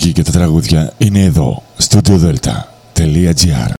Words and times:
μουσική 0.00 0.22
και 0.22 0.30
τα 0.30 0.38
τραγούδια 0.38 0.92
είναι 0.98 1.24
εδώ, 1.24 1.62
studiodelta.gr 1.78 3.79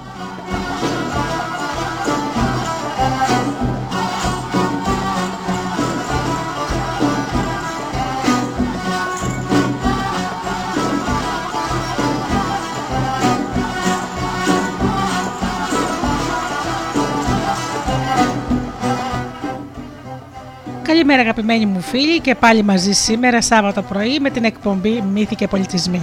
Καλημέρα 21.01 21.29
αγαπημένοι 21.29 21.65
μου 21.65 21.81
φίλοι 21.81 22.19
και 22.19 22.35
πάλι 22.35 22.63
μαζί 22.63 22.91
σήμερα 22.91 23.41
Σάββατο 23.41 23.81
πρωί 23.81 24.19
με 24.19 24.29
την 24.29 24.43
εκπομπή 24.43 25.01
Μύθοι 25.01 25.35
και 25.35 25.47
Πολιτισμοί. 25.47 26.01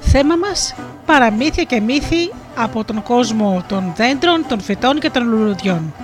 Θέμα 0.00 0.36
μας 0.36 0.74
παραμύθια 1.06 1.64
και 1.64 1.80
μύθοι 1.80 2.32
από 2.56 2.84
τον 2.84 3.02
κόσμο 3.02 3.64
των 3.68 3.92
δέντρων, 3.96 4.44
των 4.48 4.60
φυτών 4.60 4.98
και 5.00 5.10
των 5.10 5.28
λουλουδιών. 5.28 5.94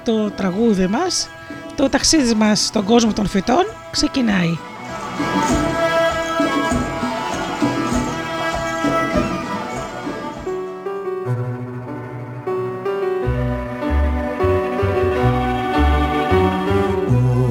Το 0.03 0.31
τραγούδι 0.31 0.87
μας, 0.87 1.29
το 1.75 1.89
ταξίδι 1.89 2.33
μας 2.33 2.65
στον 2.65 2.83
κόσμο 2.83 3.13
των 3.13 3.27
φυτών 3.27 3.65
ξεκινάει. 3.91 4.57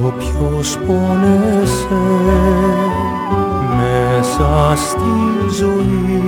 Όποιος 0.05 0.77
πόνεσαι 0.77 2.01
μέσα 3.77 4.75
στη 4.75 5.55
ζωή 5.57 6.23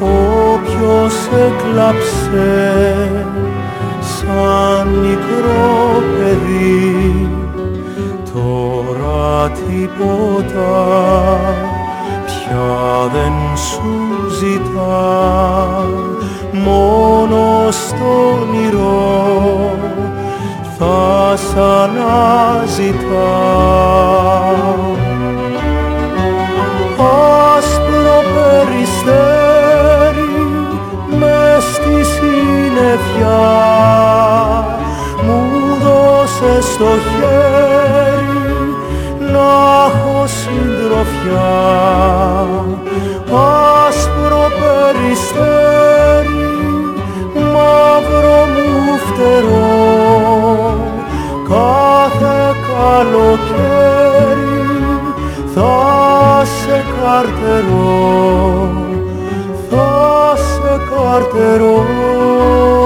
όποιος 0.00 1.14
έκλαψε 1.26 2.76
σαν 4.36 4.88
μικρό 4.88 6.02
παιδί. 6.16 7.28
Τώρα 8.34 9.50
τίποτα 9.50 10.74
πια 12.26 13.10
δεν 13.12 13.32
σου 13.56 13.94
ζητά. 14.38 15.88
Μόνο 16.52 17.70
στο 17.70 18.38
όνειρο 18.40 19.70
θα 20.78 21.36
σ' 21.36 21.56
αναζητά. 21.56 23.34
Άσπρο 27.56 28.18
περιστέρι 28.34 29.46
μες 31.18 31.64
στη 31.74 32.04
συννεφιά 32.04 33.75
στο 36.76 36.84
χέρι 36.84 38.48
να 39.32 39.50
έχω 39.86 40.26
συντροφιά 40.26 41.54
άσπρο 43.86 44.44
περιστέρι 44.60 45.36
μαύρο 47.34 48.40
μου 48.54 48.96
φτερό 49.06 49.76
κάθε 51.48 52.38
καλοκαίρι 52.68 54.16
θα 55.54 56.44
σε 56.44 56.78
καρτερώ, 57.00 58.70
θα 59.70 60.36
σε 60.36 60.74
καρτερώ. 60.90 62.85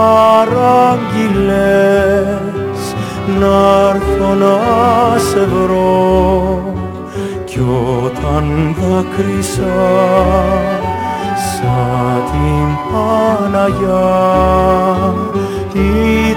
Παράγγειλες 0.00 2.80
να'ρθω 3.40 4.34
να 4.34 4.56
σε 5.18 5.44
βρω. 5.44 6.62
Κι 7.44 7.60
όταν 8.04 8.44
δάκρυσα 8.78 9.78
σαν 11.50 12.22
την 12.30 12.68
Παναγιά 12.90 14.18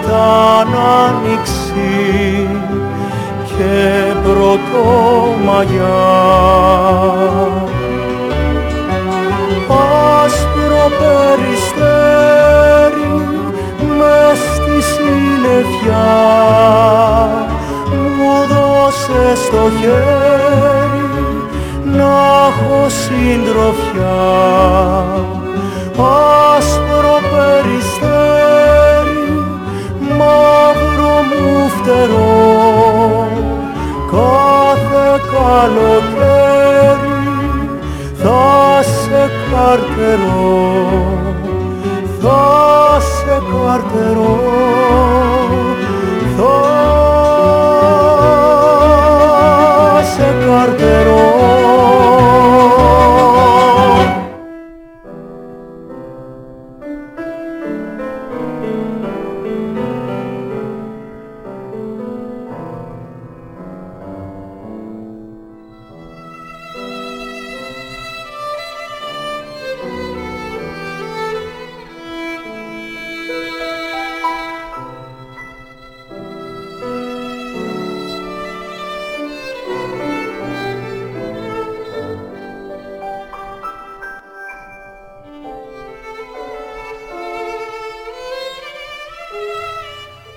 ήταν 0.01 0.69
άνοιξη 1.05 1.95
και 3.45 3.75
πρωτομαγιά. 4.23 6.01
Άσπρο 9.67 10.85
περιστέρι 10.99 11.52
συννεφιά 15.53 16.09
μου 18.17 18.33
δώσε 18.49 19.35
στο 19.35 19.69
χέρι 19.79 21.07
να 21.97 22.13
έχω 22.47 22.89
συντροφιά. 22.89 24.21
Άσπρο 26.57 27.17
περιστέρι 27.31 29.25
μαύρο 30.17 31.15
μου 31.29 31.69
φτερό 31.69 33.27
κάθε 34.11 35.07
καλοκαίρι 35.33 37.21
θα 38.23 38.81
σε 38.81 39.23
καρτερώ 39.51 40.63
θα 42.21 42.99
σε 42.99 43.41
καρτερώ 43.51 44.53
θα 46.43 46.72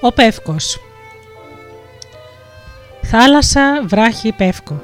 Ο 0.06 0.12
Πεύκος 0.12 0.81
Θάλασσα, 3.03 3.82
βράχη, 3.85 4.32
Πεύκο 4.32 4.82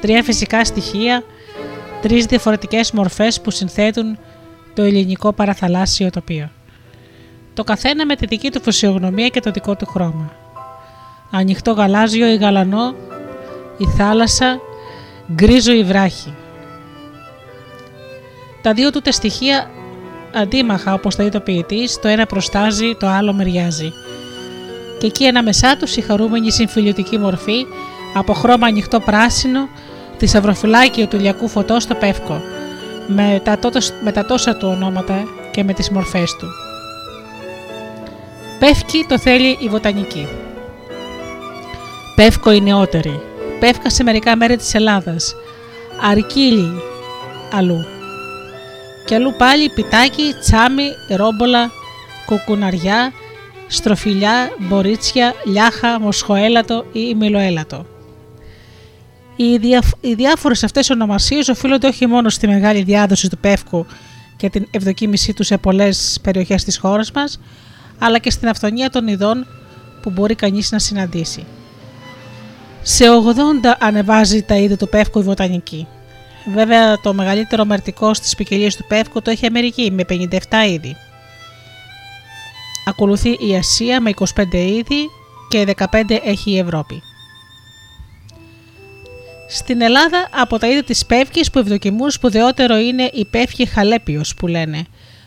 Τρία 0.00 0.22
φυσικά 0.22 0.64
στοιχεία, 0.64 1.22
τρεις 2.02 2.24
διαφορετικές 2.24 2.92
μορφές 2.92 3.40
που 3.40 3.50
συνθέτουν 3.50 4.18
το 4.74 4.82
ελληνικό 4.82 5.32
παραθαλάσσιο 5.32 6.10
τοπίο. 6.10 6.50
Το 7.54 7.64
καθένα 7.64 8.06
με 8.06 8.16
τη 8.16 8.26
δική 8.26 8.50
του 8.50 8.62
φυσιογνωμία 8.62 9.28
και 9.28 9.40
το 9.40 9.50
δικό 9.50 9.76
του 9.76 9.86
χρώμα. 9.86 10.32
Ανοιχτό 11.30 11.72
γαλάζιο 11.72 12.26
ή 12.26 12.36
γαλανό, 12.36 12.94
η 13.78 13.86
θάλασσα, 13.96 14.60
γκρίζο 15.32 15.72
ή 15.72 15.84
βράχη. 15.84 16.34
Τα 18.62 18.72
δύο 18.72 18.90
τούτα 18.90 19.12
στοιχεία 19.12 19.70
αντίμαχα 20.34 20.94
όπως 20.94 21.16
τα 21.16 21.22
είπε 21.22 21.36
ο 21.36 21.40
ποιητής, 21.40 21.98
το 22.00 22.08
ένα 22.08 22.26
προστάζει, 22.26 22.94
το 22.94 23.06
άλλο 23.06 23.32
μεριάζει 23.32 23.92
και 25.00 25.06
εκεί 25.06 25.26
ανάμεσά 25.26 25.76
τους 25.76 25.96
η 25.96 26.00
χαρούμενη 26.00 26.52
συμφιλιωτική 26.52 27.18
μορφή 27.18 27.66
από 28.14 28.32
χρώμα 28.32 28.66
ανοιχτό 28.66 29.00
πράσινο, 29.00 29.68
τη 30.18 30.26
σαυροφυλάκιο 30.26 31.06
του 31.06 31.16
ηλιακού 31.16 31.48
φωτό 31.48 31.80
στο 31.80 31.94
πεύκο, 31.94 32.40
με 33.06 33.40
τα, 33.44 33.58
τότος, 33.58 33.92
με 34.02 34.12
τα 34.12 34.24
τόσα 34.24 34.56
του 34.56 34.68
ονόματα 34.68 35.24
και 35.50 35.64
με 35.64 35.72
τις 35.72 35.90
μορφές 35.90 36.36
του. 36.36 36.46
Πεύκη 38.58 39.04
το 39.08 39.18
θέλει 39.18 39.58
η 39.60 39.68
βοτανική. 39.68 40.28
Πεύκο 42.14 42.52
η 42.52 42.60
νεότερη. 42.60 43.22
Πεύκα 43.60 43.90
σε 43.90 44.02
μερικά 44.02 44.36
μέρη 44.36 44.56
της 44.56 44.74
Ελλάδας. 44.74 45.34
Αρκίλη 46.10 46.82
αλλού. 47.52 47.84
Και 49.06 49.14
αλλού 49.14 49.34
πάλι 49.38 49.70
πιτάκι, 49.74 50.34
τσάμι, 50.40 50.88
ρόμπολα, 51.16 51.70
κουκουναριά, 52.26 53.12
στροφιλιά, 53.70 54.50
μπορίτσια, 54.58 55.34
λιάχα, 55.44 56.00
μοσχοέλατο 56.00 56.84
ή 56.92 57.14
μιλοέλατο. 57.14 57.86
Οι, 59.36 59.56
δια... 59.56 59.82
οι 60.00 60.14
διάφορες 60.14 60.64
αυτές 60.64 60.90
ονομασίες 60.90 61.48
οφείλονται 61.48 61.86
όχι 61.86 62.06
μόνο 62.06 62.28
στη 62.28 62.46
μεγάλη 62.46 62.82
διάδοση 62.82 63.28
του 63.28 63.38
πεύκου 63.38 63.86
και 64.36 64.50
την 64.50 64.66
ευδοκίμησή 64.70 65.32
του 65.32 65.42
σε 65.42 65.58
πολλές 65.58 66.18
περιοχές 66.22 66.64
της 66.64 66.78
χώρας 66.78 67.12
μας, 67.12 67.40
αλλά 67.98 68.18
και 68.18 68.30
στην 68.30 68.48
αυθονία 68.48 68.90
των 68.90 69.08
ειδών 69.08 69.46
που 70.02 70.10
μπορεί 70.10 70.34
κανείς 70.34 70.70
να 70.70 70.78
συναντήσει. 70.78 71.44
Σε 72.82 73.04
80 73.64 73.76
ανεβάζει 73.78 74.42
τα 74.42 74.56
είδη 74.56 74.76
του 74.76 74.88
πεύκου 74.88 75.18
η 75.18 75.22
βοτανική. 75.22 75.86
Βέβαια 76.54 77.00
το 77.00 77.14
μεγαλύτερο 77.14 77.64
μερτικό 77.64 78.14
στις 78.14 78.34
ποικιλίες 78.34 78.76
του 78.76 78.84
πεύκου 78.88 79.22
το 79.22 79.30
έχει 79.30 79.44
η 79.44 79.46
Αμερική 79.46 79.90
με 79.90 80.04
57 80.08 80.36
είδη. 80.68 80.96
Ακολουθεί 82.90 83.30
η 83.30 83.56
Ασία 83.56 84.00
με 84.00 84.12
25 84.34 84.54
είδη 84.54 85.10
και 85.48 85.74
15 85.76 85.84
έχει 86.24 86.50
η 86.50 86.58
Ευρώπη. 86.58 87.02
Στην 89.48 89.80
Ελλάδα 89.80 90.28
από 90.32 90.58
τα 90.58 90.68
είδη 90.68 90.82
της 90.82 91.06
πεύκης 91.06 91.50
που 91.50 91.58
ευδοκιμούν 91.58 92.10
σπουδαιότερο 92.10 92.76
είναι 92.76 93.10
η 93.12 93.24
πεύκη 93.24 93.66
Χαλέπιος 93.66 94.34
που 94.34 94.46
λένε 94.46 94.84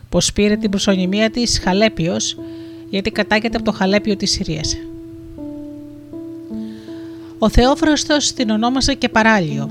πως 0.09 0.33
πήρε 0.33 0.55
την 0.55 0.69
προσωνυμία 0.69 1.29
της 1.29 1.59
Χαλέπιος 1.63 2.37
γιατί 2.89 3.11
κατάγεται 3.11 3.55
από 3.55 3.65
το 3.65 3.71
Χαλέπιο 3.71 4.15
της 4.15 4.31
Συρίας. 4.31 4.77
Ο 7.37 7.49
Θεόφραστος 7.49 8.33
την 8.33 8.49
ονόμασε 8.49 8.93
και 8.93 9.09
παράλιο. 9.09 9.69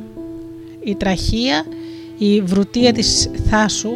Η 0.85 0.95
τραχία, 0.95 1.65
η 2.19 2.41
βρουτία 2.41 2.93
της 2.93 3.31
θάσου 3.51 3.93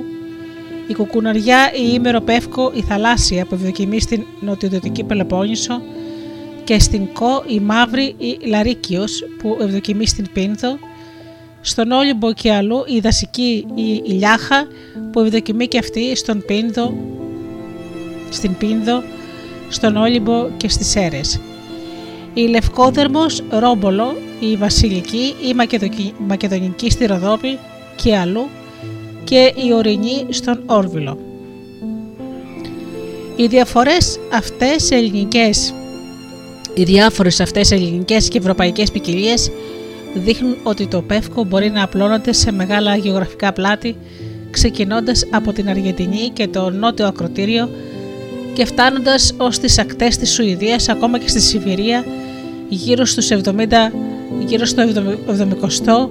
η 0.86 0.94
κουκουναριά, 0.94 1.72
η 1.72 1.90
ήμερο 1.94 2.20
πεύκο, 2.20 2.72
η 2.74 2.80
θαλάσσια 2.82 3.44
που 3.44 3.54
ευδοκιμεί 3.54 4.00
στην 4.00 4.24
νοτιοδυτική 4.40 5.04
Πελοπόννησο 5.04 5.80
και 6.64 6.78
στην 6.78 7.12
Κο 7.12 7.44
η 7.46 7.60
μαύρη 7.60 8.14
η 8.18 8.38
Λαρίκιος 8.46 9.24
που 9.38 9.56
ευδοκιμεί 9.60 10.06
στην 10.06 10.26
Πίνθο, 10.32 10.78
στον 11.60 11.90
Όλυμπο 11.90 12.32
και 12.32 12.52
αλλού 12.52 12.84
η 12.86 13.00
δασική 13.00 13.66
η 13.74 14.02
Ηλιάχα 14.04 14.66
που 15.12 15.20
ευδοκιμεί 15.20 15.66
και 15.66 15.78
αυτή 15.78 16.16
στον 16.16 16.44
Πίνδο, 16.46 16.94
στην 18.30 18.56
Πίνδο, 18.56 19.02
στον 19.68 19.96
Όλυμπο 19.96 20.48
και 20.56 20.68
στις 20.68 20.86
Σέρες. 20.86 21.40
η 22.34 22.40
Λευκόδερμος, 22.40 23.42
Ρόμπολο, 23.50 24.16
η 24.40 24.56
Βασιλική, 24.56 25.34
η 25.48 25.54
Μακεδονική 26.26 26.90
στη 26.90 27.06
Ροδόπη 27.06 27.58
και 28.02 28.16
αλλού 28.16 28.48
και 29.26 29.52
η 29.66 29.72
Ορεινή 29.72 30.26
στον 30.28 30.62
Όρβιλο. 30.66 31.18
Οι 33.36 33.46
διαφορές 33.46 34.18
αυτές 34.32 34.90
ελληνικές 34.90 35.74
οι 36.74 36.82
διάφορες 36.82 37.40
αυτές 37.40 37.70
ελληνικές 37.70 38.28
και 38.28 38.38
ευρωπαϊκές 38.38 38.90
ποικιλίε 38.90 39.34
δείχνουν 40.14 40.56
ότι 40.62 40.86
το 40.86 41.02
πεύκο 41.02 41.44
μπορεί 41.44 41.70
να 41.70 41.82
απλώνεται 41.82 42.32
σε 42.32 42.52
μεγάλα 42.52 42.96
γεωγραφικά 42.96 43.52
πλάτη 43.52 43.96
ξεκινώντας 44.50 45.26
από 45.30 45.52
την 45.52 45.68
Αργεντινή 45.68 46.30
και 46.32 46.48
το 46.48 46.70
νότιο 46.70 47.06
ακροτήριο 47.06 47.70
και 48.52 48.64
φτάνοντας 48.64 49.34
ως 49.36 49.58
τις 49.58 49.78
ακτές 49.78 50.16
της 50.16 50.32
Σουηδίας 50.32 50.88
ακόμα 50.88 51.18
και 51.18 51.28
στη 51.28 51.40
Σιβηρία 51.40 52.04
γύρω, 52.68 53.04
στους 53.04 53.28
70, 53.30 53.92
γύρω 54.46 54.64
στο 54.64 54.82
70 55.26 56.10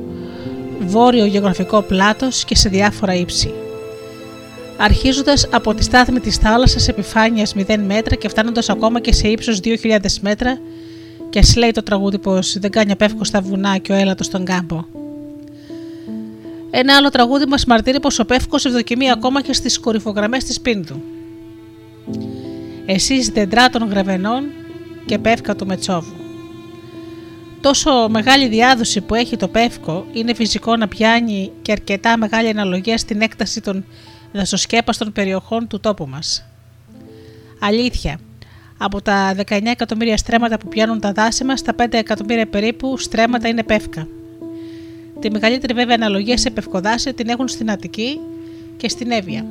βόρειο 0.80 1.26
γεωγραφικό 1.26 1.82
πλάτος 1.82 2.46
και 2.46 2.56
σε 2.56 2.70
διάφορα 2.70 3.14
ύψη. 3.14 3.54
Αρχίζοντας 4.78 5.48
από 5.52 5.74
τη 5.74 5.84
στάθμη 5.84 6.20
της 6.20 6.38
θάλασσας 6.38 6.88
επιφάνειας 6.88 7.54
0 7.56 7.78
μέτρα 7.78 8.16
και 8.16 8.30
φτάνοντας 8.30 8.70
ακόμα 8.70 9.00
και 9.00 9.14
σε 9.14 9.28
ύψος 9.28 9.60
2.000 9.64 10.00
μέτρα 10.22 10.60
και 11.30 11.40
ας 11.40 11.56
λέει 11.56 11.72
το 11.72 11.84
τραγούδι 11.84 12.18
πως 12.18 12.58
δεν 12.60 12.72
κάνει 12.72 12.92
απεύκο 12.92 13.24
στα 13.24 13.42
βουνά 13.42 13.78
και 13.78 13.92
ο 13.92 13.96
έλατος 13.96 14.26
στον 14.26 14.46
κάμπο. 14.46 14.86
Ένα 16.72 16.96
άλλο 16.96 17.10
τραγούδι 17.10 17.46
μας 17.46 17.66
μαρτύρει 17.66 18.00
πως 18.00 18.20
ο 18.20 18.26
Πεύκος 18.26 18.66
ευδοκιμεί 18.66 19.12
ακόμα 19.12 19.42
και 19.42 19.54
στις 19.54 19.80
κορυφογραμμές 19.80 20.44
της 20.44 20.62
Πίνδου. 20.62 21.02
Εσείς 22.86 23.28
δεντρά 23.28 23.70
των 23.70 23.90
γραβενών 23.90 24.44
και 25.06 25.18
πεύκα 25.18 25.56
του 25.56 25.66
Μετσόβου. 25.66 26.25
Τόσο 27.66 28.08
μεγάλη 28.10 28.48
διάδοση 28.48 29.02
που 29.02 29.16
έχει 29.16 29.38
το 29.38 29.48
πεύκο 29.48 30.06
είναι 30.14 30.34
φυσικό 30.34 30.76
να 30.76 30.88
πιάνει 30.88 31.52
και 31.62 31.72
αρκετά 31.72 32.18
μεγάλη 32.18 32.50
αναλογία 32.50 32.98
στην 32.98 33.22
έκταση 33.22 33.62
των 33.62 33.86
δασοσκέπαστων 34.34 35.12
περιοχών 35.12 35.68
του 35.68 35.80
τόπου 35.80 36.08
μας. 36.08 36.46
Αλήθεια, 37.60 38.20
από 38.78 39.02
τα 39.02 39.36
19 39.48 39.62
εκατομμύρια 39.66 40.18
στρέμματα 40.18 40.58
που 40.58 40.68
πιάνουν 40.68 41.00
τα 41.00 41.12
δάση 41.12 41.44
μας, 41.44 41.62
τα 41.62 41.76
5 41.78 41.98
εκατομμύρια 41.98 42.48
περίπου 42.48 42.98
στρέμματα 42.98 43.48
είναι 43.48 43.64
πεύκα. 43.64 44.08
Τη 45.20 45.32
μεγαλύτερη 45.32 45.74
βέβαια 45.74 45.96
αναλογία 45.96 46.38
σε 46.38 46.50
πευκοδάση 46.50 47.14
την 47.14 47.30
έχουν 47.30 47.48
στην 47.48 47.72
Αττική 47.72 48.20
και 48.78 48.90
στην 48.90 49.12
Εύβοια. 49.12 49.46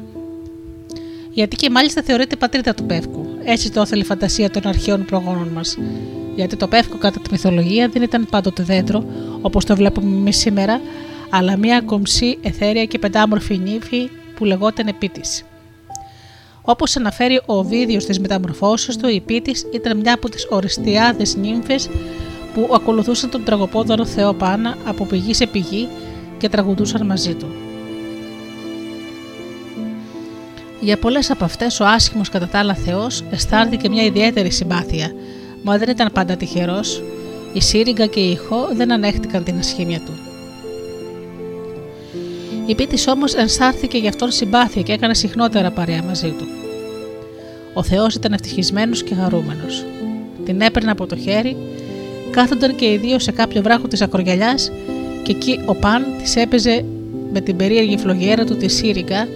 Γιατί 1.30 1.56
και 1.56 1.70
μάλιστα 1.70 2.02
θεωρείται 2.02 2.36
πατρίδα 2.36 2.74
του 2.74 2.84
Πεύκου. 2.84 3.26
Έτσι 3.44 3.70
το 3.70 3.80
ήθελε 3.80 4.02
η 4.02 4.06
φαντασία 4.06 4.50
των 4.50 4.66
αρχαίων 4.66 5.04
προγόνων 5.04 5.48
μας. 5.48 5.76
Γιατί 6.36 6.56
το 6.56 6.68
Πεύκο 6.68 6.96
κατά 6.96 7.20
τη 7.20 7.30
μυθολογία 7.30 7.88
δεν 7.88 8.02
ήταν 8.02 8.26
πάντοτε 8.30 8.62
δέντρο, 8.62 9.04
όπως 9.40 9.64
το 9.64 9.76
βλέπουμε 9.76 10.16
εμείς 10.16 10.36
σήμερα, 10.36 10.80
αλλά 11.30 11.56
μια 11.56 11.80
κομψή, 11.80 12.38
εθέρια 12.42 12.84
και 12.84 12.98
πεντάμορφη 12.98 13.58
νύφη 13.58 14.10
που 14.36 14.44
λεγόταν 14.44 14.86
Επίτης. 14.86 15.44
Όπως 16.62 16.96
αναφέρει 16.96 17.40
ο 17.46 17.62
Βίδιος 17.62 18.02
στι 18.02 18.20
μεταμορφώσει 18.20 18.98
του, 18.98 19.08
η 19.08 19.20
Πίτης 19.20 19.66
ήταν 19.72 19.98
μια 19.98 20.14
από 20.14 20.28
τις 20.28 20.46
οριστιάδες 20.50 21.36
νύμφες 21.36 21.88
που 22.54 22.70
ακολουθούσαν 22.74 23.30
τον 23.30 23.44
τραγωπόδωρο 23.44 24.04
Θεό 24.04 24.34
Πάνα 24.34 24.76
από 24.84 25.04
πηγή 25.04 25.34
σε 25.34 25.46
πηγή 25.46 25.88
και 26.38 26.48
τραγουδούσαν 26.48 27.06
μαζί 27.06 27.34
του. 27.34 27.46
Για 30.80 30.98
πολλές 30.98 31.30
από 31.30 31.44
αυτές, 31.44 31.80
ο 31.80 31.84
άσχημος 31.84 32.28
κατά 32.28 32.48
τα 32.48 32.58
άλλα 32.58 32.74
Θεός 32.74 33.24
αισθάνθηκε 33.30 33.88
μια 33.88 34.02
ιδιαίτερη 34.04 34.50
συμπάθεια, 34.50 35.12
μα 35.64 35.78
δεν 35.78 35.88
ήταν 35.88 36.10
πάντα 36.12 36.36
τυχερός. 36.36 37.02
Η 37.52 37.60
Σύριγγα 37.60 38.06
και 38.06 38.20
η 38.20 38.30
Ιχώ 38.30 38.68
δεν 38.72 38.92
ανέχτηκαν 38.92 39.44
την 39.44 39.58
ασχήμια 39.58 39.98
του. 39.98 40.12
Η 42.66 42.74
πίτης 42.74 43.06
όμως 43.06 43.34
ενστάρθηκε 43.34 43.98
γι' 43.98 44.08
αυτόν 44.08 44.30
συμπάθεια 44.30 44.82
και 44.82 44.92
έκανε 44.92 45.14
συχνότερα 45.14 45.70
παρέα 45.70 46.02
μαζί 46.02 46.34
του. 46.38 46.46
Ο 47.74 47.82
Θεός 47.82 48.14
ήταν 48.14 48.32
ευτυχισμένος 48.32 49.02
και 49.02 49.14
χαρούμενος. 49.14 49.84
Την 50.44 50.60
έπαιρνε 50.60 50.90
από 50.90 51.06
το 51.06 51.16
χέρι, 51.16 51.56
κάθονταν 52.30 52.74
και 52.74 52.84
οι 52.84 52.96
δύο 52.96 53.18
σε 53.18 53.32
κάποιο 53.32 53.62
βράχο 53.62 53.88
της 53.88 54.00
ακρογιαλιάς 54.00 54.72
και 55.22 55.32
εκεί 55.32 55.60
ο 55.66 55.74
Παν 55.74 56.04
της 56.22 56.36
έπαιζε 56.36 56.84
με 57.32 57.40
την 57.40 57.56
περίεργη 57.56 57.98
φλογιέρα 57.98 58.44
του 58.44 58.56
τη 58.56 58.68
Σύριγγα 58.68 59.28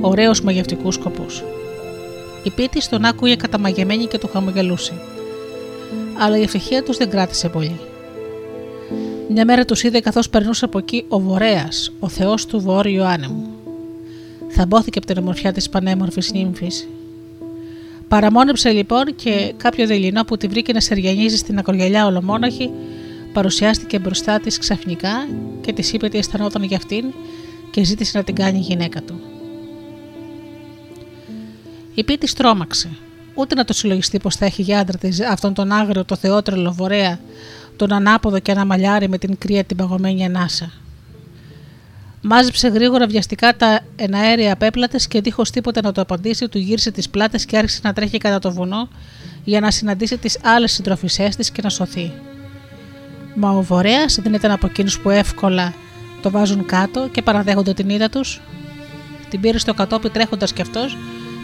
ωραίου 0.00 0.32
μαγευτικούς 0.42 0.94
σκοπούς. 0.94 1.42
Η 2.42 2.50
πίτης 2.50 2.88
τον 2.88 3.04
άκουγε 3.04 3.36
καταμαγεμένη 3.36 4.04
και 4.04 4.18
του 4.18 4.28
χαμογελούσε. 4.32 4.92
Αλλά 6.22 6.38
η 6.38 6.42
ευτυχία 6.42 6.82
τους 6.82 6.96
δεν 6.96 7.10
κράτησε 7.10 7.48
πολύ. 7.48 7.80
Μια 9.28 9.44
μέρα 9.44 9.64
τους 9.64 9.82
είδε 9.82 10.00
καθώς 10.00 10.30
περνούσε 10.30 10.64
από 10.64 10.78
εκεί 10.78 11.04
ο 11.08 11.20
Βορέας, 11.20 11.92
ο 11.98 12.08
θεός 12.08 12.46
του 12.46 12.60
βόρειου 12.60 13.04
άνεμου. 13.04 13.46
Θαμπόθηκε 14.48 14.98
από 14.98 15.06
την 15.06 15.18
ομορφιά 15.18 15.52
της 15.52 15.68
πανέμορφης 15.68 16.32
νύμφης. 16.32 16.88
Παραμόνεψε 18.08 18.70
λοιπόν 18.70 19.14
και 19.16 19.52
κάποιο 19.56 19.86
δειλινό 19.86 20.24
που 20.24 20.36
τη 20.36 20.46
βρήκε 20.46 20.72
να 20.72 20.80
σεριανίζει 20.80 21.36
στην 21.36 21.58
ακρογιαλιά 21.58 22.06
ολομόναχη, 22.06 22.70
παρουσιάστηκε 23.32 23.98
μπροστά 23.98 24.40
της 24.40 24.58
ξαφνικά 24.58 25.28
και 25.60 25.72
της 25.72 25.92
είπε 25.92 26.08
τι 26.08 26.18
αισθανόταν 26.18 26.62
για 26.62 26.76
αυτήν 26.76 27.04
και 27.70 27.84
ζήτησε 27.84 28.18
να 28.18 28.24
την 28.24 28.34
κάνει 28.34 28.58
γυναίκα 28.58 29.02
του. 29.02 29.20
Η 31.94 32.04
πίτη 32.04 32.34
τρόμαξε. 32.34 32.90
Ούτε 33.40 33.54
να 33.54 33.64
το 33.64 33.72
συλλογιστεί 33.72 34.18
πως 34.18 34.36
θα 34.36 34.44
έχει 34.44 34.62
για 34.62 34.78
άντρα 34.78 34.98
της 34.98 35.20
αυτόν 35.20 35.54
τον 35.54 35.72
άγριο, 35.72 36.04
το 36.04 36.16
θεότρελο 36.16 36.72
βορέα, 36.72 37.18
τον 37.76 37.92
ανάποδο 37.92 38.38
και 38.38 38.50
αναμαλιάρι 38.50 39.08
με 39.08 39.18
την 39.18 39.38
κρύα 39.38 39.64
την 39.64 39.76
παγωμένη 39.76 40.24
ανάσα. 40.24 40.72
Μάζεψε 42.22 42.68
γρήγορα 42.68 43.06
βιαστικά 43.06 43.56
τα 43.56 43.80
εναέρια 43.96 44.56
πέπλατε 44.56 44.98
και 45.08 45.20
δίχως 45.20 45.50
τίποτα 45.50 45.80
να 45.82 45.92
το 45.92 46.00
απαντήσει, 46.00 46.48
του 46.48 46.58
γύρισε 46.58 46.90
τις 46.90 47.08
πλάτες 47.08 47.44
και 47.44 47.56
άρχισε 47.56 47.80
να 47.82 47.92
τρέχει 47.92 48.18
κατά 48.18 48.38
το 48.38 48.52
βουνό 48.52 48.88
για 49.44 49.60
να 49.60 49.70
συναντήσει 49.70 50.16
τις 50.18 50.38
άλλες 50.42 50.72
συντροφισέ 50.72 51.28
της 51.36 51.50
και 51.50 51.62
να 51.62 51.68
σωθεί. 51.68 52.12
Μα 53.34 53.50
ο 53.50 53.62
Βορέας 53.62 54.18
δεν 54.22 54.34
ήταν 54.34 54.50
από 54.50 54.66
εκείνους 54.66 55.00
που 55.00 55.10
εύκολα 55.10 55.74
το 56.22 56.30
βάζουν 56.30 56.66
κάτω 56.66 57.08
και 57.08 57.22
παραδέχονται 57.22 57.74
την 57.74 57.88
είδα 57.88 58.08
τους. 58.08 58.40
Την 59.28 59.40
πήρε 59.40 59.58
στο 59.58 59.74
κατόπι 59.74 60.10
τρέχοντας 60.10 60.52
κι 60.52 60.62
αυτός 60.62 60.96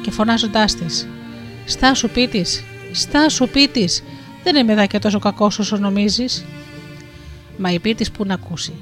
και 0.02 0.10
φωνάζοντάς 0.10 0.74
της: 0.74 1.06
Στάσου 1.68 2.08
πίτης, 2.08 2.64
στάσου 2.92 3.48
πίτης, 3.48 4.02
δεν 4.44 4.56
είμαι 4.56 4.72
εδώ 4.72 4.86
και 4.86 4.98
τόσο 4.98 5.18
κακός 5.18 5.58
όσο 5.58 5.76
νομίζεις. 5.76 6.44
Μα 7.56 7.70
η 7.70 7.78
πίτης 7.78 8.10
που 8.10 8.24
να 8.24 8.34
ακούσει. 8.34 8.72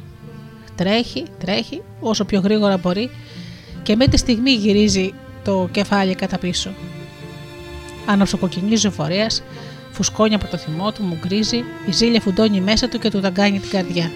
Τρέχει, 0.75 1.25
τρέχει 1.38 1.83
όσο 2.00 2.25
πιο 2.25 2.41
γρήγορα 2.41 2.76
μπορεί 2.76 3.11
και 3.83 3.97
με 3.97 4.07
τη 4.07 4.17
στιγμή 4.17 4.50
γυρίζει 4.50 5.12
το 5.45 5.69
κεφάλι 5.73 6.14
κατά 6.14 6.38
πίσω. 6.38 6.71
Ανοψοκοκκινίζει 8.07 8.87
ο 8.87 8.91
φορέα, 8.91 9.26
φουσκώνει 9.93 10.35
από 10.35 10.47
το 10.47 10.57
θυμό 10.57 10.93
του, 10.93 11.03
μου 11.03 11.19
γκρίζει, 11.21 11.64
η 11.87 11.93
ζήλια 11.93 12.21
φουντώνει 12.21 12.61
μέσα 12.61 12.88
του 12.88 12.99
και 12.99 13.11
του 13.11 13.21
ταγκάνει 13.21 13.59
την 13.59 13.71
καρδιά. 13.71 14.11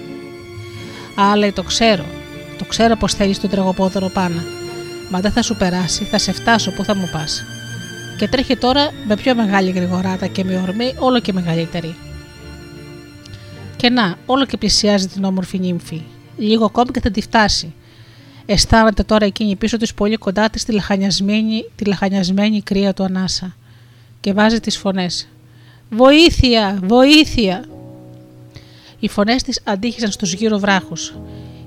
Αλλά 1.15 1.53
το 1.53 1.63
ξέρω, 1.63 2.05
το 2.59 2.65
ξέρω 2.65 2.97
πως 2.97 3.15
θέλεις 3.15 3.41
τον 3.41 3.51
τραγωπόδωρο 3.51 4.09
πάνω. 4.09 4.41
Μα 5.11 5.21
δεν 5.21 5.33
θα 5.33 5.43
σου 5.43 5.57
περάσει, 5.57 6.05
θα 6.05 6.19
σε 6.19 6.33
φτάσω 6.33 6.71
που 6.71 6.85
θα 6.85 6.95
μου 6.95 7.09
πας. 7.13 7.45
Και 8.19 8.29
τρέχει 8.29 8.57
τώρα 8.57 8.91
με 9.07 9.17
πιο 9.17 9.35
μεγάλη 9.35 9.71
γρηγοράτα 9.71 10.27
και 10.27 10.45
με 10.45 10.57
ορμή 10.57 10.95
όλο 10.99 11.21
και 11.21 11.33
μεγαλύτερη. 11.33 11.95
Και 13.77 13.91
να, 13.91 14.17
όλο 14.27 14.47
και 14.47 14.57
πλησιάζει 14.57 15.07
την 15.09 15.25
όμορφη 15.25 15.59
νύμφη. 15.59 16.03
Λίγο 16.37 16.65
ακόμη 16.65 16.91
και 16.91 17.01
θα 17.01 17.11
τη 17.11 17.21
φτάσει. 17.21 17.75
Αισθάνεται 18.47 19.03
τώρα 19.03 19.25
εκείνη 19.25 19.57
πίσω 19.57 19.77
της 19.77 19.95
πολύ 19.95 20.17
κοντά 20.17 20.51
της 20.51 20.65
τη 20.65 20.73
λαχανιασμένη, 20.73 21.71
τη 21.77 21.85
λαχανιασμένη 21.85 22.63
κρύα 22.63 22.95
του 22.95 23.05
ανάσα. 23.05 23.57
Και 24.21 24.33
βάζει 24.33 24.61
τις 24.61 24.77
φωνές. 24.77 25.29
Βοήθεια! 25.91 26.79
Βοήθεια! 26.83 27.65
Οι 28.99 29.09
φωνές 29.09 29.43
της 29.43 29.61
αντίχησαν 29.65 30.11
στους 30.11 30.33
γύρω 30.33 30.59
βράχους. 30.59 31.15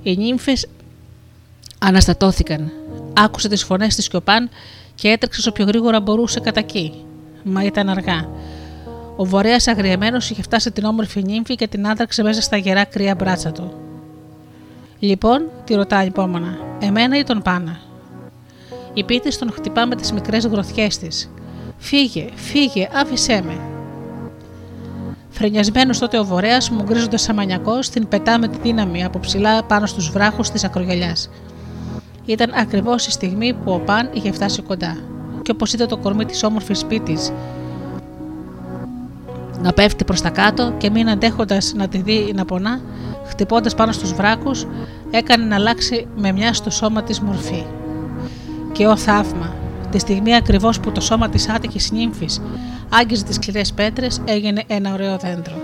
Οι 0.03 0.17
νύμφες 0.17 0.67
αναστατώθηκαν. 1.79 2.71
Άκουσε 3.13 3.49
τις 3.49 3.63
φωνές 3.63 3.95
της 3.95 4.07
Κιοπάν 4.07 4.49
και 5.01 5.09
έτρεξε 5.09 5.39
όσο 5.39 5.51
πιο 5.51 5.65
γρήγορα 5.65 6.01
μπορούσε 6.01 6.39
κατά 6.39 6.59
εκεί. 6.59 7.05
Μα 7.43 7.63
ήταν 7.63 7.89
αργά. 7.89 8.29
Ο 9.15 9.25
βορέας 9.25 9.67
αγριεμένος 9.67 10.29
είχε 10.29 10.41
φτάσει 10.41 10.71
την 10.71 10.85
όμορφη 10.85 11.23
νύμφη 11.23 11.55
και 11.55 11.67
την 11.67 11.87
άντραξε 11.87 12.23
μέσα 12.23 12.41
στα 12.41 12.57
γερά 12.57 12.85
κρύα 12.85 13.15
μπράτσα 13.15 13.51
του. 13.51 13.73
Λοιπόν, 14.99 15.49
τη 15.63 15.73
ρωτάει 15.73 16.07
υπόμονα, 16.07 16.57
εμένα 16.79 17.17
ή 17.17 17.23
τον 17.23 17.41
πάνα; 17.41 17.79
Η 18.93 19.03
πίτη 19.03 19.37
τον 19.37 19.51
χτυπά 19.51 19.85
με 19.85 19.95
τις 19.95 20.11
μικρές 20.11 20.45
γροθιές 20.45 20.97
της. 20.97 21.31
Φύγε, 21.77 22.29
φύγε, 22.35 22.89
άφησέ 22.93 23.41
με. 23.45 23.59
Φρενιασμένος 25.29 25.99
τότε 25.99 26.19
ο 26.19 26.25
βορέας 26.25 26.69
μου 26.69 26.83
γκρίζοντας 26.83 27.21
σαν 27.21 27.35
μανιακός, 27.35 27.89
την 27.89 28.07
πετά 28.07 28.39
με 28.39 28.47
τη 28.47 28.57
δύναμη 28.61 29.03
από 29.03 29.19
ψηλά 29.19 29.63
πάνω 29.63 29.85
στους 29.85 30.09
βράχους 30.09 30.49
της 30.49 30.63
ακρογελιά. 30.63 31.15
Ήταν 32.25 32.51
ακριβώς 32.55 33.07
η 33.07 33.11
στιγμή 33.11 33.53
που 33.53 33.71
ο 33.71 33.79
Παν 33.79 34.09
είχε 34.13 34.31
φτάσει 34.31 34.61
κοντά. 34.61 34.97
Και 35.41 35.51
όπως 35.51 35.73
είδε 35.73 35.85
το 35.85 35.97
κορμί 35.97 36.25
της 36.25 36.43
όμορφης 36.43 36.79
σπίτι, 36.79 37.17
να 39.61 39.73
πέφτει 39.73 40.03
προς 40.03 40.21
τα 40.21 40.29
κάτω 40.29 40.73
και 40.77 40.89
μην 40.89 41.09
αντέχοντας 41.09 41.73
να 41.75 41.87
τη 41.87 42.01
δει 42.01 42.31
να 42.35 42.45
πονά, 42.45 42.81
χτυπώντας 43.25 43.75
πάνω 43.75 43.91
στους 43.91 44.13
βράκους, 44.13 44.67
έκανε 45.11 45.45
να 45.45 45.55
αλλάξει 45.55 46.07
με 46.15 46.31
μια 46.31 46.53
στο 46.53 46.69
σώμα 46.69 47.03
της 47.03 47.19
μορφή. 47.19 47.63
Και 48.71 48.87
ο 48.87 48.97
θαύμα, 48.97 49.53
τη 49.91 49.99
στιγμή 49.99 50.35
ακριβώς 50.35 50.79
που 50.79 50.91
το 50.91 51.01
σώμα 51.01 51.29
της 51.29 51.49
άτυχης 51.49 51.91
νύμφης 51.91 52.41
άγγιζε 52.89 53.23
τις 53.23 53.35
σκληρές 53.35 53.73
πέτρες, 53.73 54.21
έγινε 54.25 54.63
ένα 54.67 54.93
ωραίο 54.93 55.17
δέντρο. 55.17 55.55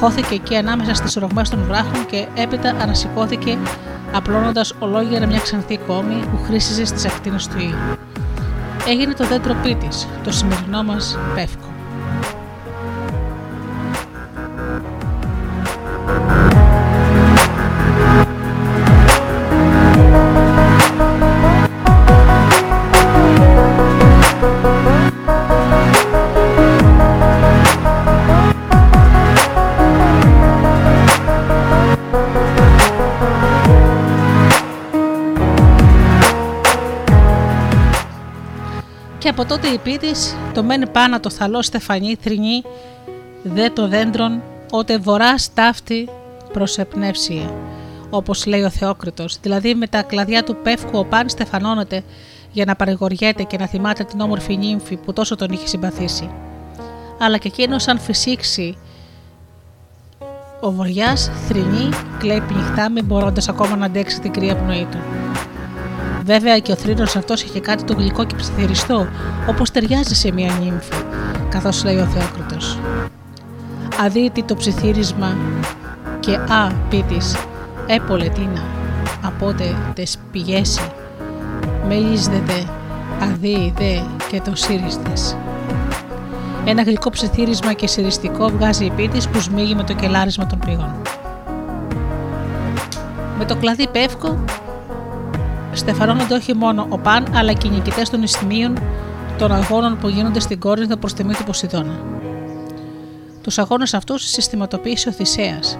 Χώθηκε 0.00 0.34
εκεί 0.34 0.56
ανάμεσα 0.56 0.94
στις 0.94 1.14
ρογμές 1.14 1.48
των 1.48 1.64
βράχων 1.68 2.06
και 2.06 2.26
έπειτα 2.34 2.68
ανασηκώθηκε 2.80 3.58
απλώνοντας 4.12 4.74
ολόγερα 4.78 5.26
μια 5.26 5.38
ξανθή 5.38 5.78
κόμη 5.78 6.14
που 6.14 6.42
χρήσιζε 6.44 6.84
στις 6.84 7.04
ακτίνες 7.04 7.48
του 7.48 7.58
ήλιου. 7.58 7.98
Έγινε 8.88 9.14
το 9.14 9.26
δέντρο 9.26 9.54
πίτης, 9.62 10.08
το 10.24 10.32
σημερινό 10.32 10.82
μας 10.82 11.18
πεύκο. 11.34 11.79
Από 39.30 39.44
τότε 39.44 39.68
η 39.68 39.78
πίτης 39.78 40.36
το 40.54 40.62
μένει 40.62 40.86
πάνω 40.86 41.20
το 41.20 41.30
θαλό 41.30 41.62
στεφανί 41.62 42.16
θρυνή 42.20 42.62
δε 43.42 43.70
το 43.70 43.88
δέντρον 43.88 44.42
ότε 44.70 44.98
βορρά 44.98 45.34
ταύτη 45.54 46.08
προς 46.52 46.78
επνεύσια 46.78 47.50
όπως 48.10 48.46
λέει 48.46 48.62
ο 48.62 48.70
Θεόκριτος, 48.70 49.38
δηλαδή 49.42 49.74
με 49.74 49.86
τα 49.86 50.02
κλαδιά 50.02 50.44
του 50.44 50.56
πεύκου 50.62 50.98
ο 50.98 51.04
Παν 51.04 51.28
στεφανώνεται 51.28 52.02
για 52.52 52.64
να 52.64 52.76
παρηγοριέται 52.76 53.42
και 53.42 53.56
να 53.58 53.66
θυμάται 53.66 54.04
την 54.04 54.20
όμορφη 54.20 54.56
νύμφη 54.56 54.96
που 54.96 55.12
τόσο 55.12 55.36
τον 55.36 55.50
είχε 55.50 55.66
συμπαθήσει. 55.66 56.30
Αλλά 57.18 57.38
και 57.38 57.48
εκείνο 57.48 57.76
αν 57.86 57.98
φυσήξει 57.98 58.76
ο 60.60 60.70
βοριάς 60.70 61.30
θρυνεί, 61.48 61.88
κλαίει 62.18 62.40
πνιχτά 62.40 62.90
μην 62.90 63.04
μπορώντας 63.04 63.48
ακόμα 63.48 63.76
να 63.76 63.86
αντέξει 63.86 64.20
την 64.20 64.32
κρύα 64.32 64.56
πνοή 64.56 64.86
του. 64.90 64.98
Βέβαια 66.30 66.58
και 66.58 66.72
ο 66.72 66.74
θρήνος 66.74 67.16
αυτός 67.16 67.42
είχε 67.42 67.60
κάτι 67.60 67.84
το 67.84 67.94
γλυκό 67.94 68.24
και 68.24 68.34
ψιθυριστό, 68.34 69.06
όπως 69.48 69.70
ταιριάζει 69.70 70.14
σε 70.14 70.32
μια 70.32 70.52
νύμφη, 70.62 70.92
καθώς 71.48 71.84
λέει 71.84 71.96
ο 71.96 72.04
Θεόκριτος. 72.04 72.78
Αδίτη 74.00 74.42
το 74.42 74.54
ψιθύρισμα 74.54 75.36
και 76.20 76.34
α 76.34 76.72
πίτης, 76.90 77.36
έπολετίνα, 77.86 78.62
απότε 79.22 79.76
τες 79.94 80.18
πηγέσει, 80.32 80.80
μελίσδεται 81.88 82.66
αδί 83.22 83.72
δε 83.76 84.00
και 84.30 84.40
το 84.44 84.54
σύριστες. 84.54 85.36
Ένα 86.64 86.82
γλυκό 86.82 87.10
ψιθύρισμα 87.10 87.72
και 87.72 87.86
συριστικό 87.86 88.48
βγάζει 88.48 88.84
η 88.84 88.90
πίτης 88.90 89.28
που 89.28 89.40
σμίγει 89.40 89.74
με 89.74 89.82
το 89.82 89.92
κελάρισμα 89.92 90.46
των 90.46 90.58
πηγών. 90.58 90.94
Με 93.38 93.44
το 93.44 93.56
κλαδί 93.56 93.88
πεύκο 93.88 94.38
στεφανώνονται 95.72 96.34
όχι 96.34 96.54
μόνο 96.54 96.86
ο 96.88 96.98
Παν 96.98 97.26
αλλά 97.34 97.52
και 97.52 97.68
οι 97.68 97.70
νικητές 97.70 98.10
των 98.10 98.22
Ισθημίων 98.22 98.78
των 99.38 99.52
αγώνων 99.52 99.98
που 99.98 100.08
γίνονται 100.08 100.40
στην 100.40 100.58
Κόρινθο 100.58 100.96
προς 100.96 101.12
τιμή 101.12 101.34
του 101.34 101.44
Ποσειδώνα. 101.44 102.00
Τους 103.42 103.58
αγώνες 103.58 103.94
αυτούς 103.94 104.30
συστηματοποίησε 104.30 105.08
ο 105.08 105.12
Θησέας, 105.12 105.78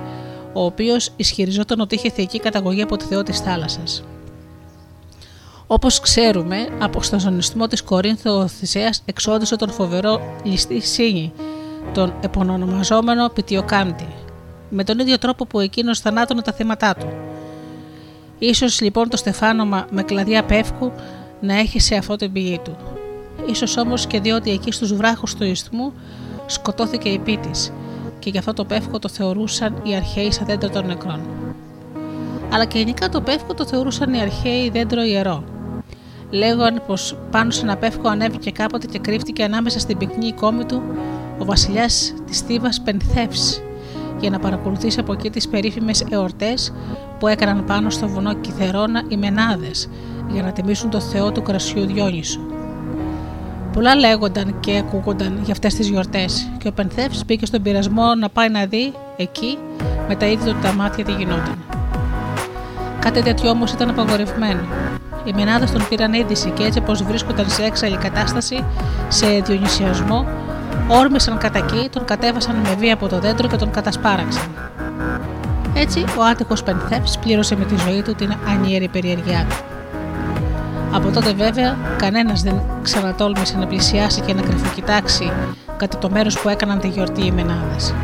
ο 0.53 0.65
οποίος 0.65 1.13
ισχυριζόταν 1.17 1.81
ότι 1.81 1.95
είχε 1.95 2.11
θεϊκή 2.11 2.41
καταγωγή 2.41 2.83
από 2.83 2.97
τη 2.97 3.05
Θεό 3.05 3.23
της 3.23 3.41
θάλασσας. 3.41 4.03
Όπως 5.67 6.01
ξέρουμε, 6.01 6.69
από 6.79 7.03
στον 7.03 7.21
ζωνισμό 7.21 7.67
της 7.67 7.83
Κορίνθου 7.83 8.31
ο 8.31 8.47
Θησέας 8.47 9.03
εξόντισε 9.05 9.57
τον 9.57 9.71
φοβερό 9.71 10.21
ληστή 10.43 10.81
Σύνη, 10.81 11.33
τον 11.95 12.15
επωνομαζόμενο 12.21 13.29
Πιτιοκάντη, 13.29 14.09
με 14.69 14.85
τον 14.85 14.99
ίδιο 14.99 15.19
τρόπο 15.19 15.47
που 15.47 15.61
εκείνος 15.61 16.01
θανάτωνε 16.01 16.43
τα 16.43 16.53
θύματα 16.53 16.95
του. 16.95 17.07
Ίσως 18.43 18.81
λοιπόν 18.81 19.09
το 19.09 19.17
στεφάνωμα 19.17 19.87
με 19.91 20.03
κλαδιά 20.03 20.45
πεύκου 20.45 20.93
να 21.41 21.59
έχει 21.59 21.81
σε 21.81 21.95
αυτό 21.95 22.17
την 22.17 22.33
πηγή 22.33 22.61
του. 22.65 22.77
Ίσως 23.47 23.77
όμως 23.77 24.07
και 24.07 24.21
διότι 24.21 24.51
εκεί 24.51 24.73
στους 24.73 24.95
βράχους 24.95 25.35
του 25.35 25.45
Ισθμού 25.45 25.93
σκοτώθηκε 26.47 27.09
η 27.09 27.19
πίτης 27.19 27.73
και 28.19 28.31
γι' 28.31 28.39
αυτό 28.39 28.53
το 28.53 28.65
πεύκο 28.65 28.99
το 28.99 29.09
θεωρούσαν 29.09 29.81
οι 29.83 29.95
αρχαίοι 29.95 30.33
σαν 30.33 30.47
δέντρο 30.47 30.69
των 30.69 30.87
νεκρών. 30.87 31.21
Αλλά 32.53 32.65
και 32.65 32.79
γενικά 32.79 33.09
το 33.09 33.21
πεύκο 33.21 33.55
το 33.55 33.67
θεωρούσαν 33.67 34.15
οι 34.15 34.21
αρχαίοι 34.21 34.71
δέντρο 34.71 35.03
ιερό. 35.03 35.45
Λέγαν 36.31 36.83
πως 36.87 37.19
πάνω 37.31 37.51
σε 37.51 37.63
ένα 37.63 37.77
πεύκο 37.77 38.09
ανέβηκε 38.09 38.51
κάποτε 38.51 38.87
και 38.87 38.99
κρύφτηκε 38.99 39.45
ανάμεσα 39.45 39.79
στην 39.79 39.99
πυκνή 39.99 40.33
κόμη 40.33 40.65
του 40.65 40.83
ο 41.39 41.45
βασιλιάς 41.45 42.15
της 42.27 42.41
Θήβας 42.41 42.81
Πενθεύση 42.81 43.63
για 44.21 44.31
να 44.31 44.39
παρακολουθήσει 44.39 45.01
από 45.01 45.13
εκεί 45.13 45.31
τις 45.31 45.49
περίφημες 45.49 46.05
εορτές 46.11 46.73
που 47.19 47.27
έκαναν 47.27 47.65
πάνω 47.65 47.91
στο 47.91 48.09
βουνό 48.09 48.35
Κιθερώνα 48.35 49.03
οι 49.09 49.17
Μενάδες 49.17 49.89
για 50.29 50.43
να 50.43 50.53
τιμήσουν 50.53 50.91
το 50.91 51.01
θεό 51.01 51.33
του 51.33 51.43
κρασιού 51.43 51.87
Διόνυσο. 51.87 52.41
Πολλά 53.73 53.95
λέγονταν 53.95 54.61
και 54.61 54.77
ακούγονταν 54.77 55.41
για 55.43 55.53
αυτές 55.53 55.75
τις 55.75 55.89
γιορτές 55.89 56.51
και 56.59 56.69
ο 56.69 56.73
Πενθεύς 56.73 57.25
μπήκε 57.25 57.47
στον 57.47 57.63
πειρασμό 57.63 58.15
να 58.15 58.29
πάει 58.29 58.49
να 58.49 58.67
δει 58.67 58.93
εκεί 59.17 59.59
με 60.09 60.17
τα 60.17 60.27
ίδια 60.27 60.53
του 60.53 60.59
τα 60.63 60.73
μάτια 60.73 61.05
τι 61.05 61.13
γινόταν. 61.13 61.59
Κάτι 62.99 63.23
τέτοιο 63.23 63.51
όμως 63.51 63.73
ήταν 63.73 63.91
απαγορευμένο. 63.91 64.61
Οι 65.25 65.33
Μενάδες 65.35 65.71
τον 65.71 65.87
πήραν 65.89 66.13
είδηση 66.13 66.51
και 66.51 66.63
έτσι 66.63 66.81
πως 66.81 67.03
βρίσκονταν 67.03 67.51
σε 67.51 67.63
έξαλλη 67.63 67.97
κατάσταση, 67.97 68.65
σε 69.09 69.27
διονυσιασμό, 69.27 70.27
όρμησαν 70.89 71.39
κατά 71.39 71.59
εκεί, 71.59 71.89
τον 71.93 72.05
κατέβασαν 72.05 72.57
με 72.57 72.75
βία 72.79 72.95
από 72.95 73.09
το 73.09 73.19
δέντρο 73.19 73.49
και 73.49 73.57
τον 73.57 73.71
κατασπάραξαν. 73.71 74.49
Έτσι, 75.75 76.05
ο 76.19 76.23
άτυχος 76.23 76.63
Πενθεύ 76.63 77.19
πλήρωσε 77.21 77.57
με 77.57 77.65
τη 77.65 77.75
ζωή 77.77 78.03
του 78.03 78.15
την 78.15 78.35
ανίερη 78.49 78.89
περιεργιά 78.89 79.47
του. 79.49 79.57
Από 80.93 81.11
τότε, 81.11 81.33
βέβαια, 81.33 81.77
κανένας 81.97 82.43
δεν 82.43 82.61
ξανατόλμησε 82.83 83.57
να 83.57 83.67
πλησιάσει 83.67 84.21
και 84.21 84.35
να 84.35 84.43
κρυφοκοιτάξει 84.43 85.33
κατά 85.77 85.99
το 85.99 86.11
μέρος 86.11 86.41
που 86.41 86.49
έκαναν 86.49 86.79
τη 86.79 86.89
γιορτή 86.89 87.27
οι 87.27 87.31
Μενάδες. 87.31 87.95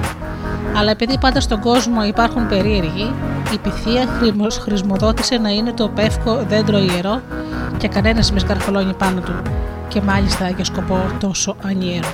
Αλλά 0.77 0.91
επειδή 0.91 1.19
πάντα 1.19 1.41
στον 1.41 1.61
κόσμο 1.61 2.05
υπάρχουν 2.05 2.49
περίεργοι, 2.49 3.13
η 3.53 3.59
πυθία 3.59 4.07
χρησμοδότησε 4.63 5.37
να 5.37 5.49
είναι 5.49 5.73
το 5.73 5.89
πεύκο 5.89 6.45
δέντρο 6.49 6.79
ιερό 6.79 7.21
και 7.77 7.89
κανένας 7.89 8.33
μες 8.33 8.43
σκαρφολώνει 8.43 8.95
πάνω 8.95 9.21
του, 9.21 9.35
και 9.89 10.01
μάλιστα 10.01 10.49
για 10.49 10.65
σκοπό 10.65 11.01
τόσο 11.21 11.57
ανιέρο. 11.65 12.09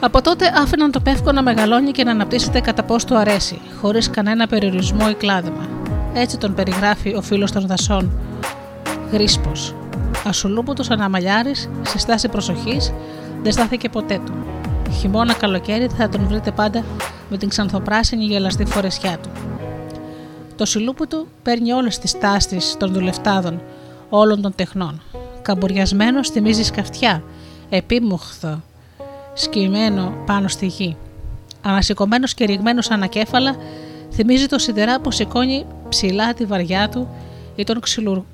Από 0.00 0.22
τότε 0.22 0.52
άφηναν 0.56 0.90
το 0.90 1.00
πεύκο 1.00 1.32
να 1.32 1.42
μεγαλώνει 1.42 1.90
και 1.90 2.04
να 2.04 2.10
αναπτύσσεται 2.10 2.60
κατά 2.60 2.82
πώς 2.82 3.04
του 3.04 3.16
αρέσει, 3.16 3.60
χωρίς 3.80 4.10
κανένα 4.10 4.46
περιορισμό 4.46 5.06
ή 5.10 5.14
κλάδεμα. 5.14 5.68
Έτσι 6.14 6.38
τον 6.38 6.54
περιγράφει 6.54 7.14
ο 7.14 7.22
φίλος 7.22 7.52
των 7.52 7.66
δασών, 7.66 8.12
Γρίσπος. 9.12 9.74
Ασουλούπουτος 10.26 10.90
αναμαλιάρης, 10.90 11.68
σε 11.82 11.98
στάση 11.98 12.28
προσοχής, 12.28 12.92
δεν 13.42 13.52
στάθηκε 13.52 13.88
ποτέ 13.88 14.20
του. 14.26 14.32
Χειμώνα 14.98 15.34
καλοκαίρι 15.34 15.88
θα 15.96 16.08
τον 16.08 16.26
βρείτε 16.28 16.50
πάντα 16.50 16.84
με 17.30 17.36
την 17.36 17.48
ξανθοπράσινη 17.48 18.24
γελαστή 18.24 18.64
φορεσιά 18.64 19.18
του. 19.22 19.30
Το 20.56 20.64
σιλούπου 20.64 21.06
του 21.06 21.26
παίρνει 21.42 21.72
όλες 21.72 21.98
τις 21.98 22.18
τάσεις 22.18 22.76
των 22.78 22.92
δουλευτάδων 22.92 23.60
όλων 24.08 24.42
των 24.42 24.54
τεχνών. 24.54 25.02
Καμπουριασμένος 25.42 26.30
θυμίζει 26.30 26.62
σκαφτιά, 26.62 27.22
επίμοχθο, 27.68 28.60
σκυμμένο 29.38 30.22
πάνω 30.26 30.48
στη 30.48 30.66
γη. 30.66 30.96
Ανασηκωμένο 31.62 32.26
και 32.26 32.44
ρηγμένος 32.44 32.90
ανακέφαλα, 32.90 33.56
θυμίζει 34.12 34.46
το 34.46 34.58
σιδερά 34.58 35.00
που 35.00 35.10
σηκώνει 35.10 35.66
ψηλά 35.88 36.34
τη 36.34 36.44
βαριά 36.44 36.88
του 36.88 37.08
ή 37.56 37.64
τον 37.64 37.80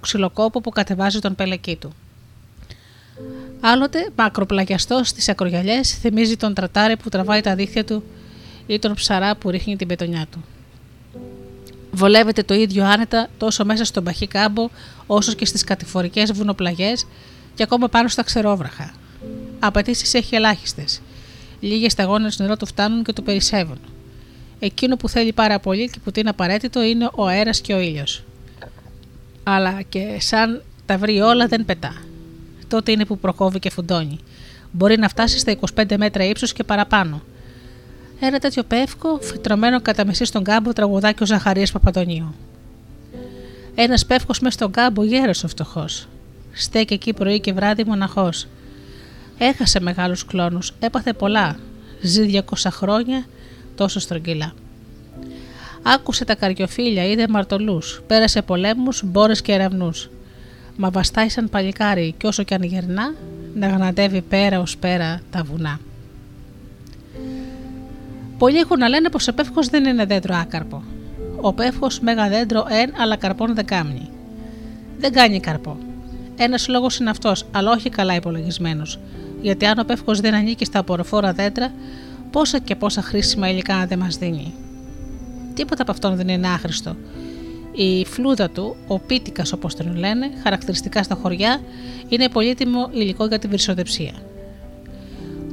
ξυλοκόπο 0.00 0.60
που 0.60 0.70
κατεβάζει 0.70 1.18
τον 1.18 1.34
πελεκί 1.34 1.76
του. 1.76 1.92
Άλλοτε, 3.60 4.10
μακροπλαγιαστός 4.16 5.08
στις 5.08 5.28
ακρογιαλιές, 5.28 5.98
θυμίζει 5.98 6.36
τον 6.36 6.54
τρατάρι 6.54 6.96
που 6.96 7.08
τραβάει 7.08 7.40
τα 7.40 7.54
δίχτυα 7.54 7.84
του 7.84 8.02
ή 8.66 8.78
τον 8.78 8.94
ψαρά 8.94 9.36
που 9.36 9.50
ρίχνει 9.50 9.76
την 9.76 9.88
πετονιά 9.88 10.26
του. 10.30 10.44
Βολεύεται 11.90 12.42
το 12.42 12.54
ίδιο 12.54 12.84
άνετα 12.84 13.28
τόσο 13.38 13.64
μέσα 13.64 13.84
στον 13.84 14.04
παχύ 14.04 14.26
κάμπο 14.26 14.68
όσο 15.06 15.32
και 15.32 15.44
στις 15.44 15.64
κατηφορικές 15.64 16.32
βουνοπλαγιές 16.32 17.06
και 17.54 17.62
ακόμα 17.62 17.88
πάνω 17.88 18.08
στα 18.08 18.22
ξερόβραχα. 18.22 18.92
Απαιτήσεις 19.66 20.14
έχει 20.14 20.35
ελάχιστες. 20.35 21.00
Λίγες 21.61 21.92
σταγόνες 21.92 22.38
νερό 22.38 22.57
του 22.57 22.66
φτάνουν 22.66 23.05
και 23.05 23.12
το 23.12 23.22
περισσεύουν. 23.22 23.79
Εκείνο 24.59 24.96
που 24.96 25.09
θέλει 25.09 25.33
πάρα 25.33 25.59
πολύ 25.59 25.90
και 25.90 25.98
που 26.05 26.11
είναι 26.14 26.29
απαραίτητο 26.29 26.83
είναι 26.83 27.11
ο 27.14 27.27
αέρας 27.27 27.61
και 27.61 27.74
ο 27.74 27.81
ήλιος. 27.81 28.24
Αλλά 29.42 29.83
και 29.83 30.16
σαν 30.20 30.62
τα 30.87 30.98
βρει 30.98 31.20
όλα 31.20 31.46
δεν 31.46 31.64
πετά. 31.64 31.94
Τότε 32.68 32.92
είναι 32.92 33.05
που 33.05 33.18
προκόβει 33.18 33.59
και 33.59 33.70
φουντώνει. 33.70 34.18
Μπορεί 34.72 34.98
να 34.98 35.09
φτάσει 35.09 35.38
στα 35.38 35.57
25 35.74 35.96
μέτρα 35.96 36.24
ύψος 36.24 36.53
και 36.53 36.64
παραπάνω. 36.64 37.22
Ένα 38.20 38.38
τέτοιο 38.38 38.62
πεύκο, 38.62 39.18
φυτρωμένο 39.20 39.81
κατά 39.81 40.07
μεσή 40.07 40.24
στον 40.24 40.44
κάμπο, 40.44 40.72
τραγουδάκι 40.72 41.22
ο 41.22 41.27
Ζαχαρίας 41.27 41.72
Παπαντονίου. 41.72 42.35
Ένας 43.74 44.07
πεύκος 44.07 44.40
μέσα 44.40 44.55
στον 44.55 44.70
κάμπο, 44.70 45.05
γέρος 45.05 45.44
ο 45.44 45.48
φτωχός. 45.48 46.09
Στέκει 46.53 46.94
εκεί 46.94 47.12
πρωί 47.12 47.40
και 47.40 47.53
βράδυ 47.53 47.85
μοναχός. 47.85 48.46
Έχασε 49.38 49.80
μεγάλους 49.80 50.24
κλόνους, 50.24 50.72
έπαθε 50.78 51.12
πολλά. 51.12 51.56
Ζει 52.00 52.22
200 52.22 52.70
χρόνια 52.70 53.24
τόσο 53.74 54.00
στρογγυλά. 54.00 54.52
Άκουσε 55.82 56.24
τα 56.24 56.34
καριοφίλια, 56.34 57.04
είδε 57.04 57.26
μαρτωλούς. 57.28 58.02
Πέρασε 58.06 58.42
πολέμους, 58.42 59.02
μπόρες 59.04 59.42
και 59.42 59.52
ερευνούς. 59.52 60.10
Μα 60.76 60.90
βαστάει 60.90 61.28
σαν 61.28 61.48
παλικάρι, 61.48 62.14
κι 62.18 62.26
όσο 62.26 62.42
κι 62.42 62.54
αν 62.54 62.62
γερνά, 62.62 63.14
να 63.54 63.68
γναντεύει 63.68 64.20
πέρα 64.20 64.60
ως 64.60 64.76
πέρα 64.76 65.20
τα 65.30 65.42
βουνά. 65.42 65.80
Πολλοί 68.38 68.58
έχουν 68.58 68.78
να 68.78 68.88
λένε 68.88 69.08
πως 69.08 69.28
ο 69.28 69.34
πεύχο 69.34 69.62
δεν 69.70 69.84
είναι 69.84 70.04
δέντρο 70.04 70.34
άκαρπο. 70.36 70.82
Ο 71.40 71.52
πεύχο 71.52 71.86
μέγα 72.00 72.28
δέντρο 72.28 72.66
εν, 72.68 72.92
αλλά 73.00 73.16
καρπών 73.16 73.54
δεν 73.54 73.66
κάνει. 73.66 74.10
Δεν 74.98 75.12
κάνει 75.12 75.40
καρπό. 75.40 75.76
Ένας 76.36 76.68
λόγος 76.68 76.98
είναι 76.98 77.10
αυτός, 77.10 77.44
αλλά 77.50 77.70
όχι 77.70 77.90
καλά 77.90 78.14
υπολογισμένος. 78.14 78.98
Γιατί 79.44 79.66
αν 79.66 79.78
ο 79.78 79.85
πεύχο 79.85 80.14
δεν 80.14 80.35
ανήκει 80.35 80.64
στα 80.64 80.78
απορροφόρα 80.78 81.33
δέντρα, 81.33 81.72
πόσα 82.30 82.59
και 82.59 82.74
πόσα 82.74 83.02
χρήσιμα 83.02 83.50
υλικά 83.50 83.87
δεν 83.87 83.98
μας 83.98 84.16
δίνει. 84.16 84.54
Τίποτα 85.54 85.83
από 85.83 85.90
αυτόν 85.90 86.16
δεν 86.16 86.28
είναι 86.28 86.48
άχρηστο. 86.48 86.96
Η 87.72 88.04
φλούδα 88.04 88.50
του, 88.50 88.76
ο 88.87 88.98
πίτικας 88.98 89.52
όπως 89.52 89.74
τον 89.74 89.96
λένε, 89.96 90.30
χαρακτηριστικά 90.42 91.02
στα 91.02 91.14
χωριά, 91.14 91.61
είναι 92.09 92.28
πολύτιμο 92.28 92.88
υλικό 92.92 93.26
για 93.26 93.38
τη 93.38 93.48
βυρσοδεψία. 93.48 94.12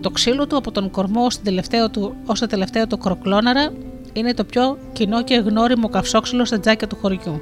Το 0.02 0.10
ξύλο 0.10 0.48
του 0.48 0.58
από 0.58 0.72
τον 0.72 0.92
κορμό 0.92 1.26
ως, 1.26 1.42
τελευταίο 1.42 1.90
του, 1.90 2.16
ως 2.26 2.40
το 2.40 2.48
τελευταίο 2.48 2.88
του 2.88 2.98
κροκλώναρα 2.98 3.74
είναι 4.14 4.34
το 4.34 4.44
πιο 4.44 4.78
κοινό 4.94 5.24
και 5.24 5.36
γνώριμο 5.36 5.90
καυσόξυλο 5.90 6.46
στα 6.46 6.60
τζάκια 6.60 6.88
του 6.88 6.98
χωριού. 7.02 7.42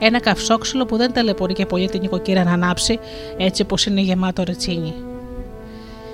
Ένα 0.00 0.20
καυσόξυλο 0.20 0.86
που 0.86 0.96
δεν 0.96 1.12
ταλαιπωρεί 1.12 1.52
και 1.52 1.66
πολύ 1.66 1.88
την 1.88 2.00
νοικοκύρα 2.00 2.44
να 2.44 2.52
ανάψει 2.52 2.98
έτσι 3.36 3.62
όπως 3.62 3.86
είναι 3.86 4.00
γεμάτο 4.00 4.42
ρετσίνι. 4.42 4.94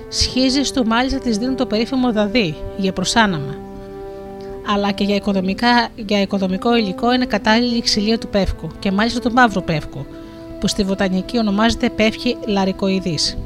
Σχίζει 0.09 0.71
του 0.73 0.87
μάλιστα 0.87 1.19
της 1.19 1.37
δίνουν 1.37 1.55
το 1.55 1.65
περίφημο 1.65 2.11
δαδί 2.11 2.55
για 2.77 2.93
προσάναμα. 2.93 3.55
Αλλά 4.73 4.91
και 4.91 5.03
για, 5.03 5.15
οικοδομικά, 5.15 5.87
για 5.95 6.21
οικοδομικό 6.21 6.75
υλικό 6.75 7.13
είναι 7.13 7.25
κατάλληλη 7.25 7.77
η 7.77 7.81
ξυλία 7.81 8.17
του 8.17 8.27
πεύκου 8.27 8.67
και 8.79 8.91
μάλιστα 8.91 9.19
του 9.19 9.31
μαύρου 9.31 9.63
πεύκου, 9.63 10.05
που 10.59 10.67
στη 10.67 10.83
βοτανική 10.83 11.37
ονομάζεται 11.37 11.89
πεύχη 11.89 12.37
λαρικοειδής. 12.47 13.37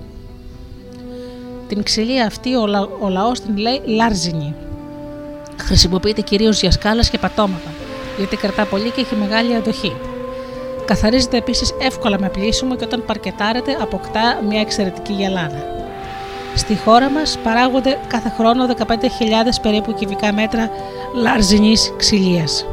Την 1.67 1.83
ξυλία 1.83 2.25
αυτή 2.25 2.55
ο, 2.55 2.65
λα, 2.67 2.87
ο 2.99 3.09
λαός 3.09 3.39
την 3.39 3.57
λέει 3.57 3.81
λάρζινη. 3.85 4.55
Χρησιμοποιείται 5.57 6.21
κυρίως 6.21 6.61
για 6.61 6.71
σκάλες 6.71 7.09
και 7.09 7.17
πατώματα, 7.17 7.69
γιατί 8.17 8.35
κρατά 8.35 8.65
πολύ 8.65 8.89
και 8.89 9.01
έχει 9.01 9.15
μεγάλη 9.15 9.55
αντοχή. 9.55 9.93
Καθαρίζεται 10.85 11.37
επίσης 11.37 11.73
εύκολα 11.81 12.19
με 12.19 12.29
πλήσιμο 12.29 12.75
και 12.75 12.83
όταν 12.83 13.03
παρκετάρεται 13.05 13.77
αποκτά 13.81 14.41
μια 14.47 14.59
εξαιρετική 14.59 15.13
γυαλάδα. 15.13 15.80
Στη 16.55 16.77
χώρα 16.77 17.09
μας 17.09 17.37
παράγονται 17.43 17.99
κάθε 18.07 18.29
χρόνο 18.37 18.65
15.000 18.87 18.95
περίπου 19.61 19.93
κυβικά 19.93 20.33
μέτρα 20.33 20.69
λαρζινής 21.15 21.93
ξυλίας. 21.97 22.65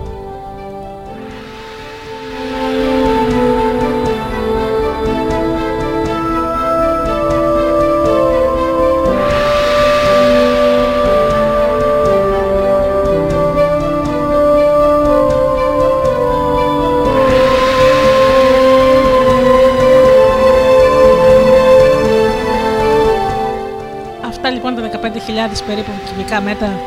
Περίπου 25.66 25.90
κυβικά 26.06 26.40
μέτρα 26.40 26.80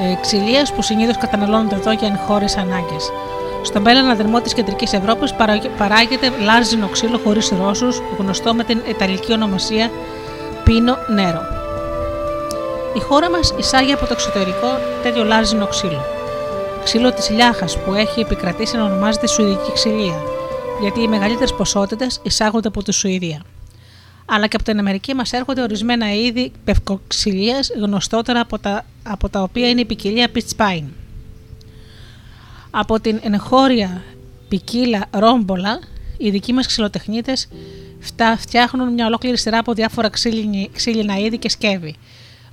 ε, 0.00 0.14
ξυλίας 0.20 0.72
που 0.72 0.82
συνήθως 0.82 1.18
καταναλώνονται 1.18 1.74
εδώ 1.74 1.92
για 1.92 2.08
εγχώριε 2.08 2.48
ανάγκες. 2.58 3.12
Στον 3.62 3.82
πέλανα 3.82 4.14
δερμό 4.14 4.40
της 4.40 4.54
κεντρικής 4.54 4.92
Ευρώπης 4.92 5.34
παράγεται 5.78 6.32
λάρζινο 6.42 6.88
ξύλο 6.88 7.20
χωρίς 7.24 7.52
ρόσου, 7.62 7.88
γνωστό 8.18 8.54
με 8.54 8.64
την 8.64 8.80
ιταλική 8.88 9.32
ονομασία 9.32 9.90
πίνο 10.64 10.96
νέρο. 11.14 11.40
Η 12.96 13.00
χώρα 13.00 13.30
μας 13.30 13.54
εισάγει 13.58 13.92
από 13.92 14.06
το 14.06 14.12
εξωτερικό 14.12 14.68
τέτοιο 15.02 15.24
λάρζινο 15.24 15.66
ξύλο. 15.66 16.04
Ξύλο 16.84 17.12
της 17.12 17.30
λιάχας 17.30 17.78
που 17.78 17.94
έχει 17.94 18.20
επικρατήσει 18.20 18.76
να 18.76 18.84
ονομάζεται 18.84 19.26
Σουηδική 19.26 19.72
ξυλία, 19.72 20.22
γιατί 20.80 21.02
οι 21.02 21.08
μεγαλύτερες 21.08 21.54
ποσότητες 21.54 22.20
εισάγονται 22.22 22.68
από 22.68 22.82
τη 22.82 22.92
Σουηδία 22.92 23.42
αλλά 24.26 24.46
και 24.46 24.56
από 24.56 24.64
την 24.64 24.78
Αμερική 24.78 25.14
μας 25.14 25.32
έρχονται 25.32 25.62
ορισμένα 25.62 26.14
είδη 26.14 26.52
πευκοξυλίας 26.64 27.70
γνωστότερα 27.80 28.40
από 28.40 28.58
τα, 28.58 28.84
από 29.02 29.28
τα 29.28 29.42
οποία 29.42 29.68
είναι 29.68 29.80
η 29.80 29.84
ποικιλία 29.84 30.28
Pitch 30.34 30.56
Pine. 30.56 30.88
Από 32.70 33.00
την 33.00 33.20
εγχώρια 33.22 34.02
ποικίλα 34.48 35.06
ρόμπολα, 35.10 35.78
οι 36.16 36.30
δικοί 36.30 36.52
μας 36.52 36.66
ξυλοτεχνίτες 36.66 37.48
φτιάχνουν 38.38 38.92
μια 38.92 39.06
ολόκληρη 39.06 39.38
σειρά 39.38 39.58
από 39.58 39.72
διάφορα 39.72 40.10
ξύλινα 40.72 41.18
είδη 41.18 41.38
και 41.38 41.48
σκεύη. 41.48 41.94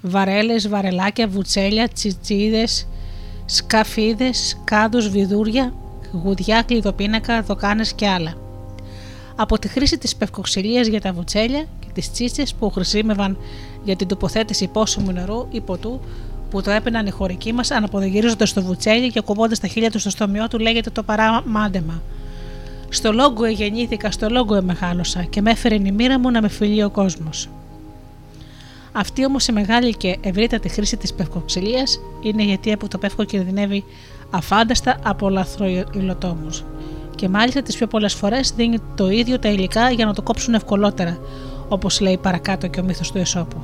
Βαρέλες, 0.01 0.67
βαρελάκια, 0.67 1.27
βουτσέλια, 1.27 1.87
τσιτσίδες, 1.87 2.87
σκαφίδες, 3.45 4.61
κάδους, 4.63 5.09
βιδούρια, 5.09 5.73
γουδιά, 6.11 6.61
κλειδοπίνακα, 6.61 7.41
δοκάνες 7.41 7.93
και 7.93 8.07
άλλα 8.07 8.42
από 9.35 9.59
τη 9.59 9.67
χρήση 9.67 9.97
της 9.97 10.15
πευκοξυλίας 10.15 10.87
για 10.87 11.01
τα 11.01 11.13
βουτσέλια 11.13 11.65
και 11.79 11.87
τις 11.93 12.11
τσίτσες 12.11 12.53
που 12.53 12.69
χρησιμεύαν 12.69 13.37
για 13.83 13.95
την 13.95 14.07
τοποθέτηση 14.07 14.67
πόσιμου 14.67 15.11
νερού 15.11 15.47
ή 15.51 15.61
ποτού 15.61 15.99
που 16.49 16.61
το 16.61 16.71
έπαιναν 16.71 17.05
οι 17.05 17.09
χωρικοί 17.09 17.53
μας 17.53 17.71
αναποδογυρίζοντας 17.71 18.49
στο 18.49 18.61
βουτσέλι 18.61 19.11
και 19.11 19.21
κουμπώντας 19.21 19.59
τα 19.59 19.67
χείλια 19.67 19.91
τους 19.91 20.01
στο 20.01 20.09
στομιό 20.09 20.47
του 20.47 20.59
λέγεται 20.59 20.89
το 20.89 21.03
παράμάντεμα. 21.03 22.01
Στο 22.89 23.11
λόγο 23.11 23.45
γεννήθηκα, 23.45 24.11
στο 24.11 24.29
λόγο 24.29 24.55
εμεγάλωσα 24.55 25.23
και 25.23 25.41
με 25.41 25.51
έφερε 25.51 25.75
η 25.75 25.91
μοίρα 25.91 26.19
μου 26.19 26.31
να 26.31 26.41
με 26.41 26.47
φιλεί 26.47 26.83
ο 26.83 26.89
κόσμος. 26.89 27.49
Αυτή 28.91 29.25
όμως 29.25 29.47
η 29.47 29.51
μεγάλη 29.51 29.95
και 29.95 30.17
ευρύτατη 30.21 30.69
χρήση 30.69 30.97
της 30.97 31.13
πευκοξυλίας 31.13 31.99
είναι 32.21 32.43
γιατί 32.43 32.71
από 32.71 32.87
το 32.87 32.97
πεύκο 32.97 33.23
κινδυνεύει 33.23 33.83
αφάνταστα 34.29 34.99
από 35.03 35.29
λαθροϊλοτόμου 35.29 36.49
και 37.15 37.29
μάλιστα 37.29 37.61
τις 37.61 37.75
πιο 37.75 37.87
πολλές 37.87 38.13
φορές 38.13 38.53
δίνει 38.55 38.77
το 38.95 39.09
ίδιο 39.09 39.39
τα 39.39 39.49
υλικά 39.49 39.91
για 39.91 40.05
να 40.05 40.13
το 40.13 40.21
κόψουν 40.21 40.53
ευκολότερα, 40.53 41.17
όπως 41.67 41.99
λέει 41.99 42.17
παρακάτω 42.17 42.67
και 42.67 42.79
ο 42.79 42.83
μύθος 42.83 43.11
του 43.11 43.17
Εσώπου. 43.17 43.57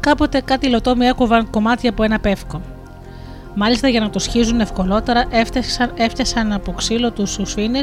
Κάποτε 0.00 0.40
κάτι 0.40 0.68
λωτόμοι 0.68 1.06
έκοβαν 1.06 1.50
κομμάτια 1.50 1.90
από 1.90 2.02
ένα 2.02 2.18
πεύκο. 2.20 2.60
Μάλιστα 3.62 3.88
για 3.88 4.00
να 4.00 4.10
το 4.10 4.18
σχίζουν 4.18 4.60
ευκολότερα, 4.60 5.24
έφτιασαν, 5.30 5.92
έφτιασαν 5.94 6.52
από 6.52 6.72
ξύλο 6.72 7.10
τους 7.10 7.38
σφίνε, 7.42 7.80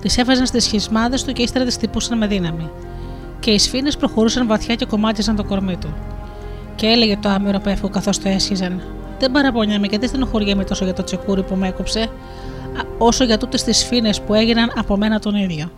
τις 0.00 0.18
έβαζαν 0.18 0.46
στις 0.46 0.64
σχισμάδες 0.64 1.24
του 1.24 1.32
και 1.32 1.42
ύστερα 1.42 1.64
τις 1.64 1.76
τυπούσαν 1.76 2.18
με 2.18 2.26
δύναμη. 2.26 2.70
Και 3.40 3.50
οι 3.50 3.58
σφίνε 3.58 3.90
προχωρούσαν 3.98 4.46
βαθιά 4.46 4.74
και 4.74 4.84
κομμάτιζαν 4.84 5.36
το 5.36 5.44
κορμί 5.44 5.76
του. 5.76 5.94
Και 6.74 6.86
έλεγε 6.86 7.16
το 7.16 7.28
άμυρο 7.28 7.58
πέφο 7.58 7.88
καθώς 7.88 8.18
το 8.18 8.28
έσχιζαν. 8.28 8.82
Δεν 9.18 9.30
παραπονιάμαι 9.30 9.86
και 9.86 9.98
δεν 9.98 10.08
στενοχωριέμαι 10.08 10.64
τόσο 10.64 10.84
για 10.84 10.94
το 10.94 11.04
τσεκούρι 11.04 11.42
που 11.42 11.54
με 11.54 11.68
έκοψε, 11.68 12.08
όσο 12.98 13.24
για 13.24 13.38
τούτες 13.38 13.62
τις 13.62 13.78
σφίνε 13.78 14.10
που 14.26 14.34
έγιναν 14.34 14.72
από 14.76 14.96
μένα 14.96 15.18
τον 15.18 15.34
ίδιο. 15.34 15.70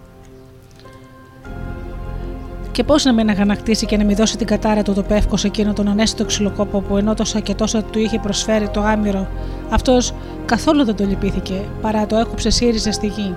Και 2.73 2.85
πώς 2.85 3.05
να 3.05 3.13
μην 3.13 3.31
αγανακτήσει 3.31 3.87
και 3.87 3.97
να 3.97 4.05
μην 4.05 4.17
δώσει 4.17 4.37
την 4.37 4.47
κατάρα 4.47 4.83
του 4.83 4.95
το 4.95 5.03
πεύκο 5.03 5.37
σε 5.37 5.47
εκείνο 5.47 5.73
τον 5.73 5.89
ανέστητο 5.89 6.25
ξυλοκόπο 6.25 6.81
που 6.81 6.97
ενώ 6.97 7.15
τόσα 7.15 7.41
και 7.41 7.55
τόσα 7.55 7.83
του 7.83 7.99
είχε 7.99 8.19
προσφέρει 8.19 8.69
το 8.69 8.81
άμυρο, 8.81 9.29
αυτός 9.71 10.15
καθόλου 10.45 10.85
δεν 10.85 10.97
το 10.97 11.05
λυπήθηκε, 11.05 11.65
παρά 11.81 12.07
το 12.07 12.17
έκοψε 12.17 12.51
σύριζα 12.51 12.93
στη 12.93 13.07
γη. 13.07 13.35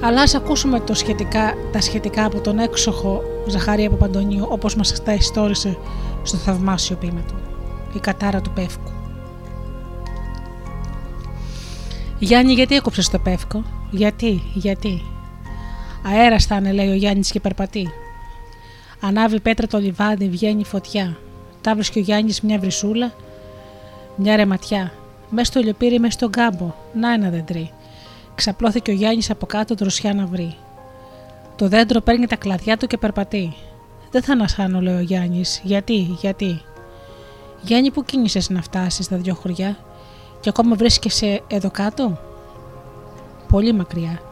Αλλά 0.00 0.22
ας 0.22 0.34
ακούσουμε 0.34 0.80
το 0.80 0.94
σχετικά, 0.94 1.54
τα 1.72 1.80
σχετικά 1.80 2.24
από 2.24 2.40
τον 2.40 2.58
έξοχο 2.58 3.22
Ζαχαρία 3.46 3.90
Παπαντονίου, 3.90 4.46
όπως 4.48 4.76
μας 4.76 5.02
τα 5.02 5.14
ιστόρισε 5.14 5.78
στο 6.22 6.36
θαυμάσιο 6.36 6.96
ποίημα 6.96 7.20
του. 7.20 7.34
Η 7.94 7.98
κατάρα 7.98 8.40
του 8.40 8.50
πεύκου. 8.50 8.90
Γιάννη, 12.18 12.52
γιατί 12.52 12.74
έκοψες 12.74 13.08
το 13.08 13.18
πεύκο, 13.18 13.62
γιατί, 13.90 14.42
γιατί, 14.54 15.02
Αέρα 16.04 16.38
θα 16.38 16.56
είναι, 16.56 16.72
λέει 16.72 16.88
ο 16.88 16.94
Γιάννης 16.94 17.30
και 17.30 17.40
περπατεί. 17.40 17.88
Ανάβει 19.00 19.40
πέτρα 19.40 19.66
το 19.66 19.78
λιβάδι, 19.78 20.28
βγαίνει 20.28 20.64
φωτιά. 20.64 21.16
Τα 21.60 21.74
βρίσκει 21.74 21.98
ο 21.98 22.02
Γιάννης 22.02 22.40
μια 22.40 22.58
βρυσούλα, 22.58 23.12
μια 24.16 24.36
ρεματιά. 24.36 24.92
Μέσα 25.30 25.50
στο 25.50 25.60
λιοπύρι, 25.60 25.98
μέσα 25.98 26.12
στον 26.12 26.30
κάμπο. 26.30 26.74
Να 26.94 27.12
ένα 27.12 27.28
δεντρί. 27.30 27.70
Ξαπλώθηκε 28.34 28.90
ο 28.90 28.94
Γιάννης 28.94 29.30
από 29.30 29.46
κάτω 29.46 29.74
δροσιά 29.74 30.14
να 30.14 30.26
βρει. 30.26 30.56
Το 31.56 31.68
δέντρο 31.68 32.00
παίρνει 32.00 32.26
τα 32.26 32.36
κλαδιά 32.36 32.76
του 32.76 32.86
και 32.86 32.96
περπατεί. 32.96 33.54
Δεν 34.10 34.22
θα 34.22 34.32
ανασάνω, 34.32 34.80
λέει 34.80 34.96
ο 34.96 35.00
Γιάννης. 35.00 35.60
Γιατί, 35.64 35.96
γιατί. 36.20 36.62
Γιάννη, 37.62 37.90
που 37.90 38.04
κίνησες 38.04 38.50
να 38.50 38.62
φτάσεις 38.62 39.04
στα 39.04 39.16
δυο 39.16 39.34
χωριά, 39.34 39.76
και 40.40 40.48
ακόμα 40.48 40.76
βρίσκεσαι 40.76 41.42
εδώ 41.48 41.70
κάτω; 41.70 42.18
Πολύ 43.48 43.72
μακριά. 43.72 44.31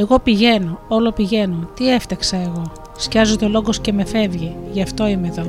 Εγώ 0.00 0.18
πηγαίνω, 0.18 0.80
όλο 0.88 1.12
πηγαίνω. 1.12 1.68
Τι 1.74 1.92
έφταξα 1.92 2.36
εγώ. 2.36 2.72
Σκιάζεται 2.96 3.44
ο 3.44 3.48
λόγος 3.48 3.80
και 3.80 3.92
με 3.92 4.04
φεύγει. 4.04 4.56
Γι' 4.72 4.82
αυτό 4.82 5.06
είμαι 5.06 5.28
εδώ. 5.28 5.46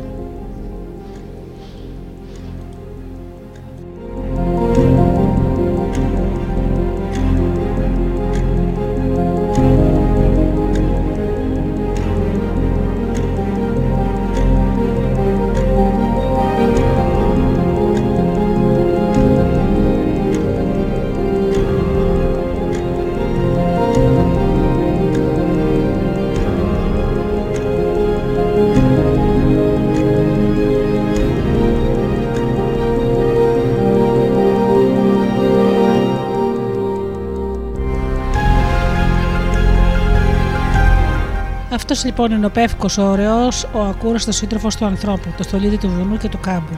Λοιπόν 42.03 42.31
είναι 42.31 42.45
ο 42.45 42.49
πεύκος, 42.49 42.97
ο 42.97 43.03
ωραίο, 43.03 43.47
ο 43.71 43.79
ακούραστος 43.79 44.35
σύντροφος 44.35 44.75
του 44.75 44.85
ανθρώπου, 44.85 45.33
το 45.37 45.43
στολίδι 45.43 45.77
του 45.77 45.89
βουνού 45.89 46.17
και 46.17 46.29
του 46.29 46.39
κάμπου. 46.39 46.77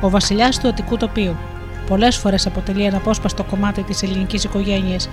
Ο 0.00 0.10
βασιλιάς 0.10 0.58
του 0.58 0.68
αττικού 0.68 0.96
τοπίου. 0.96 1.36
Πολλές 1.86 2.16
φορές 2.16 2.46
αποτελεί 2.46 2.84
ένα 2.84 2.96
απόσπαστο 2.96 3.44
κομμάτι 3.44 3.82
της 3.82 4.02
ελληνικής 4.02 4.44
οικογένειας, 4.44 5.08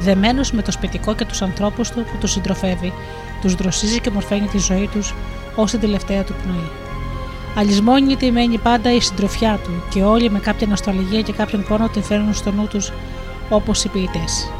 δεμένος 0.00 0.52
με 0.52 0.62
το 0.62 0.70
σπιτικό 0.72 1.14
και 1.14 1.24
τους 1.24 1.42
ανθρώπους 1.42 1.90
του 1.90 2.04
που 2.04 2.16
τους 2.20 2.30
συντροφεύει, 2.30 2.92
τους 3.40 3.54
δροσίζει 3.54 4.00
και 4.00 4.10
μορφαίνει 4.10 4.46
τη 4.46 4.58
ζωή 4.58 4.88
τους 4.92 5.14
ως 5.56 5.70
την 5.70 5.80
τελευταία 5.80 6.24
του 6.24 6.34
πνοή. 6.42 6.70
Αλυσμόνητη 7.56 8.30
μένει 8.30 8.58
πάντα 8.58 8.92
η 8.92 9.00
συντροφιά 9.00 9.58
του 9.64 9.82
και 9.90 10.02
όλοι 10.02 10.30
με 10.30 10.38
κάποια 10.38 10.66
νοσταλγία 10.66 11.20
και 11.20 11.32
κάποιον 11.32 11.64
πόνο 11.68 11.88
την 11.88 12.02
φέρνουν 12.02 12.34
στο 12.34 12.52
νου 12.52 12.66
τους 12.66 12.92
όπως 13.48 13.84
οι 13.84 13.88
ποιητές. 13.88 14.50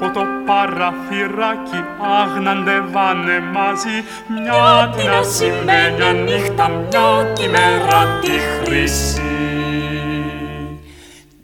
Από 0.00 0.10
το 0.14 0.26
παραθυράκι 0.46 1.80
άγναντευάνε 2.20 3.40
μαζί. 3.52 3.96
Μια 4.34 4.94
την 4.96 5.10
ασημένια 5.10 6.12
νύχτα, 6.12 6.68
μια 6.68 7.32
τη 7.34 7.48
μέρα 7.48 8.00
τη 8.20 8.30
χρυσή 8.30 9.22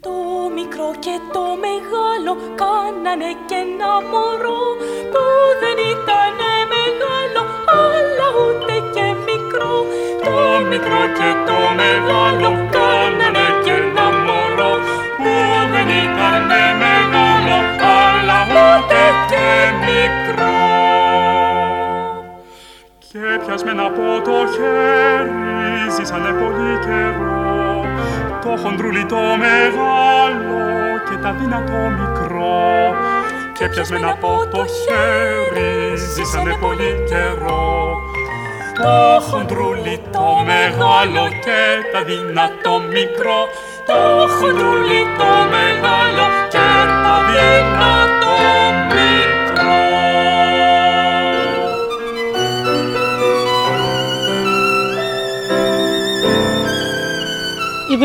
Το 0.05 0.15
μικρό 0.55 0.89
και 0.99 1.15
το 1.33 1.43
μεγάλο 1.65 2.31
κάνανε 2.61 3.29
και 3.47 3.57
ένα 3.65 3.93
μωρό 4.11 4.63
που 5.11 5.23
δεν 5.61 5.77
ήταν 5.93 6.37
μεγάλο 6.73 7.41
αλλά 7.81 8.27
ούτε 8.41 8.73
και 8.93 9.05
μικρό. 9.27 9.73
Το 10.25 10.65
μικρό 10.71 11.01
και 11.17 11.29
το 11.47 11.57
μεγάλο 11.81 12.49
κάνανε 12.75 13.45
κι 13.63 13.73
ένα 13.79 14.07
μωρό 14.25 14.73
που 15.21 15.33
δεν 15.73 15.87
ήταν 16.03 16.45
μεγάλο 16.83 17.25
αλλά 17.27 17.57
ούτε 17.71 17.84
και 19.29 19.47
μικρό. 19.85 20.55
Και 22.97 23.45
πιασμένα 23.45 23.83
από 23.83 24.05
το 24.23 24.37
χέρι 24.53 25.91
ζήσανε 25.95 26.31
πολύ 26.41 26.73
καιρό. 26.85 27.85
Το 28.43 28.61
χοντρούλι 28.61 29.05
το 29.05 29.21
μεγάλο 29.45 30.59
και 31.09 31.15
τα 31.23 31.31
δυνατό 31.39 31.79
μικρό. 31.99 32.95
Και 33.57 33.67
πιασμένα 33.67 34.09
από 34.09 34.47
το 34.51 34.65
χέρι 34.79 35.97
ζήσανε 36.13 36.57
πολύ 36.61 36.91
καιρό. 37.09 37.97
Το 38.81 39.21
χοντρούλι 39.27 40.01
το 40.11 40.27
μεγάλο 40.45 41.23
και 41.45 41.61
τα 41.91 42.03
δυνατό 42.03 42.73
μικρό. 42.95 43.39
Το 43.89 44.27
χοντρούλι 44.35 45.01
το 45.17 45.31
μεγάλο 45.55 46.25
και 46.53 46.67
τα 47.03 47.15
δυνατό 47.29 48.34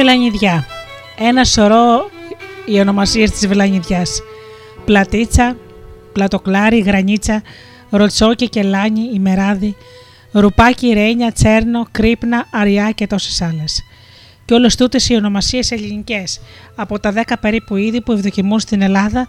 Βελανιδιά. 0.00 0.66
Ένα 1.18 1.44
σωρό 1.44 2.10
οι 2.66 2.80
ονομασίες 2.80 3.30
της 3.30 3.46
Βελανιδιάς. 3.46 4.22
Πλατίτσα, 4.84 5.56
πλατοκλάρι, 6.12 6.78
γρανίτσα, 6.78 7.42
ροτσόκι, 7.90 8.48
κελάνι, 8.48 9.10
ημεράδι, 9.14 9.76
ρουπάκι, 10.32 10.92
ρένια, 10.92 11.32
τσέρνο, 11.32 11.86
κρύπνα, 11.90 12.46
αριά 12.50 12.90
και 12.90 13.06
τόσες 13.06 13.42
άλλες. 13.42 13.84
Και 14.44 14.54
όλες 14.54 14.76
τούτες 14.76 15.08
οι 15.08 15.14
ονομασίες 15.14 15.70
ελληνικές 15.70 16.40
από 16.74 16.98
τα 16.98 17.12
10 17.12 17.36
περίπου 17.40 17.76
είδη 17.76 18.00
που 18.00 18.12
ευδοκιμούν 18.12 18.60
στην 18.60 18.82
Ελλάδα 18.82 19.28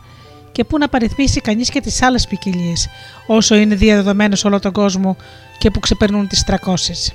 και 0.52 0.64
πού 0.64 0.78
να 0.78 0.90
παριθμίσει 0.90 1.42
κανείς 1.42 1.70
και 1.70 1.82
τις 1.82 2.02
άλλες 2.02 2.28
ποικιλίες, 2.28 2.90
όσο 3.28 3.56
είναι 3.56 3.76
διαδεδομένο 3.76 4.36
σε 4.36 4.48
όλο 4.48 4.60
τον 4.60 4.72
κόσμο 4.72 5.18
και 5.58 5.72
που 5.72 5.80
ξεπερνούν 5.80 6.28
τις 6.28 6.44
300. 6.44 7.14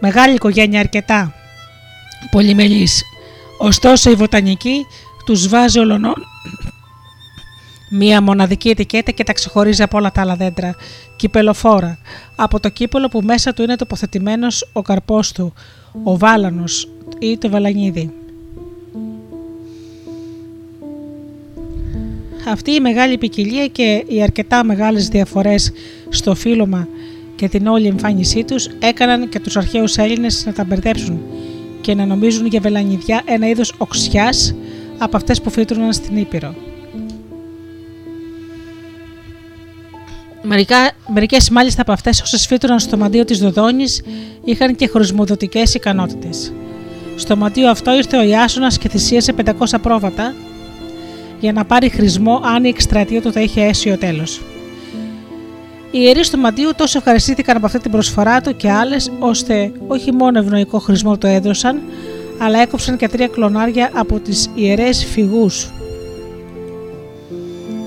Μεγάλη 0.00 0.34
οικογένεια 0.34 0.80
αρκετά, 0.80 1.32
πολυμελής. 2.30 3.02
Ωστόσο 3.58 4.10
η 4.10 4.14
βοτανική 4.14 4.86
τους 5.24 5.48
βάζει 5.48 5.78
ολονών 5.78 6.14
μία 7.90 8.22
μοναδική 8.22 8.68
ετικέτα 8.68 9.10
και 9.10 9.24
τα 9.24 9.32
ξεχωρίζει 9.32 9.82
από 9.82 9.98
όλα 9.98 10.12
τα 10.12 10.20
άλλα 10.20 10.36
δέντρα. 10.36 10.74
Κυπελοφόρα. 11.16 11.98
Από 12.36 12.60
το 12.60 12.68
κύπελο 12.68 13.08
που 13.08 13.20
μέσα 13.20 13.52
του 13.52 13.62
είναι 13.62 13.76
τοποθετημένος 13.76 14.68
ο 14.72 14.82
καρπός 14.82 15.32
του, 15.32 15.52
ο 16.02 16.18
βάλανος 16.18 16.88
ή 17.18 17.38
το 17.38 17.48
βαλανίδι. 17.48 18.12
Αυτή 22.48 22.70
η 22.70 22.80
μεγάλη 22.80 23.18
ποικιλία 23.18 23.66
και 23.66 24.04
οι 24.06 24.22
αρκετά 24.22 24.64
μεγάλες 24.64 25.08
διαφορές 25.08 25.72
στο 26.08 26.34
φύλωμα 26.34 26.88
και 27.36 27.48
την 27.48 27.66
όλη 27.66 27.86
εμφάνισή 27.86 28.44
τους 28.44 28.68
έκαναν 28.78 29.28
και 29.28 29.40
τους 29.40 29.56
αρχαίους 29.56 29.96
Έλληνες 29.96 30.46
να 30.46 30.52
τα 30.52 30.64
μπερδέψουν 30.64 31.20
και 31.80 31.94
να 31.94 32.06
νομίζουν 32.06 32.46
για 32.46 32.60
βελανιδιά 32.60 33.22
ένα 33.24 33.48
είδος 33.48 33.74
οξιάς 33.78 34.54
από 34.98 35.16
αυτές 35.16 35.40
που 35.40 35.50
φύτρωναν 35.50 35.92
στην 35.92 36.16
Ήπειρο. 36.16 36.54
Μερικά, 40.42 40.90
μερικές 41.14 41.50
μάλιστα 41.50 41.82
από 41.82 41.92
αυτές 41.92 42.20
όσες 42.22 42.46
φύτρωναν 42.46 42.78
στο 42.78 42.96
μαντίο 42.96 43.24
της 43.24 43.38
Δοδόνης 43.38 44.02
είχαν 44.44 44.76
και 44.76 44.88
χρησμοδοτικές 44.88 45.74
ικανότητες. 45.74 46.52
Στο 47.16 47.36
μαντίο 47.36 47.70
αυτό 47.70 47.94
ήρθε 47.94 48.16
ο 48.16 48.22
Ιάσονας 48.22 48.78
και 48.78 48.88
θυσίασε 48.88 49.32
500 49.32 49.78
πρόβατα 49.82 50.34
για 51.40 51.52
να 51.52 51.64
πάρει 51.64 51.88
χρησμό 51.88 52.40
αν 52.44 52.64
η 52.64 52.68
εκστρατεία 52.68 53.22
του 53.22 53.32
θα 53.32 53.40
είχε 53.40 53.62
αίσιο 53.62 53.98
τέλος. 53.98 54.40
Οι 55.90 55.98
ιερείς 56.02 56.30
του 56.30 56.38
Μαντίου 56.38 56.70
τόσο 56.76 56.98
ευχαριστήθηκαν 56.98 57.56
από 57.56 57.66
αυτή 57.66 57.78
την 57.78 57.90
προσφορά 57.90 58.40
του 58.40 58.56
και 58.56 58.70
άλλες, 58.70 59.12
ώστε 59.18 59.72
όχι 59.86 60.12
μόνο 60.12 60.38
ευνοϊκό 60.38 60.78
χρησμό 60.78 61.18
το 61.18 61.26
έδωσαν, 61.26 61.80
αλλά 62.38 62.60
έκοψαν 62.60 62.96
και 62.96 63.08
τρία 63.08 63.28
κλονάρια 63.28 63.90
από 63.94 64.18
τις 64.18 64.50
ιερές 64.54 65.04
φυγούς. 65.04 65.70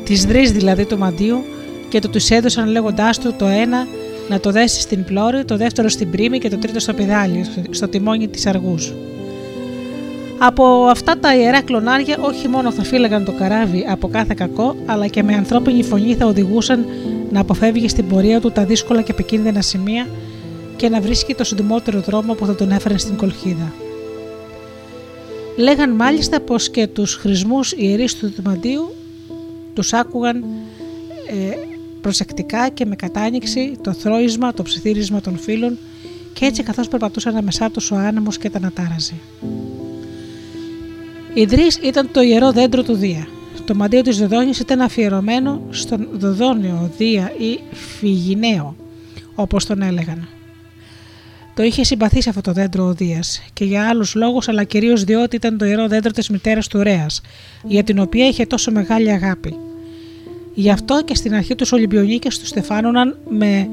Τις 0.04 0.26
δρύ 0.26 0.52
δηλαδή 0.52 0.86
του 0.86 0.98
Μαντίου 0.98 1.44
και 1.90 2.00
το 2.00 2.10
τους 2.10 2.30
έδωσαν 2.30 2.68
λέγοντάς 2.68 3.20
του 3.20 3.34
το 3.38 3.46
ένα 3.46 3.88
να 4.30 4.40
το 4.40 4.52
δέσει 4.52 4.82
στην 4.82 5.04
πλώρη, 5.04 5.46
το 5.46 5.58
δεύτερο 5.58 5.90
στην 5.90 6.12
πρίμη 6.12 6.40
και 6.40 6.50
το 6.50 6.58
τρίτο 6.58 6.80
στο 6.80 6.94
πιδάλι, 6.94 7.46
στο 7.70 7.88
τιμόνι 7.88 8.28
της 8.28 8.46
αργούς. 8.46 8.94
Από 10.44 10.86
αυτά 10.86 11.20
τα 11.20 11.36
ιερά 11.36 11.62
κλονάρια 11.62 12.18
όχι 12.22 12.48
μόνο 12.48 12.72
θα 12.72 12.84
φύλαγαν 12.84 13.26
το 13.26 13.32
καράβι 13.32 13.86
από 13.90 14.08
κάθε 14.08 14.34
κακό, 14.38 14.76
αλλά 14.86 15.08
και 15.08 15.24
με 15.24 15.34
ανθρώπινη 15.34 15.84
φωνή 15.84 16.16
θα 16.16 16.26
οδηγούσαν 16.26 16.86
να 17.32 17.40
αποφεύγει 17.40 17.88
στην 17.88 18.08
πορεία 18.08 18.42
του 18.42 18.52
τα 18.52 18.66
δύσκολα 18.66 19.02
και 19.02 19.12
επικίνδυνα 19.12 19.62
σημεία 19.62 20.08
και 20.76 20.90
να 20.90 21.02
βρίσκει 21.02 21.34
το 21.36 21.44
συντομότερο 21.44 22.00
δρόμο 22.00 22.34
που 22.34 22.46
θα 22.46 22.56
τον 22.56 22.72
έφερε 22.72 22.98
στην 22.98 23.16
κολχίδα. 23.16 23.74
Λέγαν 25.58 25.90
μάλιστα 25.90 26.40
πως 26.40 26.70
και 26.70 26.88
τους 26.88 27.16
χρησμούς 27.16 27.72
ιερείς 27.72 28.16
του 28.16 28.34
Δημαντίου 28.36 28.96
τους 29.74 29.94
άκουγαν 29.94 30.44
ε, 31.28 31.54
προσεκτικά 32.02 32.70
και 32.70 32.86
με 32.86 32.96
κατάνοιξη 32.96 33.78
το 33.82 33.94
θρόισμα, 33.94 34.54
το 34.54 34.64
ψιθύρισμα 34.64 35.22
των 35.22 35.38
φίλων 35.38 35.78
και 36.34 36.46
έτσι 36.46 36.64
καθώς 36.64 36.88
περπατούσαν 36.88 37.32
ανάμεσά 37.32 37.70
τους 37.70 37.92
ο 37.92 37.96
άνεμος 37.96 38.38
και 38.38 38.50
τα 38.50 38.58
ανατάραζε. 38.58 39.14
Η 41.34 41.46
Δρύς 41.46 41.78
ήταν 41.78 42.10
το 42.12 42.22
ιερό 42.22 42.52
δέντρο 42.52 42.84
του 42.84 42.94
Δία. 42.94 43.28
Το 43.66 43.76
μαντίο 43.76 44.02
της 44.02 44.18
Δοδόνης 44.18 44.60
ήταν 44.60 44.82
αφιερωμένο 44.82 45.62
στον 45.70 46.08
Δοδόνιο 46.14 46.92
Δία 46.98 47.32
ή 47.38 47.60
Φιγιναίο, 47.72 48.76
όπως 49.36 49.66
τον 49.66 49.82
έλεγαν. 49.82 50.28
Το 51.56 51.64
είχε 51.64 51.84
συμπαθήσει 51.84 52.30
αυτό 52.30 52.42
το 52.42 52.52
δέντρο 52.52 52.86
ο 52.86 52.94
Δίας 52.94 53.42
και 53.54 53.66
για 53.66 53.88
άλλους 53.88 54.16
λόγους 54.16 54.48
αλλά 54.48 54.64
κυρίως 54.64 55.04
διότι 55.04 55.36
ήταν 55.36 55.58
το 55.58 55.66
ιερό 55.66 55.88
δέντρο 55.88 56.12
της 56.12 56.30
μητέρας 56.30 56.68
του 56.68 56.84
Ρέας, 56.84 57.22
για 57.64 57.84
την 57.84 58.00
οποία 58.00 58.28
είχε 58.28 58.46
τόσο 58.46 58.72
μεγάλη 58.72 59.12
αγάπη. 59.12 59.56
Γι' 60.54 60.70
αυτό 60.70 61.02
και 61.06 61.16
στην 61.16 61.34
αρχή 61.34 61.56
τους 61.56 61.72
Ολυμπιονίκες 61.72 62.40
τους 62.40 62.48
στεφάνωναν 62.48 63.18
με 63.30 63.68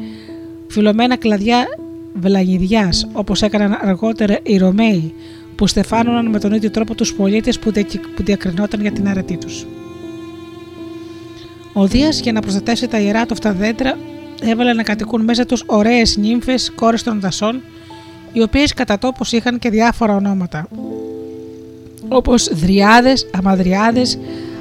φιλωμένα 0.68 1.16
κλαδιά 1.16 1.66
βλαγιδιάς, 2.14 3.08
όπως 3.12 3.42
έκαναν 3.42 3.78
αργότερα 3.82 4.38
οι 4.42 4.56
Ρωμαίοι, 4.56 5.14
που 5.58 5.66
στεφάνωναν 5.66 6.26
με 6.26 6.38
τον 6.38 6.52
ίδιο 6.52 6.70
τρόπο 6.70 6.94
τους 6.94 7.14
πολίτες 7.14 7.58
που, 7.58 7.72
που 8.16 8.22
διακρινόταν 8.22 8.80
για 8.80 8.92
την 8.92 9.08
αρετή 9.08 9.36
τους. 9.36 9.66
Ο 11.72 11.86
Δίας 11.86 12.20
για 12.20 12.32
να 12.32 12.40
προστατεύσει 12.40 12.88
τα 12.88 12.98
ιερά 12.98 13.26
του 13.26 13.32
αυτά 13.32 13.52
δέντρα 13.52 13.98
έβαλε 14.42 14.72
να 14.72 14.82
κατοικούν 14.82 15.24
μέσα 15.24 15.46
τους 15.46 15.62
ωραίες 15.66 16.16
νύμφες, 16.16 16.72
κόρες 16.74 17.02
των 17.02 17.20
δασών 17.20 17.60
οι 18.32 18.42
οποίες 18.42 18.74
κατά 18.74 18.98
τόπους 18.98 19.32
είχαν 19.32 19.58
και 19.58 19.70
διάφορα 19.70 20.14
ονόματα, 20.14 20.68
όπως 22.08 22.48
δριάδες, 22.52 23.30
αμαδριάδες, 23.36 24.18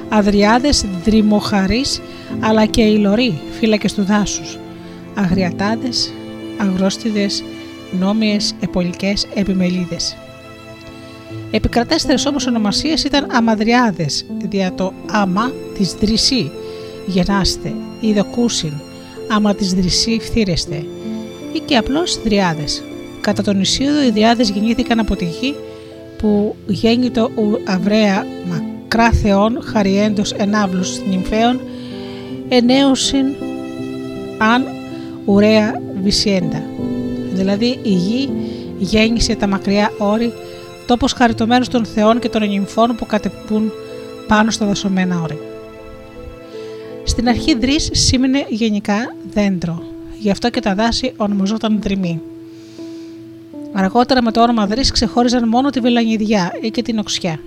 αδριάδες, 0.08 0.84
δρυμοχαρείς, 1.04 2.00
αλλά 2.40 2.66
και 2.66 2.82
ηλωροί, 2.82 3.40
φύλακες 3.58 3.94
του 3.94 4.04
δάσους, 4.04 4.58
αγριατάδες, 5.14 6.12
αγρόστιδες, 6.58 7.44
νόμιες, 7.98 8.54
επολικές, 8.60 9.26
επιμελίδες. 9.34 10.16
Επικρατέστερες 11.50 12.26
όμως 12.26 12.46
ονομασίες 12.46 13.04
ήταν 13.04 13.26
αμαδριάδες, 13.30 14.24
δια 14.48 14.72
το 14.74 14.92
άμα 15.10 15.52
της 15.74 15.92
δρυσή, 15.92 16.50
γενάστε, 17.06 17.74
ή 18.00 18.12
δοκούσιν, 18.12 18.72
άμα 19.28 19.54
της 19.54 19.74
δρυσή 19.74 20.18
φθήρεστε, 20.22 20.84
ή 21.52 21.58
και 21.64 21.76
απλώς 21.76 22.22
δριάδες. 22.22 22.82
Κατά 23.20 23.42
τον 23.42 23.60
Ισίωδο 23.60 24.02
οι 24.02 24.10
δριάδες 24.10 24.50
γεννήθηκαν 24.50 24.98
από 24.98 25.16
τη 25.16 25.24
γη 25.24 25.54
που 26.18 26.56
γέννητο 26.66 27.30
αυραία 27.64 28.26
μακρά 28.48 29.10
θεών 29.12 29.62
χαριέντος 29.62 30.32
ενάβλους 30.32 31.00
νυμφαίων 31.08 31.60
ενέωσιν 32.48 33.26
αν 34.38 34.64
ουραία 35.24 35.82
βυσιέντα. 36.02 36.62
Δηλαδή 37.32 37.78
η 37.82 37.90
γη 37.90 38.30
γέννησε 38.78 39.34
τα 39.34 39.46
μακριά 39.46 39.92
όρη 39.98 40.32
τόπος 40.88 41.12
χαριτωμένος 41.12 41.68
των 41.68 41.84
θεών 41.84 42.18
και 42.18 42.28
των 42.28 42.48
νυμφών 42.48 42.96
που 42.96 43.06
κατεπούν 43.06 43.72
πάνω 44.26 44.50
στα 44.50 44.66
δασωμένα 44.66 45.20
όρη. 45.20 45.38
Στην 47.04 47.28
αρχή 47.28 47.54
δρύς 47.58 47.88
σήμαινε 47.92 48.46
γενικά 48.48 49.14
δέντρο, 49.32 49.82
γι' 50.18 50.30
αυτό 50.30 50.50
και 50.50 50.60
τα 50.60 50.74
δάση 50.74 51.12
ονομαζόταν 51.16 51.78
δρυμή. 51.82 52.20
Αργότερα 53.72 54.22
με 54.22 54.32
το 54.32 54.42
όνομα 54.42 54.66
δρύς 54.66 54.90
ξεχώριζαν 54.90 55.48
μόνο 55.48 55.70
τη 55.70 55.80
βελανιδιά 55.80 56.52
ή 56.60 56.70
και 56.70 56.82
την 56.82 56.98
οξιά. 56.98 57.40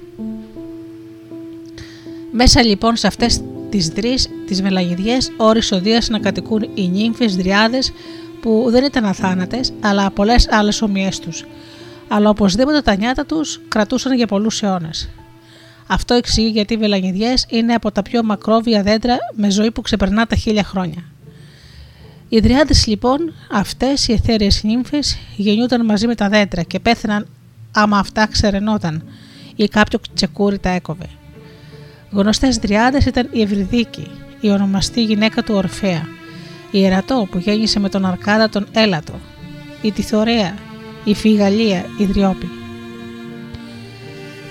Μέσα 2.31 2.63
λοιπόν 2.63 2.95
σε 2.95 3.07
αυτές 3.07 3.41
τις 3.69 3.87
δρύς, 3.87 4.29
τις 4.47 4.61
βελανιδιές, 4.61 5.31
όρισε 5.37 5.75
ο 5.75 5.81
να 6.09 6.19
κατοικούν 6.19 6.69
οι 6.73 6.87
νύμφες 6.87 7.35
δριάδες 7.35 7.91
που 8.41 8.65
δεν 8.69 8.83
ήταν 8.83 9.05
αθάνατες, 9.05 9.73
αλλά 9.79 10.11
πολλές 10.11 10.47
άλλες 10.51 10.81
ομοιές 10.81 11.19
τους. 11.19 11.45
Αλλά 12.13 12.29
οπωσδήποτε 12.29 12.81
τα 12.81 12.95
νιάτα 12.95 13.25
τους 13.25 13.61
κρατούσαν 13.67 14.15
για 14.15 14.27
πολλούς 14.27 14.61
αιώνες. 14.63 15.09
Αυτό 15.87 16.13
εξηγεί 16.13 16.49
γιατί 16.49 16.73
οι 16.73 16.77
βελανιδιές 16.77 17.45
είναι 17.49 17.73
από 17.73 17.91
τα 17.91 18.01
πιο 18.01 18.23
μακρόβια 18.23 18.83
δέντρα 18.83 19.17
με 19.33 19.49
ζωή 19.49 19.71
που 19.71 19.81
ξεπερνά 19.81 20.25
τα 20.27 20.35
χίλια 20.35 20.63
χρόνια. 20.63 21.03
Οι 22.29 22.39
δριάδες 22.39 22.87
λοιπόν, 22.87 23.33
αυτές 23.51 24.07
οι 24.07 24.13
εθέρειες 24.13 24.63
νύμφες, 24.63 25.17
γεννιούνταν 25.35 25.85
μαζί 25.85 26.07
με 26.07 26.15
τα 26.15 26.29
δέντρα 26.29 26.61
και 26.61 26.79
πέθαιναν 26.79 27.27
άμα 27.71 27.97
αυτά 27.97 28.27
ξερενόταν 28.27 29.03
ή 29.55 29.67
κάποιο 29.67 29.99
τσεκούρι 30.13 30.59
τα 30.59 30.69
έκοβε. 30.69 31.05
Γνωστές 32.11 32.57
δριάδε 32.57 33.01
ήταν 33.07 33.29
η 33.31 33.41
Ευρυδίκη, 33.41 34.07
η 34.41 34.49
ονομαστή 34.49 35.03
γυναίκα 35.03 35.43
του 35.43 35.53
Ορφαία, 35.53 36.07
η 36.71 36.85
Ερατό 36.85 37.27
που 37.31 37.37
γέννησε 37.37 37.79
με 37.79 37.89
τον 37.89 38.05
Αρκάδα 38.05 38.49
τον 38.49 38.67
Έλατο, 38.71 39.13
η 39.81 39.91
Τιθωρέα, 39.91 40.53
η 41.03 41.15
Φιγαλία, 41.15 41.85
η 41.97 42.05
Δριόπη. 42.05 42.49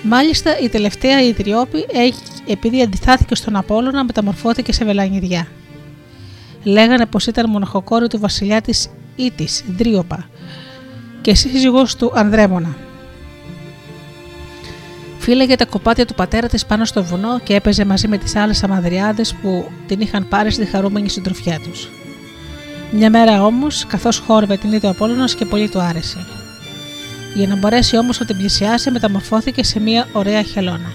Μάλιστα 0.03 0.59
η 0.59 0.69
τελευταία 0.69 1.21
η 1.21 1.31
Δριόπη 1.31 1.85
επειδή 2.47 2.81
αντιθάθηκε 2.81 3.35
στον 3.35 3.55
Απόλλωνα 3.55 4.03
μεταμορφώθηκε 4.03 4.73
σε 4.73 4.85
βελανιδιά. 4.85 5.47
Λέγανε 6.63 7.05
πως 7.05 7.27
ήταν 7.27 7.49
μοναχοκόρη 7.49 8.07
του 8.07 8.19
βασιλιά 8.19 8.61
της 8.61 8.89
Ήτης, 9.15 9.63
Δρίωπα, 9.77 10.29
και 11.21 11.35
σύζυγος 11.35 11.95
του 11.95 12.11
Ανδρέμονα. 12.15 12.75
Φύλαγε 15.19 15.55
τα 15.55 15.65
κοπάτια 15.65 16.05
του 16.05 16.13
πατέρα 16.13 16.47
της 16.47 16.65
πάνω 16.65 16.85
στο 16.85 17.03
βουνό 17.03 17.39
και 17.39 17.55
έπαιζε 17.55 17.85
μαζί 17.85 18.07
με 18.07 18.17
τις 18.17 18.35
άλλες 18.35 18.63
αμαδριάδες 18.63 19.33
που 19.33 19.71
την 19.87 20.01
είχαν 20.01 20.27
πάρει 20.27 20.51
στη 20.51 20.65
χαρούμενη 20.65 21.09
συντροφιά 21.09 21.59
τους. 21.59 21.89
Μια 22.91 23.09
μέρα 23.09 23.45
όμως, 23.45 23.85
καθώς 23.85 24.17
χόρευε 24.19 24.57
την 24.57 24.71
είδε 24.71 24.87
ο 24.87 24.89
Απόλλωνας 24.89 25.35
και 25.35 25.45
πολύ 25.45 25.69
του 25.69 25.79
άρεσε. 25.79 26.40
Για 27.35 27.47
να 27.47 27.55
μπορέσει 27.55 27.97
όμως 27.97 28.19
να 28.19 28.25
την 28.25 28.37
πλησιάσει, 28.37 28.91
μεταμορφώθηκε 28.91 29.63
σε 29.63 29.79
μια 29.79 30.07
ωραία 30.13 30.41
χελώνα. 30.41 30.91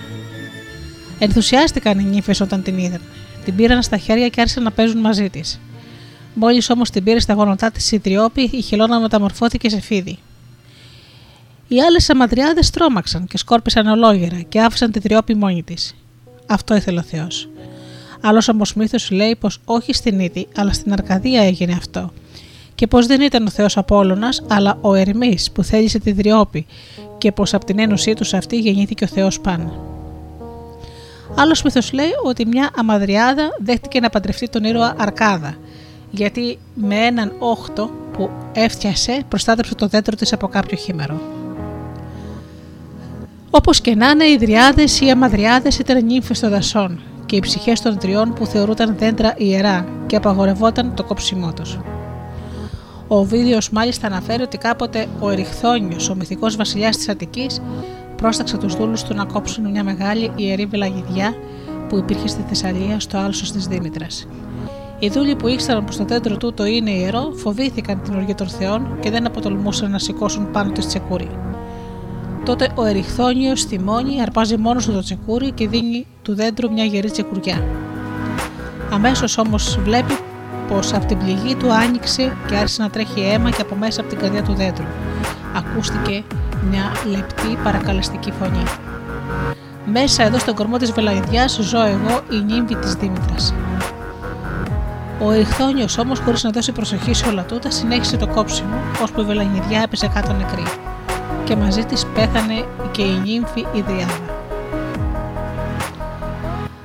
Ενθουσιάστηκαν 1.18 1.98
οι 1.98 2.04
νύφες 2.04 2.40
όταν 2.40 2.62
την 2.62 2.78
είδαν. 2.78 3.00
Την 3.44 3.56
πήραν 3.56 3.82
στα 3.82 3.96
χέρια 3.96 4.28
και 4.28 4.40
άρχισαν 4.40 4.62
να 4.62 4.70
παίζουν 4.70 5.00
μαζί 5.00 5.30
της. 5.30 5.60
Μόλις 6.34 6.70
όμως 6.70 6.90
την 6.90 7.04
πήρε 7.04 7.20
στα 7.20 7.32
γόνατά 7.34 7.70
της 7.70 7.92
η 7.92 7.98
Τριόπη, 7.98 8.50
η 8.52 8.60
χελώνα 8.60 9.00
μεταμορφώθηκε 9.00 9.68
σε 9.68 9.80
φίδι. 9.80 10.18
Οι 11.68 11.80
άλλες 11.80 12.10
αμαδριάδε 12.10 12.60
τρόμαξαν 12.72 13.26
και 13.26 13.38
σκόρπισαν 13.38 13.86
ολόγερα 13.86 14.40
και 14.40 14.60
άφησαν 14.60 14.90
τη 14.90 15.00
Τριόπη 15.00 15.34
μόνη 15.34 15.62
της. 15.62 15.94
Αυτό 16.46 16.74
ήθελε 16.74 16.98
ο 16.98 17.02
Θεός. 17.02 17.48
Άλλος 18.20 18.48
όμω 18.48 18.62
μύθο 18.76 18.98
λέει 19.10 19.36
πως 19.36 19.58
όχι 19.64 19.92
στην 19.92 20.20
Ήτη, 20.20 20.48
αλλά 20.56 20.72
στην 20.72 20.92
Αρκαδία 20.92 21.42
έγινε 21.42 21.72
αυτό. 21.72 22.12
Και 22.76 22.86
πως 22.86 23.06
δεν 23.06 23.20
ήταν 23.20 23.46
ο 23.46 23.50
Θεός 23.50 23.76
Απόλογα, 23.76 24.28
αλλά 24.48 24.78
ο 24.80 24.94
Ερμής 24.94 25.50
που 25.50 25.62
θέλησε 25.62 25.98
τη 25.98 26.12
Δριόπη 26.12 26.66
και 27.18 27.32
πως 27.32 27.54
από 27.54 27.64
την 27.64 27.78
ένωσή 27.78 28.14
τους 28.14 28.34
αυτή 28.34 28.58
γεννήθηκε 28.58 29.04
ο 29.04 29.06
Θεός 29.06 29.40
Παν. 29.40 29.72
Άλλος 31.34 31.62
μύθος 31.62 31.92
λέει 31.92 32.10
ότι 32.24 32.46
μια 32.46 32.70
αμαδριάδα 32.76 33.48
δέχτηκε 33.58 34.00
να 34.00 34.10
παντρευτεί 34.10 34.48
τον 34.48 34.64
ήρωα 34.64 34.94
Αρκάδα, 34.98 35.54
γιατί 36.10 36.58
με 36.74 36.94
έναν 36.96 37.32
όχτο 37.38 37.90
που 38.12 38.30
έφτιασε 38.52 39.22
προστάτευσε 39.28 39.74
το 39.74 39.86
δέντρο 39.86 40.16
της 40.16 40.32
από 40.32 40.46
κάποιο 40.46 40.76
χήμερο. 40.76 41.20
Όπως 43.50 43.80
και 43.80 43.94
να 43.94 44.10
είναι, 44.10 44.24
οι 44.24 44.36
δριάδες 44.36 45.00
ή 45.00 45.10
αμαδριάδες 45.10 45.78
ήταν 45.78 46.04
νύμφες 46.04 46.40
των 46.40 46.50
δασών 46.50 47.00
και 47.26 47.36
οι 47.36 47.40
ψυχές 47.40 47.80
των 47.80 47.98
τριών 47.98 48.32
που 48.32 48.46
θεωρούνταν 48.46 48.94
δέντρα 48.98 49.34
ιερά 49.36 49.86
και 50.06 50.16
απαγορευόταν 50.16 50.94
το 50.94 51.04
κόψιμό 51.04 51.52
τους. 51.52 51.78
Ο 53.08 53.24
Βίδιος 53.24 53.70
μάλιστα 53.70 54.06
αναφέρει 54.06 54.42
ότι 54.42 54.58
κάποτε 54.58 55.06
ο 55.20 55.30
Εριχθόνιο, 55.30 55.96
ο 56.10 56.14
μυθικός 56.14 56.56
βασιλιάς 56.56 56.96
της 56.96 57.08
Αττικής, 57.08 57.62
πρόσταξε 58.16 58.56
τους 58.56 58.76
δούλους 58.76 59.02
του 59.02 59.14
να 59.14 59.24
κόψουν 59.24 59.70
μια 59.70 59.84
μεγάλη 59.84 60.32
ιερή 60.36 60.66
βελαγιδιά 60.66 61.34
που 61.88 61.96
υπήρχε 61.96 62.28
στη 62.28 62.44
Θεσσαλία 62.48 63.00
στο 63.00 63.18
άλσος 63.18 63.52
της 63.52 63.66
Δήμητρας. 63.66 64.26
Οι 64.98 65.08
δούλοι 65.08 65.36
που 65.36 65.48
ήξεραν 65.48 65.84
πως 65.84 65.96
το 65.96 66.04
δέντρο 66.04 66.36
τούτο 66.36 66.64
είναι 66.64 66.90
ιερό 66.90 67.32
φοβήθηκαν 67.34 68.02
την 68.02 68.14
οργή 68.14 68.34
των 68.34 68.48
Θεών 68.48 68.98
και 69.00 69.10
δεν 69.10 69.26
αποτολμούσαν 69.26 69.90
να 69.90 69.98
σηκώσουν 69.98 70.50
πάνω 70.50 70.72
τη 70.72 70.86
τσεκούρι. 70.86 71.30
Τότε 72.44 72.68
ο 72.74 72.84
Εριχθόνιο 72.84 73.52
μόνη 73.84 74.22
αρπάζει 74.22 74.56
μόνος 74.56 74.86
του 74.86 74.92
το 74.92 75.00
τσεκούρι 75.02 75.50
και 75.50 75.68
δίνει 75.68 76.06
του 76.22 76.34
δέντρου 76.34 76.72
μια 76.72 76.84
γερή 76.84 77.10
τσεκουριά. 77.10 77.64
Αμέσως 78.92 79.38
όμως 79.38 79.78
βλέπει 79.84 80.18
πως 80.68 80.92
από 80.92 81.06
την 81.06 81.18
πληγή 81.18 81.54
του 81.54 81.72
άνοιξε 81.72 82.36
και 82.46 82.56
άρχισε 82.56 82.82
να 82.82 82.90
τρέχει 82.90 83.20
αίμα 83.20 83.50
και 83.50 83.60
από 83.60 83.74
μέσα 83.74 84.00
από 84.00 84.10
την 84.10 84.18
καρδιά 84.18 84.42
του 84.42 84.54
δέντρου. 84.54 84.84
Ακούστηκε 85.56 86.24
μια 86.70 86.92
λεπτή 87.10 87.58
παρακαλεστική 87.64 88.32
φωνή. 88.40 88.62
Μέσα 89.92 90.22
εδώ 90.22 90.38
στον 90.38 90.54
κορμό 90.54 90.76
της 90.76 90.92
βελαϊδιάς 90.92 91.58
ζω 91.62 91.84
εγώ 91.84 92.20
η 92.30 92.36
νύμβη 92.36 92.74
της 92.74 92.94
Δήμητρας. 92.94 93.54
Ο 95.20 95.30
Εριχθόνιος 95.32 95.98
όμως 95.98 96.18
χωρίς 96.18 96.42
να 96.42 96.50
δώσει 96.50 96.72
προσοχή 96.72 97.14
σε 97.14 97.28
όλα 97.28 97.42
τούτα 97.42 97.70
συνέχισε 97.70 98.16
το 98.16 98.26
κόψιμο 98.26 98.76
ώσπου 99.02 99.20
η 99.20 99.24
βελανιδιά 99.24 99.80
έπεσε 99.82 100.10
κάτω 100.14 100.32
νεκρή 100.32 100.64
και 101.44 101.56
μαζί 101.56 101.84
της 101.84 102.06
πέθανε 102.14 102.64
και 102.90 103.02
η 103.02 103.20
νύμφη 103.24 103.60
η 103.72 103.80
Διάδα. 103.80 104.34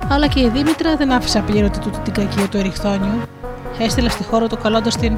Αλλά 0.09 0.27
και 0.27 0.39
η 0.39 0.49
Δήμητρα 0.49 0.95
δεν 0.95 1.11
άφησε 1.11 1.39
απλήρωτη 1.39 1.79
τούτη 1.79 1.99
την 1.99 2.13
κακία 2.13 2.47
του 2.47 2.57
Εριχθόνιου, 2.57 3.21
έστειλε 3.79 4.09
στη 4.09 4.23
χώρα 4.23 4.47
του 4.47 4.57
καλώντας 4.57 4.97
την 4.97 5.17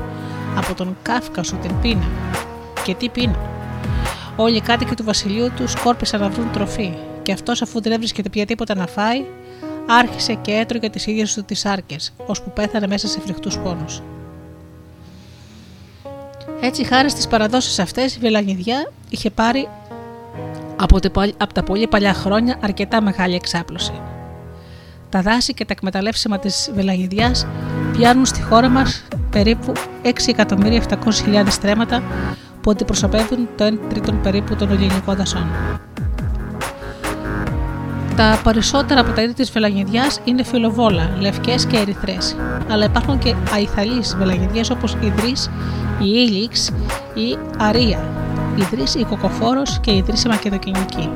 από 0.58 0.74
τον 0.74 0.98
Κάφκασο 1.02 1.56
την 1.56 1.80
πείνα. 1.82 2.06
Και 2.84 2.94
τι 2.94 3.10
πείνα; 3.10 3.40
Όλοι 4.36 4.56
οι 4.56 4.62
κάτοικοι 4.62 4.96
του 4.96 5.04
βασιλείου 5.04 5.52
τους 5.56 5.72
σκόρπισαν 5.72 6.20
να 6.20 6.30
βρουν 6.30 6.52
τροφή 6.52 6.94
και 7.24 7.32
αυτός 7.32 7.62
αφού 7.62 7.82
δεν 7.82 7.92
έβρισκε 7.92 8.24
πια 8.30 8.46
τίποτα 8.46 8.76
να 8.76 8.88
φάει, 8.88 9.26
άρχισε 9.88 10.34
και 10.34 10.52
έτρωγε 10.52 10.90
τις 10.90 11.08
ίδιες 11.08 11.34
του 11.34 11.44
τις 11.44 11.66
άρκες, 11.66 12.14
ώσπου 12.26 12.52
πέθανε 12.52 12.88
μέσα 12.88 13.08
σε 13.08 13.20
φρικτούς 13.20 13.58
πόνους. 13.58 14.02
Έτσι, 16.62 16.84
χάρη 16.84 17.10
στις 17.10 17.28
παραδόσεις 17.28 17.80
αυτές, 17.80 18.16
η 18.16 18.20
Βελανιδιά 18.20 18.92
είχε 19.10 19.30
πάρει 19.30 19.68
από, 20.76 20.98
από 21.38 21.54
τα 21.54 21.64
πολύ 21.64 21.88
παλιά 21.88 22.14
χρόνια 22.14 22.58
αρκετά 22.62 23.02
μεγάλη 23.02 23.36
εξάπλωση. 23.36 24.02
Τα 25.10 25.22
δάση 25.22 25.54
και 25.54 25.66
τα 25.66 25.74
εκμεταλλεύσιμα 25.78 26.40
της 26.40 26.72
Βελανιδιάς 26.74 27.48
πιάνουν 27.98 28.26
στη 28.26 28.42
χώρα 28.42 28.70
μας 28.70 29.04
περίπου 29.30 29.72
6.700.000 30.04 31.46
στρέμματα 31.48 32.04
που 32.62 32.72
αντιπροσωπεύουν 32.72 33.48
το 33.58 33.66
1 33.66 33.74
τρίτο 33.90 34.12
περίπου 34.12 34.56
των 34.56 34.72
ελληνικών 34.72 35.16
δασών. 35.16 35.48
Τα 38.16 38.40
περισσότερα 38.44 39.00
από 39.00 39.12
τα 39.12 39.22
είδη 39.22 39.34
της 39.34 39.52
βελαγιδιά 39.52 40.04
είναι 40.24 40.44
φιλοβόλα, 40.44 41.10
λευκές 41.20 41.66
και 41.66 41.78
ερυθρές, 41.78 42.36
αλλά 42.70 42.86
υπάρχουν 42.86 43.18
και 43.18 43.36
αϊθαλείς 43.54 44.16
βελαγιδιέ 44.18 44.62
όπως 44.72 44.98
η 45.02 45.14
Δρύ, 45.16 45.34
η 46.00 46.28
Ήλιξ, 46.28 46.72
η 47.14 47.38
Αρία, 47.58 48.00
Ιδρύς 48.56 48.96
η 48.96 49.04
Κοκοφόρος 49.04 49.80
και 49.80 49.92
η 49.92 49.98
Ιδρύς 49.98 50.24
η 50.24 50.28
Μακεδοκινική. 50.28 51.10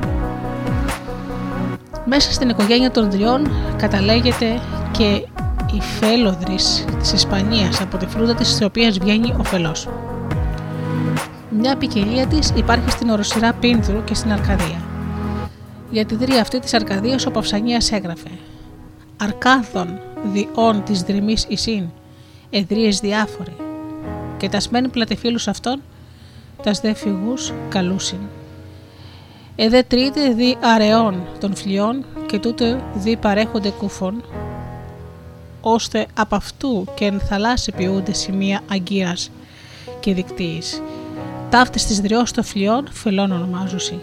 Μέσα 2.04 2.32
στην 2.32 2.48
οικογένεια 2.48 2.90
των 2.90 3.10
Δριών 3.10 3.50
καταλέγεται 3.76 4.60
και 4.90 5.26
η 5.72 5.80
Φέλοδρης 5.80 6.84
της 6.98 7.12
Ισπανίας 7.12 7.80
από 7.80 7.96
τη 7.96 8.06
φρούτα 8.06 8.34
της 8.34 8.48
της 8.48 8.66
οποίας 8.66 8.98
βγαίνει 8.98 9.34
ο 9.38 9.44
φελός. 9.44 9.88
Μια 11.50 11.76
ποικιλία 11.76 12.26
της 12.26 12.52
υπάρχει 12.56 12.90
στην 12.90 13.10
οροσυρά 13.10 13.52
Πίνδρου 13.52 14.04
και 14.04 14.14
στην 14.14 14.32
Αρκαδία. 14.32 14.82
Για 15.90 16.04
τη 16.04 16.14
δρία 16.14 16.40
αυτή 16.40 16.58
της 16.60 16.74
Αρκαδίας 16.74 17.26
ο 17.26 17.30
Παυσανίας 17.30 17.92
έγραφε 17.92 18.30
«Αρκάδων 19.16 20.00
διών 20.32 20.82
της 20.84 21.02
δρυμής 21.02 21.46
Ισίν, 21.48 21.84
εδρίες 22.50 23.00
διάφοροι, 23.00 23.56
και 24.36 24.48
τας 24.48 24.62
σμένοι 24.62 24.88
πλατεφίλους 24.88 25.48
αυτών, 25.48 25.82
τας 26.62 26.80
δε 26.80 26.94
φυγούς 26.94 27.52
καλούσιν. 27.68 28.18
Εδέ 29.56 29.82
τρίτε 29.82 30.28
δι 30.28 30.56
αρεών 30.60 31.22
των 31.40 31.54
φλοιών 31.54 32.04
και 32.26 32.38
τούτε 32.38 32.82
δι 32.94 33.16
παρέχονται 33.16 33.70
κουφών, 33.70 34.22
ώστε 35.60 36.06
από 36.14 36.34
αυτού 36.36 36.84
και 36.94 37.04
εν 37.04 37.20
θαλάσσι 37.20 37.72
ποιούνται 37.72 38.12
σημεία 38.12 38.60
αγκίας 38.70 39.30
και 40.00 40.14
δικτύης. 40.14 40.82
Ταύτες 41.50 41.84
της 41.84 42.00
δριός 42.00 42.32
των 42.32 42.44
φλοιών 42.44 42.88
φελών 42.90 43.32
ονομάζουσι. 43.32 43.98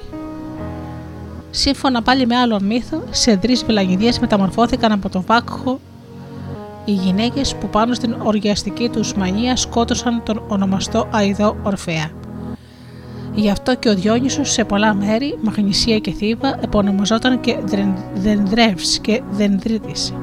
Σύμφωνα 1.51 2.01
πάλι 2.01 2.25
με 2.25 2.35
άλλο 2.35 2.59
μύθο, 2.61 3.03
σε 3.11 3.37
τρει 3.37 3.53
βελαγιδίες 3.65 4.19
μεταμορφώθηκαν 4.19 4.91
από 4.91 5.09
τον 5.09 5.23
Βάκχο 5.25 5.79
οι 6.85 6.91
γυναίκες 6.91 7.55
που 7.55 7.67
πάνω 7.69 7.93
στην 7.93 8.15
οργιαστική 8.23 8.89
τους 8.89 9.13
μανία 9.13 9.55
σκότωσαν 9.55 10.23
τον 10.23 10.43
ονομαστό 10.47 11.09
Αιδό 11.13 11.57
Ορφέα. 11.63 12.11
Γι' 13.33 13.49
αυτό 13.49 13.75
και 13.75 13.89
ο 13.89 13.95
Διόνυσος 13.95 14.51
σε 14.51 14.63
πολλά 14.63 14.93
μέρη, 14.93 15.37
Μαγνησία 15.41 15.99
και 15.99 16.11
Θήβα, 16.11 16.59
επωνομαζόταν 16.63 17.39
και 17.39 17.57
Δενδρεύς 18.13 18.99
και 18.99 19.21
Δενδρίτης. 19.31 20.13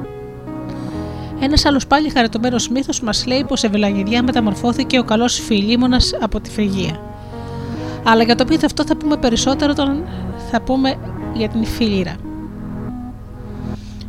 Ένας 1.45 1.65
άλλος 1.65 1.87
πάλι 1.87 2.09
χαριτωμένος 2.09 2.69
μύθο 2.69 2.91
μας 3.03 3.25
λέει 3.25 3.43
πως 3.47 3.59
σε 3.59 3.67
Βελαγιδιά 3.67 4.23
μεταμορφώθηκε 4.23 4.99
ο 4.99 5.03
καλός 5.03 5.39
Φιλίμωνας 5.39 6.13
από 6.21 6.39
τη 6.39 6.49
Φρυγία. 6.49 6.99
Αλλά 8.03 8.23
για 8.23 8.35
το 8.35 8.45
μύθο 8.49 8.65
αυτό 8.65 8.85
θα 8.85 8.95
πούμε 8.95 9.17
περισσότερο 9.17 9.71
όταν 9.71 10.03
θα 10.51 10.61
πούμε 10.61 10.95
για 11.33 11.49
την 11.49 11.65
Φίλιρα. 11.65 12.15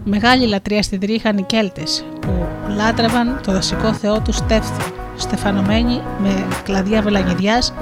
Μεγάλη 0.05 0.47
λατρεία 0.47 0.83
στην 0.83 1.01
Τρή 1.01 1.13
είχαν 1.13 1.39
οι 1.39 1.43
Κέλτες 1.43 2.05
που 2.21 2.47
λάτρευαν 2.77 3.41
το 3.47 3.53
δασικό 3.53 3.93
θεό 3.93 4.21
τους 4.21 4.37
Στέφθη, 4.37 4.93
στεφανωμένοι 5.17 6.01
με 6.19 6.47
κλαδιά 6.65 7.03
βελαγιδιάς 7.03 7.73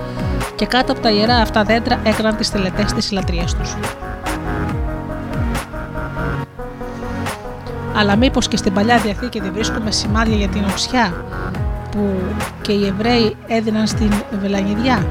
και 0.56 0.66
κάτω 0.66 0.92
από 0.92 1.00
τα 1.00 1.10
ιερά 1.10 1.36
αυτά 1.36 1.62
δέντρα 1.64 2.00
έκαναν 2.04 2.36
τις 2.36 2.50
τελετές 2.50 2.92
της 2.92 3.12
λατρείας 3.12 3.56
τους. 3.56 3.76
Αλλά 7.94 8.16
μήπως 8.16 8.48
και 8.48 8.56
στην 8.56 8.72
Παλιά 8.72 8.98
Διαθήκη 8.98 9.40
δεν 9.40 9.52
βρίσκουμε 9.52 9.90
σημάδια 9.90 10.36
για 10.36 10.48
την 10.48 10.64
οξιά 10.64 11.24
που 11.90 12.08
και 12.62 12.72
οι 12.72 12.86
Εβραίοι 12.86 13.36
έδιναν 13.46 13.86
στην 13.86 14.12
Βελαγιδιά. 14.40 15.06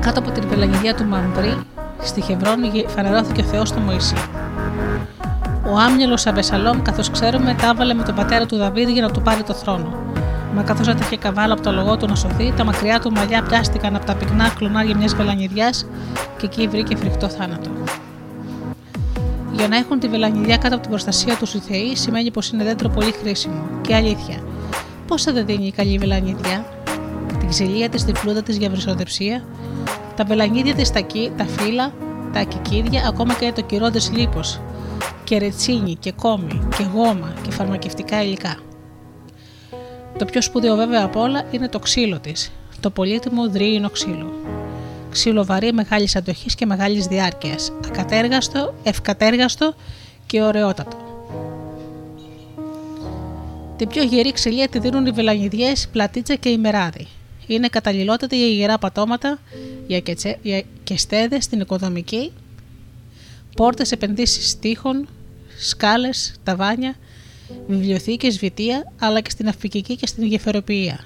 Κάτω 0.00 0.20
από 0.20 0.30
την 0.30 0.48
Βελαγιδιά 0.48 0.94
του 0.94 1.04
Μαμπρί 1.04 1.58
Στη 2.02 2.20
Χευρώνη 2.20 2.84
φανερώθηκε 2.88 3.40
ο 3.40 3.44
Θεός 3.44 3.68
στο 3.68 3.80
Μωυσή. 3.80 4.14
Ο 5.66 5.78
άμυαλο 5.78 6.18
Αμπεσαλόμ, 6.24 6.82
καθώς 6.82 7.10
ξέρουμε, 7.10 7.54
τα 7.60 7.68
έβαλε 7.68 7.94
με 7.94 8.02
τον 8.02 8.14
πατέρα 8.14 8.46
του 8.46 8.56
Δαβίδ 8.56 8.88
για 8.88 9.02
να 9.02 9.10
του 9.10 9.22
πάρει 9.22 9.42
το 9.42 9.54
θρόνο. 9.54 9.92
Μα 10.54 10.62
καθώς 10.62 10.88
έτρεχε 10.88 11.16
καβάλα 11.16 11.52
από 11.52 11.62
το 11.62 11.72
λογό 11.72 11.96
του 11.96 12.06
να 12.06 12.14
σωθεί, 12.14 12.52
τα 12.56 12.64
μακριά 12.64 13.00
του 13.00 13.12
μαλλιά 13.12 13.42
πιάστηκαν 13.42 13.96
από 13.96 14.06
τα 14.06 14.14
πυκνά 14.14 14.48
κλονάρια 14.48 14.96
μιας 14.96 15.14
βελανιδιάς 15.14 15.86
και 16.36 16.46
εκεί 16.46 16.68
βρήκε 16.68 16.96
φρικτό 16.96 17.28
θάνατο. 17.28 17.70
Για 19.60 19.68
να 19.68 19.76
έχουν 19.76 19.98
τη 19.98 20.08
βελανιδιά 20.08 20.56
κάτω 20.56 20.74
από 20.74 20.80
την 20.82 20.90
προστασία 20.90 21.36
τους 21.36 21.54
οι 21.54 21.58
Θεοί 21.58 21.96
σημαίνει 21.96 22.30
πως 22.30 22.50
είναι 22.50 22.64
δέντρο 22.64 22.88
πολύ 22.88 23.12
χρήσιμο. 23.12 23.62
Και 23.80 23.94
αλήθεια, 23.94 24.42
πώς 25.06 25.22
θα 25.22 25.32
δεν 25.32 25.46
δίνει 25.46 25.66
η 25.66 25.72
καλή 25.72 25.98
βελανιδιά, 25.98 26.66
την 27.38 27.48
ξυλία 27.48 27.88
της, 27.88 28.04
τη 28.04 28.14
φλούδα 28.14 28.42
της 28.42 28.56
για 28.56 28.70
βρυσοδεψία, 28.70 29.44
τα 30.16 30.24
βελανίδια 30.24 30.74
της 30.74 30.92
τακί, 30.92 31.32
τα 31.36 31.44
φύλλα, 31.44 31.92
τα 32.32 32.40
ακικίδια, 32.40 33.06
ακόμα 33.08 33.34
και 33.34 33.52
το 33.54 33.60
κυρώδε 33.62 34.00
λίπος, 34.16 34.60
και 35.24 35.38
ρετσίνι 35.38 35.94
και 35.94 36.12
κόμι 36.12 36.68
και 36.76 36.86
γόμα 36.94 37.34
και 37.42 37.50
φαρμακευτικά 37.50 38.22
υλικά. 38.22 38.56
Το 40.18 40.24
πιο 40.24 40.42
σπουδαίο 40.42 40.76
βέβαια 40.76 41.04
απ' 41.04 41.16
όλα 41.16 41.44
είναι 41.50 41.68
το 41.68 41.78
ξύλο 41.78 42.18
της, 42.20 42.52
το 42.80 42.90
πολύτιμο 42.90 43.48
δρύινο 43.48 43.90
ξύλο. 43.90 44.32
Ξύλο 45.10 45.44
βαρύ 45.44 45.72
μεγάλης 45.72 46.16
αντοχής 46.16 46.54
και 46.54 46.66
μεγάλης 46.66 47.06
διάρκειας, 47.06 47.72
ακατέργαστο, 47.86 48.74
ευκατέργαστο 48.82 49.74
και 50.26 50.42
ωραιότατο. 50.42 50.96
Την 53.76 53.88
πιο 53.88 54.02
γερή 54.02 54.32
ξυλία 54.32 54.68
τη 54.68 54.78
δίνουν 54.78 55.06
οι 55.06 55.10
βελανιδιές, 55.10 55.88
πλατίτσα 55.92 56.34
και 56.34 56.48
ημεράδι 56.48 57.06
είναι 57.54 57.68
καταλληλότατη 57.68 58.36
για 58.36 58.46
ιερά 58.46 58.78
πατώματα, 58.78 59.38
για, 59.86 60.00
κετσέ, 60.00 60.38
για 60.42 60.62
κεστέδες 60.84 61.44
στην 61.44 61.60
οικοδομική, 61.60 62.32
πόρτες 63.56 63.92
επενδύσεις 63.92 64.58
τείχων, 64.58 65.08
σκάλες, 65.58 66.34
ταβάνια, 66.42 66.94
βιβλιοθήκες, 67.66 68.38
βιτία, 68.38 68.92
αλλά 68.98 69.20
και 69.20 69.30
στην 69.30 69.48
αυπηγική 69.48 69.96
και 69.96 70.06
στην 70.06 70.24
γεφεροποιία. 70.24 71.04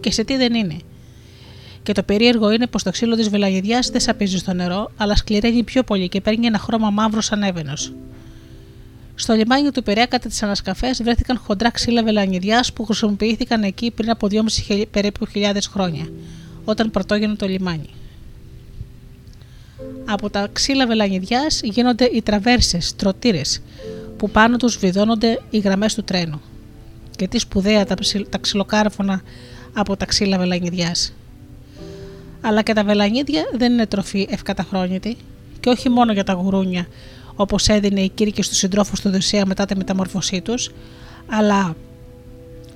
Και 0.00 0.10
σε 0.10 0.24
τι 0.24 0.36
δεν 0.36 0.54
είναι. 0.54 0.76
Και 1.88 1.94
το 1.94 2.02
περίεργο 2.02 2.50
είναι 2.50 2.66
πως 2.66 2.82
το 2.82 2.90
ξύλο 2.90 3.16
της 3.16 3.28
βελαγιδιάς 3.28 3.88
δεν 3.88 4.00
σαπίζει 4.00 4.38
στο 4.38 4.52
νερό, 4.52 4.90
αλλά 4.96 5.16
σκληραίνει 5.16 5.62
πιο 5.62 5.82
πολύ 5.82 6.08
και 6.08 6.20
παίρνει 6.20 6.46
ένα 6.46 6.58
χρώμα 6.58 6.90
μαύρος 6.90 7.24
σαν 7.24 7.42
έβαινος. 7.42 7.92
Στο 9.14 9.34
λιμάνι 9.34 9.70
του 9.70 9.82
Πειραιά, 9.82 10.06
κατά 10.06 10.28
τις 10.28 10.42
ανασκαφές, 10.42 11.02
βρέθηκαν 11.02 11.38
χοντρά 11.38 11.70
ξύλα 11.70 12.02
βελανιδιά 12.02 12.64
που 12.74 12.84
χρησιμοποιήθηκαν 12.84 13.62
εκεί 13.62 13.90
πριν 13.90 14.10
από 14.10 14.28
2.500 14.68 14.84
περίπου 14.90 15.26
χιλιάδες 15.26 15.66
χρόνια, 15.66 16.08
όταν 16.64 16.90
πρωτόγενε 16.90 17.34
το 17.34 17.46
λιμάνι. 17.46 17.90
Από 20.04 20.30
τα 20.30 20.48
ξύλα 20.52 20.86
βελανιδιά 20.86 21.46
γίνονται 21.62 22.04
οι 22.04 22.22
τραβέρσες, 22.22 22.96
τροτήρες, 22.96 23.62
που 24.16 24.30
πάνω 24.30 24.56
τους 24.56 24.76
βιδώνονται 24.76 25.42
οι 25.50 25.58
γραμμές 25.58 25.94
του 25.94 26.04
τρένου. 26.04 26.40
Και 27.16 27.28
τι 27.28 27.38
σπουδαία 27.38 27.84
τα, 27.84 27.94
τα 28.28 28.38
ξυλοκάρφωνα 28.38 29.22
από 29.72 29.96
τα 29.96 30.06
ξύλα 30.06 30.38
βελανιδιά. 30.38 30.94
Αλλά 32.40 32.62
και 32.62 32.72
τα 32.72 32.84
βελανίδια 32.84 33.42
δεν 33.52 33.72
είναι 33.72 33.86
τροφή 33.86 34.26
ευκαταχρόνητη, 34.30 35.16
και 35.60 35.68
όχι 35.68 35.88
μόνο 35.88 36.12
για 36.12 36.24
τα 36.24 36.32
γουρούνια 36.32 36.86
όπως 37.34 37.68
έδινε 37.68 38.00
η 38.00 38.08
Κύρκη 38.08 38.42
στους 38.42 38.56
συντρόφους 38.56 39.00
του 39.00 39.10
Οδυσσέα 39.12 39.46
μετά 39.46 39.64
τη 39.64 39.76
μεταμόρφωσή 39.76 40.40
τους, 40.40 40.70
αλλά 41.30 41.76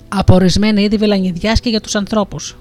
από 0.09 0.35
ορισμένα 0.35 0.81
είδη 0.81 0.97
βελανιδιάς 0.97 1.61
και 1.61 1.69
για 1.69 1.81
τους 1.81 1.95
ανθρώπους. 1.95 2.57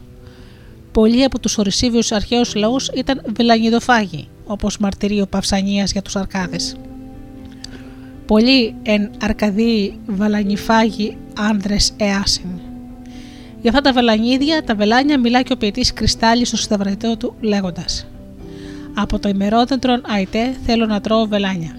Πολλοί 0.92 1.24
από 1.24 1.40
τους 1.40 1.58
ορυσίβιου 1.58 2.02
αρχαίους 2.10 2.56
λαούς 2.56 2.88
ήταν 2.88 3.22
βελανιδοφάγοι, 3.36 4.28
όπως 4.46 4.78
μαρτυρεί 4.78 5.22
ο 5.22 5.28
Παυσανίας 5.28 5.92
για 5.92 6.02
τους 6.02 6.16
Αρκάδες. 6.16 6.76
Πολλοί 8.26 8.76
εν 8.84 9.12
Αρκαδίοι 9.22 10.00
βαλανιφάγοι 10.08 11.18
άνδρες 11.38 11.94
εάσιν. 11.98 12.50
Για 13.62 13.70
αυτά 13.70 13.82
τα 13.82 13.92
βελανίδια, 13.92 14.64
τα 14.64 14.76
βελάνια 14.76 15.20
μιλά 15.20 15.42
και 15.42 15.54
ο 15.54 15.58
ποιητής 15.58 15.94
Κρυστάλλης 15.94 16.48
στο 16.48 16.58
σταυρατό 16.58 17.18
του 17.18 17.36
λέγοντας: 17.42 18.08
Από 18.94 19.20
το 19.20 19.30
ημερόδεντρον 19.30 20.02
αϊτέ 20.08 20.56
θέλω 20.66 20.86
να 20.86 21.02
τρώω 21.02 21.26
βελάνια. 21.26 21.76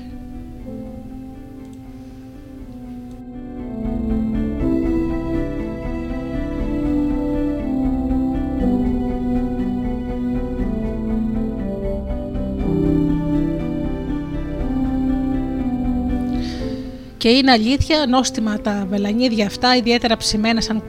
Και 17.17 17.29
είναι 17.29 17.51
αλήθεια 17.51 18.07
νόστιμα 18.09 18.61
τα 18.61 18.87
βελανίδια 18.89 19.47
αυτά, 19.47 19.77
ιδιαίτερα 19.77 20.17
ψημένα 20.17 20.61
σαν, 20.61 20.83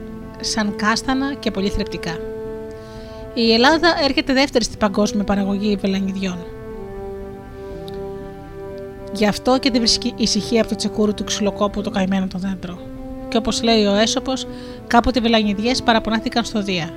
σαν 0.44 0.76
κάστανα 0.76 1.34
και 1.34 1.50
πολύ 1.50 1.68
θρεπτικά. 1.68 2.18
Η 3.34 3.52
Ελλάδα 3.52 3.94
έρχεται 4.04 4.32
δεύτερη 4.32 4.64
στην 4.64 4.78
παγκόσμια 4.78 5.24
παραγωγή 5.24 5.76
βελανιδιών. 5.76 6.38
Γι' 9.12 9.26
αυτό 9.26 9.58
και 9.58 9.70
δεν 9.70 9.80
βρίσκει 9.80 10.14
ησυχία 10.16 10.60
από 10.60 10.70
το 10.70 10.76
τσεκούρι 10.76 11.14
του 11.14 11.24
ξυλοκόπου 11.24 11.82
το 11.82 11.90
καημένο 11.90 12.26
το 12.26 12.38
δέντρο. 12.38 12.78
Και 13.28 13.36
όπως 13.36 13.62
λέει 13.62 13.84
ο 13.84 13.94
Έσοπο, 13.94 14.32
κάποτε 14.86 15.18
οι 15.18 15.22
βελανιδιές 15.22 15.82
παραπονάθηκαν 15.82 16.44
στο 16.44 16.62
Δία. 16.62 16.90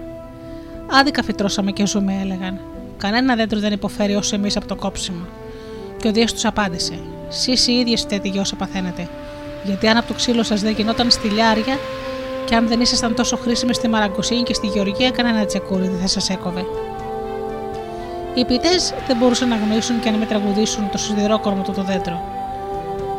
Άδικα 0.92 1.24
φυτρώσαμε 1.24 1.72
και 1.72 1.86
ζούμε, 1.86 2.20
έλεγαν. 2.22 2.60
Κανένα 2.98 3.36
δέντρο 3.36 3.60
δεν 3.60 3.72
υποφέρει 3.72 4.16
όσο 4.16 4.36
εμείς 4.36 4.58
από 4.58 4.68
το 4.68 4.76
κόψιμο. 4.76 5.26
Και 6.02 6.08
ο 6.08 6.12
Δίας 6.12 6.34
τους 6.34 6.46
απάντησε: 6.46 7.00
Σεις 7.30 7.68
οι 7.68 7.72
ίδιες 7.72 8.02
φταίτε 8.02 8.28
για 8.28 8.42
όσα 8.42 8.56
παθαίνετε 8.56 9.10
γιατί 9.68 9.88
αν 9.88 9.98
από 9.98 10.08
το 10.08 10.14
ξύλο 10.14 10.44
σας 10.44 10.62
δεν 10.62 10.74
γινόταν 10.74 11.12
στυλιάρια, 11.12 11.78
Και 12.48 12.56
αν 12.56 12.68
δεν 12.68 12.82
ήσασταν 12.82 13.16
τόσο 13.16 13.38
χρήσιμοι 13.38 13.74
στη 13.74 13.88
μαραγκοσύνη 13.88 14.44
και 14.44 14.54
στη 14.54 14.68
γεωργία, 14.68 15.12
κανένα 15.12 15.46
τσεκούρι 15.46 15.88
δεν 15.88 16.00
θα 16.00 16.08
σας 16.08 16.30
έκοβε. 16.30 16.66
Οι 18.34 18.46
ποιητές 18.46 18.94
δεν 19.08 19.18
μπορούσαν 19.18 19.48
να 19.48 19.56
γνωρίσουν 19.56 20.00
και 20.00 20.10
να 20.10 20.18
με 20.18 20.26
τραγουδήσουν 20.26 20.90
το 20.92 20.98
σιδηρόκορμο 20.98 21.62
του 21.64 21.72
το 21.72 21.84
δέντρο. 21.84 22.22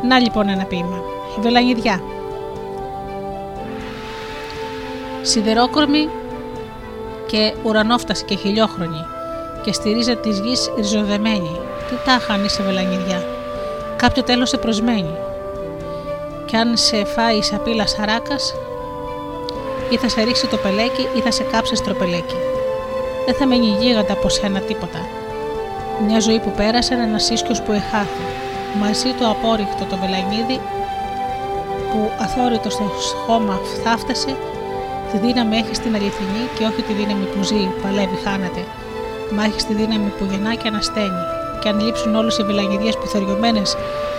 Να 0.07 0.19
λοιπόν 0.19 0.49
ένα 0.49 0.63
ποίημα. 0.63 1.01
Η 1.37 1.41
βελανιδιά. 1.41 2.01
Σιδερόκορμη 5.21 6.09
και 7.27 7.53
ουρανόφταση 7.63 8.25
και 8.25 8.35
χιλιόχρονη 8.35 9.05
και 9.63 9.73
στη 9.73 9.91
ρίζα 9.91 10.15
της 10.15 10.39
γης 10.39 10.71
ριζοδεμένη. 10.75 11.59
Τι 11.89 11.95
τάχα 12.05 12.39
σε 12.45 12.63
βελανιδιά. 12.63 13.23
Κάποιο 13.95 14.23
τέλος 14.23 14.49
σε 14.49 14.57
προσμένει. 14.57 15.15
Κι 16.45 16.55
αν 16.55 16.77
σε 16.77 17.05
φάει 17.05 17.37
η 17.37 17.43
σαπίλας 17.43 17.89
σαράκας, 17.89 18.53
ή 19.89 19.97
θα 19.97 20.09
σε 20.09 20.23
ρίξει 20.23 20.47
το 20.47 20.57
πελέκι 20.57 21.07
ή 21.17 21.19
θα 21.19 21.31
σε 21.31 21.43
κάψει 21.43 21.75
στροπελέκι. 21.75 22.35
Δεν 23.25 23.35
θα 23.35 23.45
μείνει 23.47 23.77
γίγαντα 23.79 24.13
από 24.13 24.29
σένα 24.29 24.59
τίποτα. 24.59 24.99
Μια 26.07 26.19
ζωή 26.19 26.39
που 26.39 26.51
πέρασε, 26.51 26.93
ένας 26.93 27.29
ίσκιος 27.29 27.61
που 27.61 27.71
εχάθη. 27.71 28.25
Μαζί 28.79 29.13
το 29.19 29.29
απόρριχτο 29.29 29.85
το 29.85 29.97
βελανίδι 29.97 30.59
που 31.91 32.11
αθόρυτο 32.19 32.69
στο 32.69 32.91
χώμα 33.25 33.59
φτάφτασε, 33.73 34.35
τη 35.11 35.17
δύναμη 35.17 35.55
έχει 35.57 35.75
στην 35.75 35.95
αληθινή 35.95 36.43
και 36.55 36.63
όχι 36.65 36.81
τη 36.81 36.93
δύναμη 36.93 37.25
που 37.25 37.43
ζει, 37.43 37.63
παλεύει, 37.81 38.19
χάνεται. 38.25 38.61
Μα 39.35 39.43
έχεις 39.43 39.65
τη 39.65 39.73
δύναμη 39.73 40.09
που 40.17 40.27
γεννά 40.31 40.53
και 40.55 40.67
ανασταίνει. 40.67 41.23
Και 41.61 41.69
αν 41.69 41.79
λείψουν 41.79 42.15
όλες 42.15 42.37
οι 42.37 42.43
βελαγιδιέ 42.43 42.91
που 42.99 43.07
θεριωμένε 43.07 43.61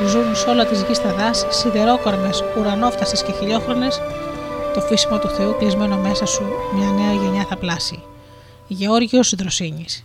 ζουν 0.06 0.36
σε 0.36 0.48
όλα 0.50 0.64
της 0.64 0.82
γης 0.82 1.02
τα 1.02 1.12
δάση, 1.18 1.46
σιδερόκορμες, 1.48 2.44
ουρανόφτασες 2.58 3.22
και 3.22 3.32
χιλιόχρονες, 3.32 4.02
το 4.74 4.80
φύσιμο 4.80 5.18
του 5.18 5.28
Θεού 5.28 5.56
κλεισμένο 5.58 5.96
μέσα 5.96 6.26
σου 6.26 6.42
μια 6.74 6.90
νέα 6.90 7.12
γενιά 7.12 7.44
θα 7.44 7.56
πλάσει. 7.56 8.02
Γεώργιος 8.68 9.34
Δροσίνης 9.34 10.04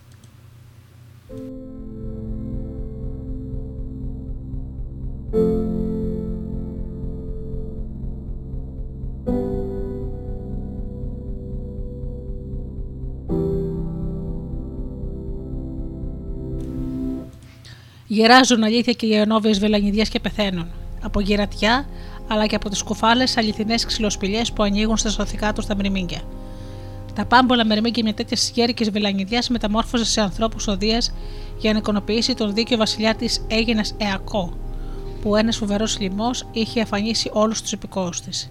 Γεράζουν 18.07 18.63
αλήθεια 18.63 18.93
και 18.93 19.05
οι 19.05 19.13
ενόβιες 19.13 19.59
βελανιδιές 19.59 20.09
και 20.09 20.19
πεθαίνουν. 20.19 20.67
Από 21.01 21.19
γερατιά 21.19 21.87
αλλά 22.27 22.45
και 22.45 22.55
από 22.55 22.69
τις 22.69 22.81
κουφάλες 22.81 23.37
αληθινές 23.37 23.85
ξυλοσπηλιέ 23.85 24.41
που 24.55 24.63
ανοίγουν 24.63 24.97
στα 24.97 25.09
σωθικά 25.09 25.53
τους 25.53 25.65
τα 25.65 25.75
μυρμήγκια. 25.75 26.21
Τα 27.15 27.25
πάμπολα 27.25 27.65
μερμήγκια 27.65 28.03
μια 28.03 28.13
τέτοια 28.13 28.37
γέρικη 28.53 28.89
βελανιδιάς 28.89 29.49
μεταμόρφωσε 29.49 30.05
σε 30.05 30.21
ανθρώπους 30.21 30.67
οδείας 30.67 31.13
για 31.57 31.71
να 31.71 31.77
εικονοποιήσει 31.77 32.33
τον 32.33 32.53
δίκαιο 32.53 32.77
βασιλιά 32.77 33.15
της 33.15 33.45
Έγινας 33.47 33.93
Εακό, 33.97 34.53
που 35.21 35.35
ένας 35.35 35.57
φοβερός 35.57 35.99
λοιμός 35.99 36.47
είχε 36.51 36.81
αφανίσει 36.81 37.29
όλους 37.33 37.61
τους 37.61 37.71
υπηκόους 37.71 38.21
της. 38.21 38.49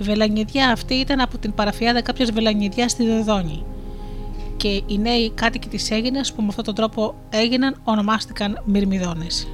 Η 0.00 0.02
βελανιδιά 0.02 0.70
αυτή 0.70 0.94
ήταν 0.94 1.20
από 1.20 1.38
την 1.38 1.54
παραφιάδα 1.54 2.02
κάποιας 2.02 2.30
βελανιδιάς 2.30 2.90
στη 2.90 3.06
Δεδόνη. 3.06 3.64
Και 4.56 4.68
οι 4.68 4.98
νέοι 4.98 5.30
κάτοικοι 5.30 5.68
της 5.68 5.90
Έγινας 5.90 6.32
που 6.32 6.42
με 6.42 6.48
αυτόν 6.48 6.64
τον 6.64 6.74
τρόπο 6.74 7.14
έγιναν 7.30 7.80
ονομάστηκαν 7.84 8.62
Μυρμιδόνες. 8.64 9.46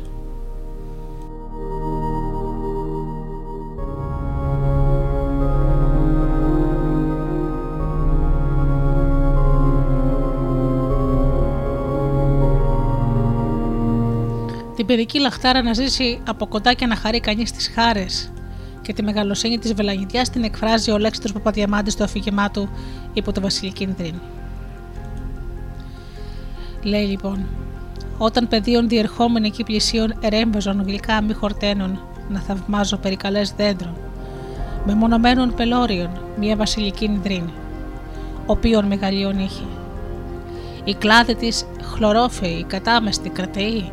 Την 14.82 14.96
παιδική 14.96 15.20
λαχτάρα 15.20 15.62
να 15.62 15.72
ζήσει 15.72 16.20
από 16.28 16.46
κοντά 16.46 16.72
και 16.72 16.86
να 16.86 16.96
χαρεί 16.96 17.20
κανείς 17.20 17.52
τις 17.52 17.70
χάρες 17.74 18.32
και 18.82 18.92
τη 18.92 19.02
μεγαλοσύνη 19.02 19.58
της 19.58 19.74
βελαγιδιά 19.74 20.22
την 20.32 20.44
εκφράζει 20.44 20.90
ο 20.90 20.98
λέξιτο 20.98 21.32
Παπαδιαμάντης 21.32 21.92
στο 21.92 22.04
αφήγημά 22.04 22.50
του 22.50 22.68
υπό 23.12 23.32
το 23.32 23.40
Βασιλική 23.40 23.86
Νδρίνη. 23.86 24.20
Λέει 26.82 27.04
λοιπόν, 27.04 27.46
όταν 28.18 28.48
πεδίων 28.48 28.88
διερχόμενοι 28.88 29.46
εκεί 29.46 29.64
πλησίων 29.64 30.14
ερέμπεζον 30.20 30.82
γλυκά 30.86 31.22
μη 31.22 31.32
χορταίνουν 31.32 32.00
να 32.28 32.40
θαυμάζω 32.40 32.96
περικαλές 32.96 33.52
δέντρων, 33.56 33.96
με 34.86 34.94
μονομένων 34.94 35.54
πελώριων 35.54 36.10
μια 36.38 36.56
βασιλική 36.56 37.08
νδρίνη, 37.08 37.52
οποίον 38.46 38.84
μεγαλείων 38.86 39.38
είχε. 39.38 39.64
Η 40.84 40.94
κλάδη 40.94 41.34
της 41.34 41.66
χλωρόφαιη, 41.82 42.64
κατάμεστη, 42.64 43.28
κρατεή, 43.28 43.92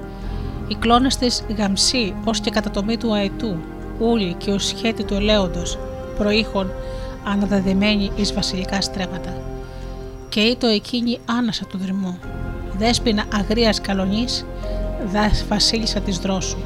οι 0.69 0.75
κλώνες 0.75 1.17
της 1.17 1.43
γαμσί 1.57 2.13
ως 2.23 2.39
και 2.39 2.49
κατατομή 2.49 2.97
του 2.97 3.13
αετού, 3.13 3.57
ούλη 3.99 4.33
και 4.33 4.51
ο 4.51 4.59
σχέτη 4.59 5.03
του 5.03 5.13
ελέοντος, 5.13 5.77
προήχων 6.17 6.71
αναδεδεμένοι 7.23 8.11
εις 8.15 8.33
βασιλικά 8.33 8.81
στρέμματα. 8.81 9.33
Και 10.29 10.39
ήτο 10.39 10.67
εκείνη 10.67 11.19
άνασα 11.25 11.65
του 11.65 11.77
δρυμού, 11.77 12.19
δέσποινα 12.77 13.25
αγρίας 13.33 13.81
καλονής, 13.81 14.45
δα 15.11 15.31
βασίλισσα 15.47 15.99
της 15.99 16.17
δρόσου. 16.17 16.57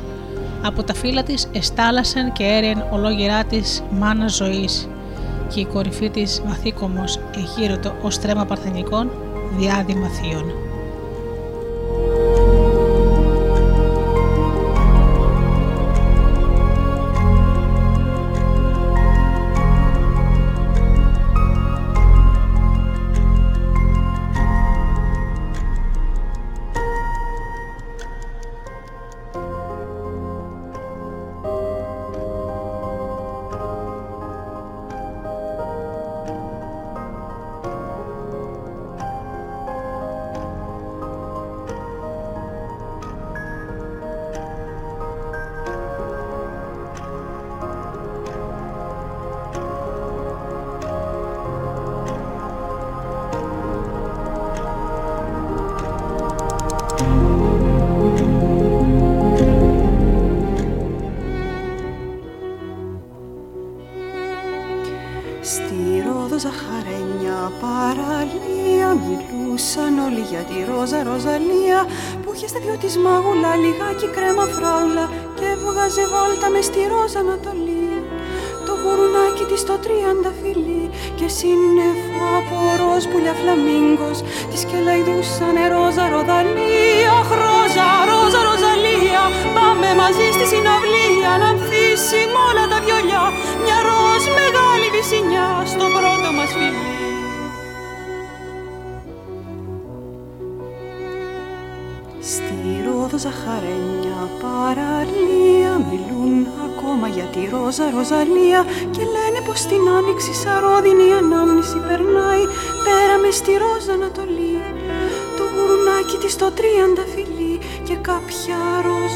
Από 0.62 0.84
τα 0.84 0.94
φύλλα 0.94 1.24
της 1.24 1.48
εστάλασαν 1.52 2.32
και 2.32 2.44
έρεν 2.44 2.84
ολόγυρά 2.92 3.44
της 3.44 3.84
μάνα 3.92 4.28
ζωής 4.28 4.88
και 5.54 5.60
η 5.60 5.66
κορυφή 5.66 6.10
της 6.10 6.42
βαθύκομος 6.46 7.20
εγείρωτο 7.36 7.96
ως 8.02 8.14
στρέμα 8.14 8.46
παρθενικών 8.46 9.12
διάδημα 9.58 10.08
θείων. 10.08 10.63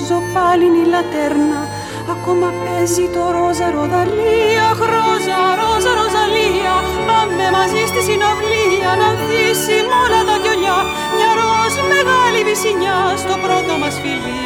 ζωπάλινη 0.09 0.83
λατέρνα. 0.93 1.61
Ακόμα 2.15 2.47
παίζει 2.63 3.05
το 3.15 3.23
ρόζα 3.35 3.67
ροδαλία. 3.75 4.67
Ρόζα, 4.93 5.39
ρόζα, 5.59 5.91
ροζαλία 5.99 6.75
Πάμε 7.09 7.45
μαζί 7.57 7.83
στη 7.91 8.01
συναυλία 8.07 8.91
Να 9.01 9.09
δύσει 9.27 9.77
όλα 10.01 10.21
τα 10.29 10.35
γιολιά 10.43 10.77
Μια 11.15 11.31
ροζ 11.39 11.73
μεγάλη 11.93 12.41
βυσινιά 12.47 12.97
Στο 13.23 13.35
πρώτο 13.43 13.73
μας 13.81 13.95
φιλί. 14.01 14.41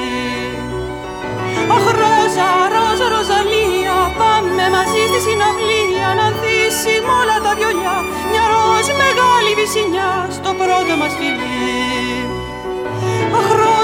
Αχ, 1.75 1.85
ρόζα, 2.01 2.49
ρόζα, 2.73 3.07
ροζαλία 3.13 3.97
Πάμε 4.19 4.65
μαζί 4.75 5.03
στη 5.09 5.19
συναυλία 5.25 6.09
Να 6.19 6.27
δύσει 6.41 6.95
όλα 7.19 7.37
τα 7.45 7.51
βιολιά 7.57 7.97
Μια 8.31 8.43
ροζ 8.51 8.87
μεγάλη 9.01 9.51
βυσινιά 9.59 10.11
Στο 10.37 10.51
πρώτο 10.59 10.93
μας 11.01 11.13
φιλί 11.19 11.70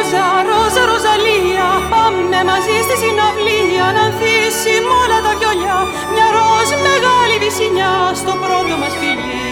ρόζα, 0.08 0.26
ρόζα, 0.50 0.84
ροζαλία 0.92 1.68
Πάμε 1.94 2.40
μαζί 2.50 2.78
στη 2.86 2.96
συναυλία 3.02 3.88
Να 3.96 4.02
ανθίσουμε 4.08 4.92
όλα 5.04 5.20
τα 5.26 5.32
βιολιά 5.40 5.78
Μια 6.14 6.28
ροζ 6.36 6.70
μεγάλη 6.88 7.36
βυσινιά 7.44 7.94
Στο 8.22 8.34
πρώτο 8.42 8.76
μας 8.82 8.94
φιλί. 9.00 9.46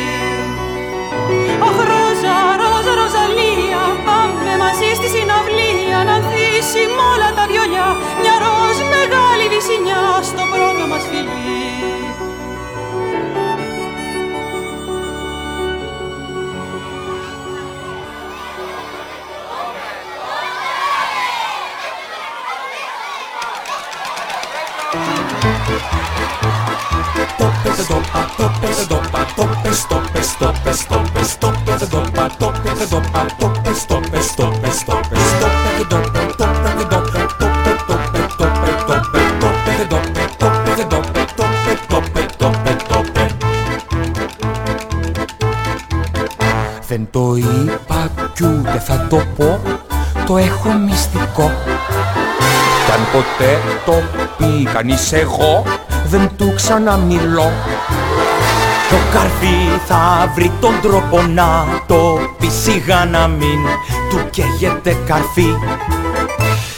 Αχ, 1.68 1.78
ρόζα, 1.91 2.38
ρόζα, 2.62 2.93
ροζαλία 2.99 3.84
Πάμε 4.08 4.53
μαζί 4.64 4.89
στη 4.97 5.08
συναυλία 5.16 5.99
Να 6.08 6.14
ανθίσουμε 6.20 7.01
όλα 7.14 7.30
τα 7.38 7.43
βιολιά 7.49 7.88
Μια 8.22 8.36
ροζ 8.43 8.78
μεγάλη 8.95 9.45
βυσινιά 9.53 10.01
Στο 10.30 10.43
πρώτο 10.51 10.84
μας 10.91 11.03
φιλί 11.10 11.64
Δεν 46.88 47.07
το 47.11 47.36
είπα 47.36 48.09
κι 48.34 48.43
ούτε 48.43 48.80
θα 48.80 49.07
το 49.09 49.22
πω 49.38 49.59
Το 50.26 50.38
έχω 50.38 50.74
μυστικό. 50.74 51.51
Κι 52.86 52.91
αν 52.91 53.01
ποτέ 53.11 53.59
το 53.86 53.93
πει 54.38 54.63
κανείς 54.74 55.11
εγώ 55.11 55.63
Δεν 56.08 56.30
του 56.38 56.53
ξαναμιλώ. 56.56 57.51
Το 58.89 58.95
καρδί 59.14 59.82
θα 59.86 60.32
βρει 60.36 60.51
τον 60.62 60.80
τρόπο 60.82 61.22
να 61.22 61.66
το 61.88 62.20
πει 62.39 62.47
Σιγά 62.47 63.06
να 63.06 63.28
μην 63.28 63.60
του 64.10 64.30
καίγεται 64.30 64.97
καρφί. 65.06 65.56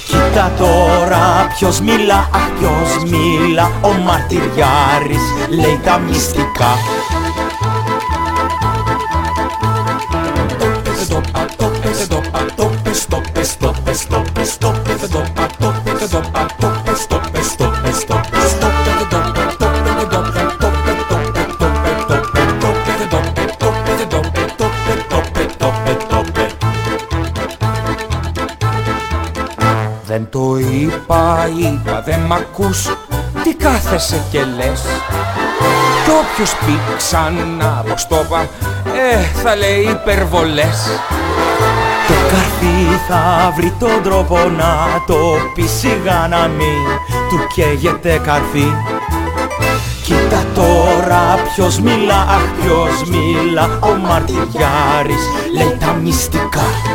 Κοίτα 0.05 0.51
τώρα 0.57 1.47
ποιος 1.55 1.79
μιλά, 1.79 2.29
αχ 2.33 2.49
ποιος 2.59 3.11
μιλά. 3.11 3.71
Ο 3.81 3.91
μαρτυριάρης 3.91 5.23
λέει 5.49 5.79
τα 5.83 5.97
μυστικά 5.97 6.77
είπα, 31.47 31.69
είπα, 31.69 32.01
δεν 32.05 32.19
μ' 32.19 32.33
ακούς 32.33 32.81
Τι 33.43 33.53
κάθεσαι 33.53 34.23
και 34.31 34.39
λες 34.39 34.81
Κι 36.03 36.11
όποιος 36.11 36.55
πει 36.55 36.79
ξανά 36.97 37.83
πως 37.89 38.07
το 38.07 38.15
είπα 38.25 38.47
Ε, 39.11 39.23
θα 39.43 39.55
λέει 39.55 39.81
υπερβολές 39.81 40.89
Το 42.07 42.13
καρφί 42.29 42.99
θα 43.07 43.53
βρει 43.55 43.73
τον 43.79 44.03
τρόπο 44.03 44.35
να 44.35 45.03
το 45.07 45.17
πει 45.55 45.61
Σιγά 45.61 46.27
να 46.29 46.47
μην 46.47 46.83
του 47.29 47.47
καίγεται 47.53 48.21
καρφί. 48.23 48.73
Κοίτα 50.03 50.45
τώρα 50.55 51.35
ποιος 51.53 51.79
μιλά, 51.79 52.21
αχ 52.21 52.43
ποιος 52.61 53.09
μιλά 53.09 53.79
Ο 53.79 53.95
μαρτυριάρης 54.07 55.23
λέει 55.53 55.77
τα 55.79 55.93
μυστικά 55.93 56.86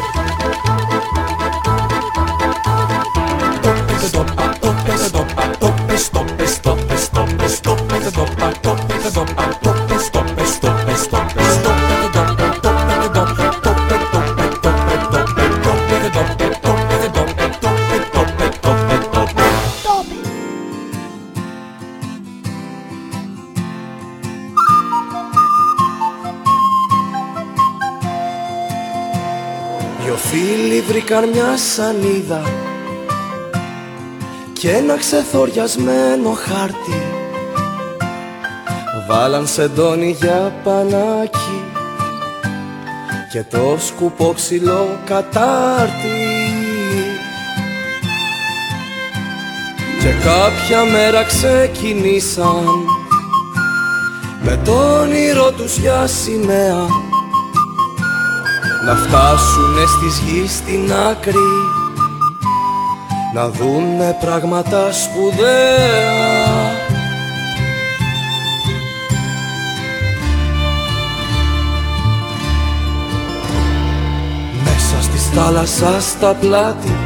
βρήκαν 31.13 31.29
μια 31.29 31.57
σανίδα 31.57 32.43
και 34.53 34.71
ένα 34.71 34.97
ξεθοριασμένο 34.97 36.31
χάρτη. 36.31 37.03
Βάλαν 39.09 39.47
σεντόνι 39.47 40.17
για 40.21 40.61
πανάκι 40.65 41.65
και 43.33 43.45
το 43.51 43.77
σκουπό 43.87 44.33
ξυλό 44.35 44.99
κατάρτι. 45.05 46.31
Και 50.01 50.13
κάποια 50.25 50.85
μέρα 50.85 51.25
ξεκινήσαν 51.25 52.65
με 54.43 54.61
το 54.65 55.01
όνειρο 55.01 55.53
τους 55.53 55.77
για 55.77 56.07
σημαία 56.07 57.02
να 58.87 58.95
φτάσουνε 58.95 59.85
στις 59.87 60.19
γης 60.19 60.53
στην 60.53 60.93
άκρη 61.11 61.73
να 63.35 63.49
δούνε 63.49 64.17
πράγματα 64.21 64.93
σπουδαία. 64.93 66.71
Μέσα 74.65 75.03
στη 75.03 75.19
θάλασσας 75.35 76.05
στα 76.05 76.35
πλάτη 76.41 76.97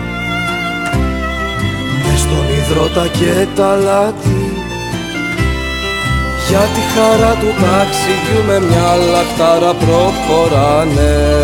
Μες 2.03 2.21
στον 2.21 2.47
υδρότα 2.59 3.07
και 3.07 3.47
τα 3.57 3.77
λάτι. 3.77 4.53
Για 6.49 6.59
τη 6.59 6.81
χαρά 6.95 7.35
του 7.35 7.47
ταξιδιού 7.47 8.45
με 8.47 8.67
μια 8.67 8.95
λαχτάρα 9.13 9.75
προχωράνε 9.75 11.36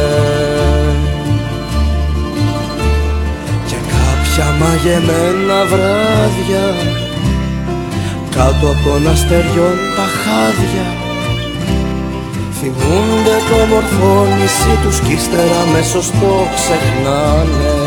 κάποια 4.36 4.52
μαγεμένα 4.52 5.64
βράδια 5.64 6.66
Κάτω 8.30 8.66
από 8.70 8.88
τον 8.88 9.08
αστεριών 9.08 9.76
τα 9.96 10.06
χάδια. 10.20 10.88
Θυμούνται 12.58 13.36
το 13.48 13.66
μορφό 13.74 14.26
νησί 14.36 14.78
τους 14.82 15.00
κι 15.00 15.12
ύστερα 15.12 15.60
αμέσως 15.68 16.10
το 16.10 16.46
ξεχνάνε 16.54 17.81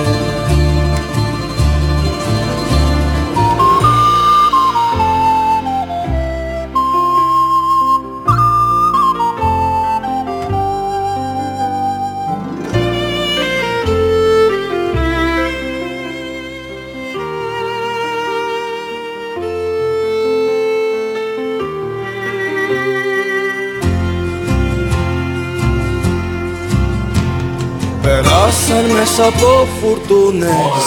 Περάσαν 29.05 29.25
μέσα 29.25 29.27
από 29.27 29.67
φουρτούνες. 29.79 30.83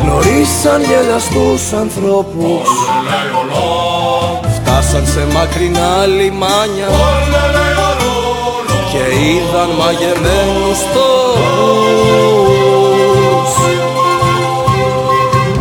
Γνωρίσαν 0.00 0.82
γελαστούς 0.82 1.72
ανθρώπους. 1.72 2.68
Φτάσαν 4.54 5.06
σε 5.06 5.26
μακρινά 5.34 6.06
λιμάνια 6.06 6.88
Και 8.92 9.04
είδαν 9.24 9.70
μαγεμένους 9.78 10.78
τόπους. 10.94 11.52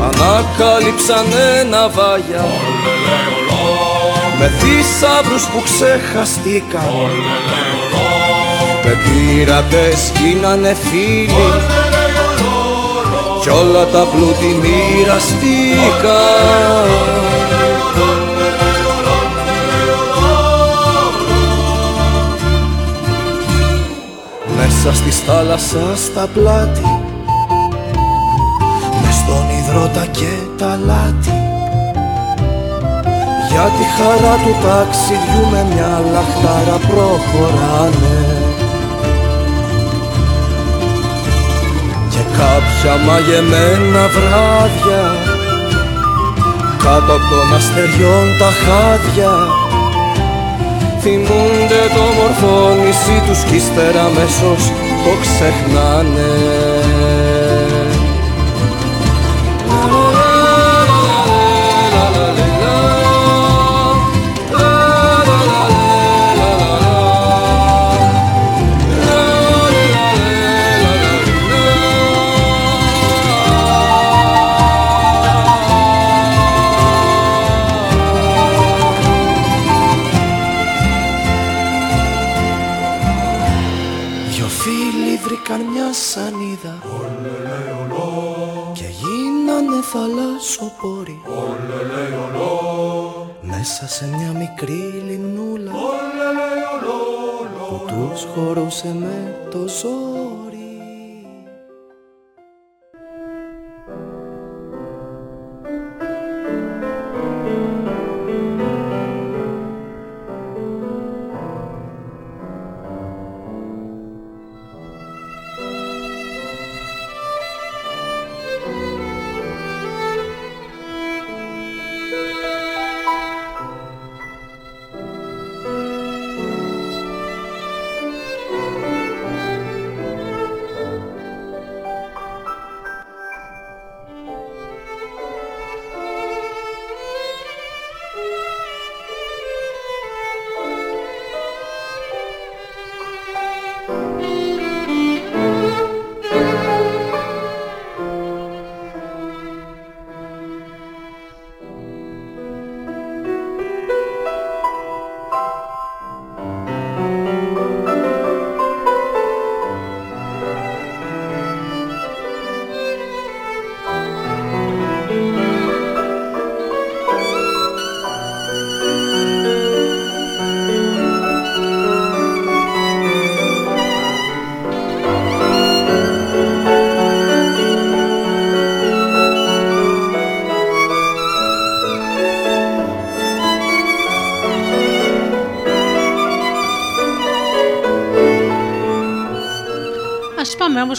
Ανακάλυψαν 0.10 1.26
ένα 1.60 1.90
βάγια 1.90 2.46
Με 4.40 4.52
θησαύρους 4.60 5.44
που 5.46 5.62
ξεχαστήκαν 5.64 6.92
Με 8.88 8.94
πειρατές 9.04 10.12
γίνανε 10.20 10.74
φίλοι. 10.74 11.52
Κι 13.42 13.50
όλα 13.50 13.86
τα 13.86 14.08
πλούτη 14.12 14.56
μοιραστήκα 14.62 16.20
Μέσα 24.58 24.96
στη 24.96 25.10
θάλασσα 25.10 25.96
στα 25.96 26.28
πλάτη 26.34 26.82
Μες 29.04 29.16
στον 29.16 29.46
υδρότα 29.60 30.06
και 30.06 30.32
τα 30.58 30.80
λάτι. 30.86 31.32
Για 33.50 33.72
τη 33.78 33.84
χαρά 33.98 34.36
του 34.36 34.56
ταξιδιού 34.68 35.50
με 35.52 35.66
μια 35.74 36.04
λαχτάρα 36.14 36.78
προχωράνε 36.88 38.37
κάποια 42.40 42.94
μαγεμένα 43.08 44.04
βράδια. 44.16 45.04
Κάτω 46.84 47.12
από 47.18 47.28
των 47.32 47.48
αστεριών 47.58 48.26
τα 48.40 48.52
χάδια. 48.64 49.34
Θυμούνται 51.02 51.82
το 51.96 52.04
μορφό 52.18 52.76
νησί 52.82 53.18
τους 53.26 53.44
κι 53.44 53.56
ύστερα 53.56 54.02
αμέσως 54.10 54.62
το 55.04 55.12
ξεχνάνε 55.24 56.32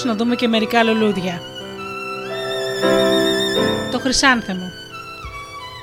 να 0.04 0.14
δούμε 0.14 0.34
και 0.34 0.48
μερικά 0.48 0.82
λουλούδια. 0.82 1.40
Το 3.92 3.98
χρυσάνθεμο. 3.98 4.70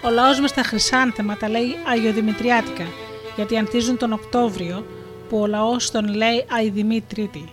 Ο 0.06 0.10
λαός 0.10 0.40
μας 0.40 0.54
τα 0.54 0.64
χρυσάνθεμα 0.64 1.38
τα 1.38 1.50
λέει 1.50 1.76
Αγιοδημητριάτικα, 1.92 2.84
γιατί 3.36 3.58
ανθίζουν 3.58 3.98
τον 3.98 4.14
Οκτώβριο 4.14 4.86
που 5.30 5.38
ο 5.40 5.48
λαός 5.48 5.92
τον 5.92 6.14
λέει 6.14 6.46
Αϊδημήτριτη, 6.50 7.50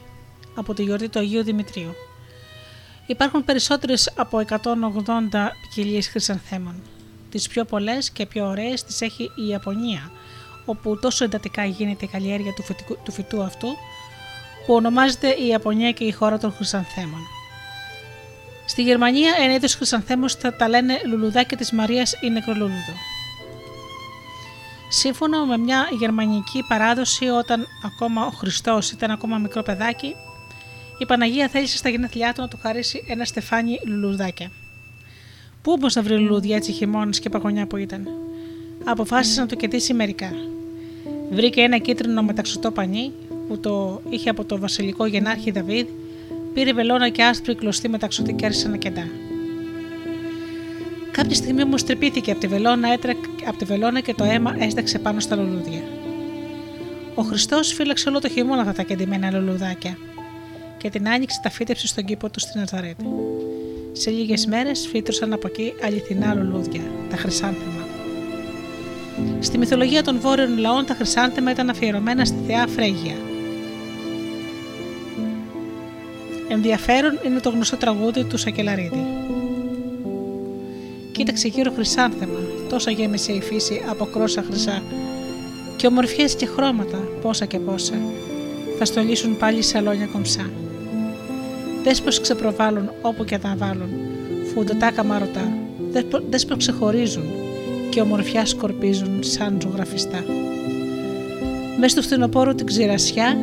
από 0.54 0.74
τη 0.74 0.82
γιορτή 0.82 1.08
του 1.08 1.18
Αγίου 1.18 1.42
Δημητρίου. 1.42 1.94
Υπάρχουν 3.06 3.44
περισσότερες 3.44 4.12
από 4.16 4.38
180 4.38 5.52
ποικιλίες 5.60 6.08
χρυσανθέμων. 6.08 6.82
Τις 7.30 7.48
πιο 7.48 7.64
πολλές 7.64 8.10
και 8.10 8.26
πιο 8.26 8.46
ωραίες 8.46 8.84
τις 8.84 9.00
έχει 9.00 9.22
η 9.22 9.48
Ιαπωνία, 9.48 10.10
όπου 10.64 10.98
τόσο 10.98 11.24
εντατικά 11.24 11.64
γίνεται 11.64 12.04
η 12.04 12.08
καλλιέργεια 12.08 12.52
του, 12.52 12.64
του 13.04 13.12
φυτού 13.12 13.42
αυτού 13.42 13.68
που 14.66 14.74
ονομάζεται 14.74 15.28
η 15.28 15.46
Ιαπωνία 15.46 15.92
και 15.92 16.04
η 16.04 16.12
χώρα 16.12 16.38
των 16.38 16.52
χρυσανθέμων. 16.52 17.20
Στη 18.66 18.82
Γερμανία 18.82 19.34
ένα 19.40 19.54
είδο 19.54 19.66
χρυσανθέμους 19.68 20.34
θα 20.34 20.54
τα 20.56 20.68
λένε 20.68 21.00
λουλουδάκια 21.06 21.56
της 21.56 21.72
Μαρίας 21.72 22.12
ή 22.20 22.30
νεκρολούλουδο. 22.30 22.94
Σύμφωνα 24.88 25.46
με 25.46 25.56
μια 25.58 25.88
γερμανική 25.98 26.64
παράδοση, 26.68 27.24
όταν 27.24 27.66
ακόμα 27.84 28.26
ο 28.26 28.30
Χριστός 28.30 28.90
ήταν 28.90 29.10
ακόμα 29.10 29.38
μικρό 29.38 29.62
παιδάκι, 29.62 30.14
η 30.98 31.06
Παναγία 31.06 31.48
θέλησε 31.48 31.76
στα 31.76 31.88
γενέθλιά 31.88 32.32
του 32.32 32.40
να 32.40 32.48
του 32.48 32.58
χαρίσει 32.62 33.04
ένα 33.08 33.24
στεφάνι 33.24 33.80
λουλουδάκια. 33.86 34.50
Πού 35.62 35.72
όμως 35.72 35.94
να 35.94 36.02
βρει 36.02 36.18
λουλούδια 36.18 36.56
έτσι 36.56 36.72
χειμώνας 36.72 37.18
και 37.18 37.28
παγωνιά 37.28 37.66
που 37.66 37.76
ήταν; 37.76 38.08
Αποφάσισε 38.84 39.40
να 39.40 39.46
του 39.46 39.56
κετήσει 39.56 39.94
μερικά. 39.94 40.30
Βρήκε 41.30 41.60
ένα 41.60 41.78
κίτρινο 41.78 42.22
μεταξωτό 42.22 42.70
πανί, 42.70 43.12
που 43.52 43.60
το 43.60 44.00
είχε 44.08 44.30
από 44.30 44.44
το 44.44 44.58
βασιλικό 44.58 45.06
γενάρχη 45.06 45.50
Δαβίδ, 45.50 45.86
πήρε 46.54 46.72
βελόνα 46.72 47.08
και 47.08 47.22
άσπρη 47.22 47.54
κλωστή 47.54 47.88
μεταξωτή 47.88 48.32
και 48.32 48.46
άρχισε 48.46 48.68
να 48.68 48.76
κεντά. 48.76 49.08
Κάποια 51.10 51.34
στιγμή 51.34 51.62
όμως 51.62 51.84
τρυπήθηκε 51.84 52.30
από 52.30 52.40
τη, 52.40 52.46
βελόνα, 52.46 52.92
έτρεκ, 52.92 53.16
από 53.46 53.56
τη 53.58 53.64
βελόνα 53.64 54.00
και 54.00 54.14
το 54.14 54.24
αίμα 54.24 54.56
έσταξε 54.58 54.98
πάνω 54.98 55.20
στα 55.20 55.36
λουλούδια. 55.36 55.80
Ο 57.14 57.22
Χριστός 57.22 57.72
φύλαξε 57.72 58.08
όλο 58.08 58.20
το 58.20 58.28
χειμώνα 58.28 58.60
αυτά 58.60 58.72
τα 58.72 58.82
κεντυμένα 58.82 59.30
λουλουδάκια 59.30 59.96
και 60.78 60.90
την 60.90 61.08
άνοιξε 61.08 61.40
τα 61.42 61.50
φύτεψε 61.50 61.86
στον 61.86 62.04
κήπο 62.04 62.30
του 62.30 62.40
στην 62.40 62.60
Ναζαρέτη. 62.60 63.04
Σε 63.92 64.10
λίγες 64.10 64.46
μέρες 64.46 64.86
φύτρωσαν 64.90 65.32
από 65.32 65.46
εκεί 65.46 65.72
αληθινά 65.84 66.34
λουλούδια, 66.34 66.82
τα 67.10 67.16
χρυσάνθεμα. 67.16 67.86
Στη 69.40 69.58
μυθολογία 69.58 70.02
των 70.02 70.20
βόρειων 70.20 70.58
λαών 70.58 70.86
τα 70.86 70.94
χρυσάνθεμα 70.94 71.50
ήταν 71.50 71.70
αφιερωμένα 71.70 72.24
στη 72.24 72.36
θεά 72.46 72.66
Φρέγια, 72.66 73.14
Ενδιαφέρον 76.54 77.18
είναι 77.26 77.40
το 77.40 77.50
γνωστό 77.50 77.76
τραγούδι 77.76 78.24
του 78.24 78.36
Σακελαρίδη. 78.36 79.06
Κοίταξε 81.12 81.48
γύρω 81.48 81.72
χρυσάνθεμα, 81.72 82.38
τόσα 82.68 82.90
γέμισε 82.90 83.32
η 83.32 83.40
φύση 83.40 83.82
από 83.88 84.04
κρόσα 84.04 84.42
χρυσά. 84.42 84.82
Και 85.76 85.86
ομορφιές 85.86 86.34
και 86.36 86.46
χρώματα, 86.46 86.96
πόσα 87.22 87.44
και 87.44 87.58
πόσα, 87.58 87.94
θα 88.78 88.84
στολίσουν 88.84 89.36
πάλι 89.36 89.62
σαλόνια 89.62 90.06
κομψά. 90.06 90.50
Δες 91.82 92.00
πως 92.00 92.20
ξεπροβάλλουν 92.20 92.90
όπου 93.02 93.24
και 93.24 93.38
τα 93.38 93.54
βάλουν, 93.58 93.90
φουντοτά 94.54 94.90
καμαρωτά, 94.90 95.52
δες 96.28 96.44
πως 96.44 96.56
ξεχωρίζουν 96.56 97.24
και 97.90 98.00
ομορφιά 98.00 98.46
σκορπίζουν 98.46 99.22
σαν 99.22 99.58
ζωγραφιστά. 99.62 100.24
Μες 101.78 101.94
του 101.94 102.02
φθινοπόρου 102.02 102.54
την 102.54 102.66
ξηρασιά 102.66 103.36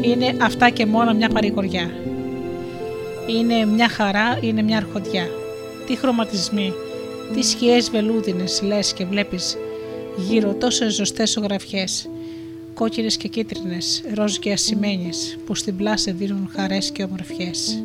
είναι 0.00 0.36
αυτά 0.40 0.70
και 0.70 0.86
μόνο 0.86 1.14
μια 1.14 1.28
παρηγοριά. 1.28 1.90
Είναι 3.26 3.64
μια 3.64 3.88
χαρά, 3.88 4.38
είναι 4.40 4.62
μια 4.62 4.76
αρχοντιά. 4.76 5.28
Τι 5.86 5.96
χρωματισμοί, 5.96 6.72
τι 7.34 7.42
σκιές 7.42 7.90
βελούδινες 7.90 8.62
λες 8.62 8.92
και 8.92 9.04
βλέπεις 9.04 9.56
γύρω 10.16 10.54
τόσες 10.54 10.94
ζωστές 10.94 11.30
ζωγραφιές, 11.30 12.08
κόκκινες 12.74 13.16
και 13.16 13.28
κίτρινες, 13.28 14.02
ροζ 14.14 14.36
και 14.36 14.52
ασημένιες, 14.52 15.38
που 15.46 15.54
στην 15.54 15.76
πλάση 15.76 16.10
δίνουν 16.10 16.50
χαρές 16.52 16.90
και 16.90 17.02
ομορφιές. 17.02 17.84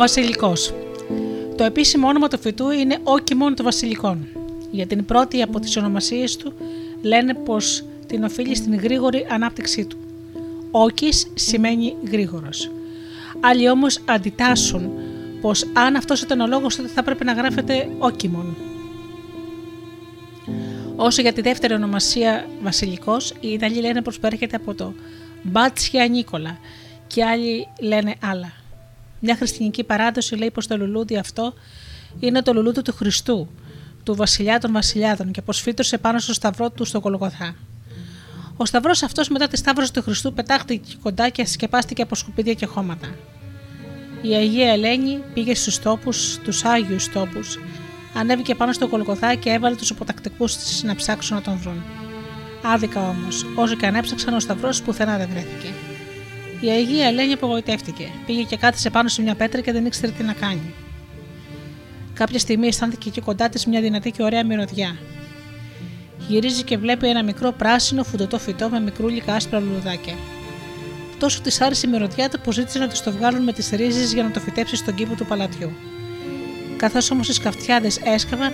Βασιλικός. 0.00 0.74
Το 1.56 1.64
επίσημο 1.64 2.08
όνομα 2.08 2.28
του 2.28 2.38
φυτού 2.38 2.70
είναι 2.70 2.98
όκιμον 3.02 3.54
των 3.54 3.64
Βασιλικών. 3.64 4.26
Για 4.70 4.86
την 4.86 5.04
πρώτη 5.04 5.42
από 5.42 5.60
τις 5.60 5.76
ονομασίες 5.76 6.36
του 6.36 6.52
λένε 7.02 7.34
πως 7.34 7.84
την 8.06 8.24
οφείλει 8.24 8.54
στην 8.54 8.74
γρήγορη 8.74 9.26
ανάπτυξή 9.30 9.84
του. 9.84 9.96
Όκη 10.70 11.08
σημαίνει 11.34 11.96
γρήγορος. 12.10 12.70
Άλλοι 13.40 13.70
όμως 13.70 14.00
αντιτάσσουν 14.04 14.90
πως 15.40 15.66
αν 15.72 15.96
αυτός 15.96 16.22
ήταν 16.22 16.40
ο 16.40 16.46
λόγος 16.46 16.76
τότε 16.76 16.88
θα 16.88 17.00
έπρεπε 17.00 17.24
να 17.24 17.32
γράφεται 17.32 17.88
όκιμον. 17.98 18.56
Όσο 20.96 21.22
για 21.22 21.32
τη 21.32 21.40
δεύτερη 21.40 21.74
ονομασία 21.74 22.46
Βασιλικός, 22.62 23.34
οι 23.40 23.48
Ιταλοί 23.48 23.80
λένε 23.80 24.02
πως 24.02 24.18
προέρχεται 24.18 24.56
από 24.56 24.74
το 24.74 24.94
Μπάτσια 25.42 26.08
Νίκολα 26.08 26.58
και 27.06 27.24
άλλοι 27.24 27.68
λένε 27.80 28.14
άλλα. 28.22 28.59
Μια 29.20 29.36
χριστιανική 29.36 29.84
παράδοση 29.84 30.34
λέει 30.34 30.50
πως 30.50 30.66
το 30.66 30.76
λουλούδι 30.76 31.16
αυτό 31.16 31.54
είναι 32.20 32.42
το 32.42 32.52
λουλούδι 32.52 32.82
του 32.82 32.92
Χριστού, 32.92 33.48
του 34.02 34.14
βασιλιά 34.14 34.58
των 34.58 34.72
βασιλιάδων 34.72 35.30
και 35.30 35.42
πως 35.42 35.60
φύτρωσε 35.60 35.98
πάνω 35.98 36.18
στο 36.18 36.32
σταυρό 36.32 36.70
του 36.70 36.84
στο 36.84 37.00
Κολοκοθά. 37.00 37.54
Ο 38.56 38.64
σταυρός 38.64 39.02
αυτός 39.02 39.28
μετά 39.28 39.48
τη 39.48 39.56
σταύρωση 39.56 39.92
του 39.92 40.02
Χριστού 40.02 40.32
πετάχτηκε 40.32 40.94
κοντά 41.02 41.28
και 41.28 41.46
σκεπάστηκε 41.46 42.02
από 42.02 42.14
σκουπίδια 42.14 42.54
και 42.54 42.66
χώματα. 42.66 43.08
Η 44.22 44.34
Αγία 44.34 44.72
Ελένη 44.72 45.22
πήγε 45.34 45.54
στους 45.54 45.78
τόπους, 45.78 46.38
τους 46.38 46.64
Άγιους 46.64 47.08
τόπους, 47.08 47.58
ανέβηκε 48.14 48.54
πάνω 48.54 48.72
στο 48.72 48.88
Κολοκοθά 48.88 49.34
και 49.34 49.50
έβαλε 49.50 49.76
τους 49.76 49.90
υποτακτικούς 49.90 50.56
της 50.56 50.82
να 50.82 50.94
ψάξουν 50.94 51.36
να 51.36 51.42
τον 51.42 51.56
βρουν. 51.56 51.82
Άδικα 52.62 53.08
όμως, 53.08 53.46
όσο 53.56 53.74
και 53.74 53.86
αν 53.86 53.94
έψαξαν, 53.94 54.34
ο 54.34 54.40
σταυρός 54.40 54.82
πουθενά 54.82 55.16
δεν 55.16 55.28
βρέθηκε. 55.30 55.68
Η 56.60 56.68
Αγία 56.68 57.06
Ελένη 57.06 57.32
απογοητεύτηκε. 57.32 58.08
Πήγε 58.26 58.42
και 58.42 58.56
κάθισε 58.56 58.90
πάνω 58.90 59.08
σε 59.08 59.22
μια 59.22 59.34
πέτρα 59.34 59.60
και 59.60 59.72
δεν 59.72 59.86
ήξερε 59.86 60.12
τι 60.12 60.22
να 60.22 60.32
κάνει. 60.32 60.74
Κάποια 62.14 62.38
στιγμή 62.38 62.66
αισθάνθηκε 62.66 63.08
εκεί 63.08 63.20
κοντά 63.20 63.48
της 63.48 63.66
μια 63.66 63.80
δυνατή 63.80 64.10
και 64.10 64.22
ωραία 64.22 64.44
μυρωδιά. 64.44 64.96
Γυρίζει 66.28 66.62
και 66.62 66.76
βλέπει 66.76 67.08
ένα 67.08 67.24
μικρό 67.24 67.52
πράσινο 67.52 68.04
φουντωτό 68.04 68.38
φυτό 68.38 68.68
με 68.68 68.80
μικρούλικα 68.80 69.34
άσπρα 69.34 69.60
λουλουδάκια. 69.60 70.14
Τόσο 71.18 71.40
της 71.40 71.60
άρεσε 71.60 71.86
η 71.86 71.90
μυρωδιά 71.90 72.28
του 72.28 72.40
που 72.40 72.52
ζήτησε 72.52 72.78
να 72.78 72.88
της 72.88 73.02
το 73.02 73.12
βγάλουν 73.12 73.42
με 73.42 73.52
τις 73.52 73.70
ρίζες 73.70 74.12
για 74.12 74.22
να 74.22 74.30
το 74.30 74.40
φυτέψει 74.40 74.76
στον 74.76 74.94
κήπο 74.94 75.14
του 75.14 75.26
παλατιού. 75.26 75.72
Καθώς 76.76 77.10
όμως 77.10 77.28
οι 77.28 77.32
σκαφτιάδες 77.32 77.98
έσκαβαν, 78.04 78.52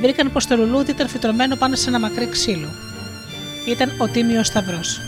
βρήκαν 0.00 0.32
πως 0.32 0.46
το 0.46 0.56
λουλούδι 0.56 0.90
ήταν 0.90 1.08
φυτρωμένο 1.08 1.56
πάνω 1.56 1.76
σε 1.76 1.88
ένα 1.88 1.98
μακρύ 1.98 2.28
ξύλο. 2.28 2.68
Ήταν 3.68 3.92
ο 3.98 4.08
τίμιος 4.08 4.46
σταυρός. 4.46 5.00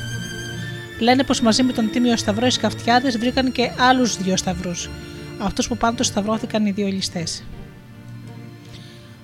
Λένε 1.01 1.25
πως 1.25 1.41
μαζί 1.41 1.63
με 1.63 1.73
τον 1.73 1.91
Τίμιο 1.91 2.17
Σταυρό 2.17 2.47
οι 2.47 2.51
σκαφτιάδες 2.51 3.19
βρήκαν 3.19 3.53
και 3.53 3.71
άλλους 3.79 4.17
δύο 4.17 4.37
σταυρούς, 4.37 4.91
αυτούς 5.39 5.69
που 5.69 5.77
πάντως 5.77 6.07
σταυρώθηκαν 6.07 6.67
οι 6.67 6.71
δύο 6.71 6.87
ληστές. 6.87 7.45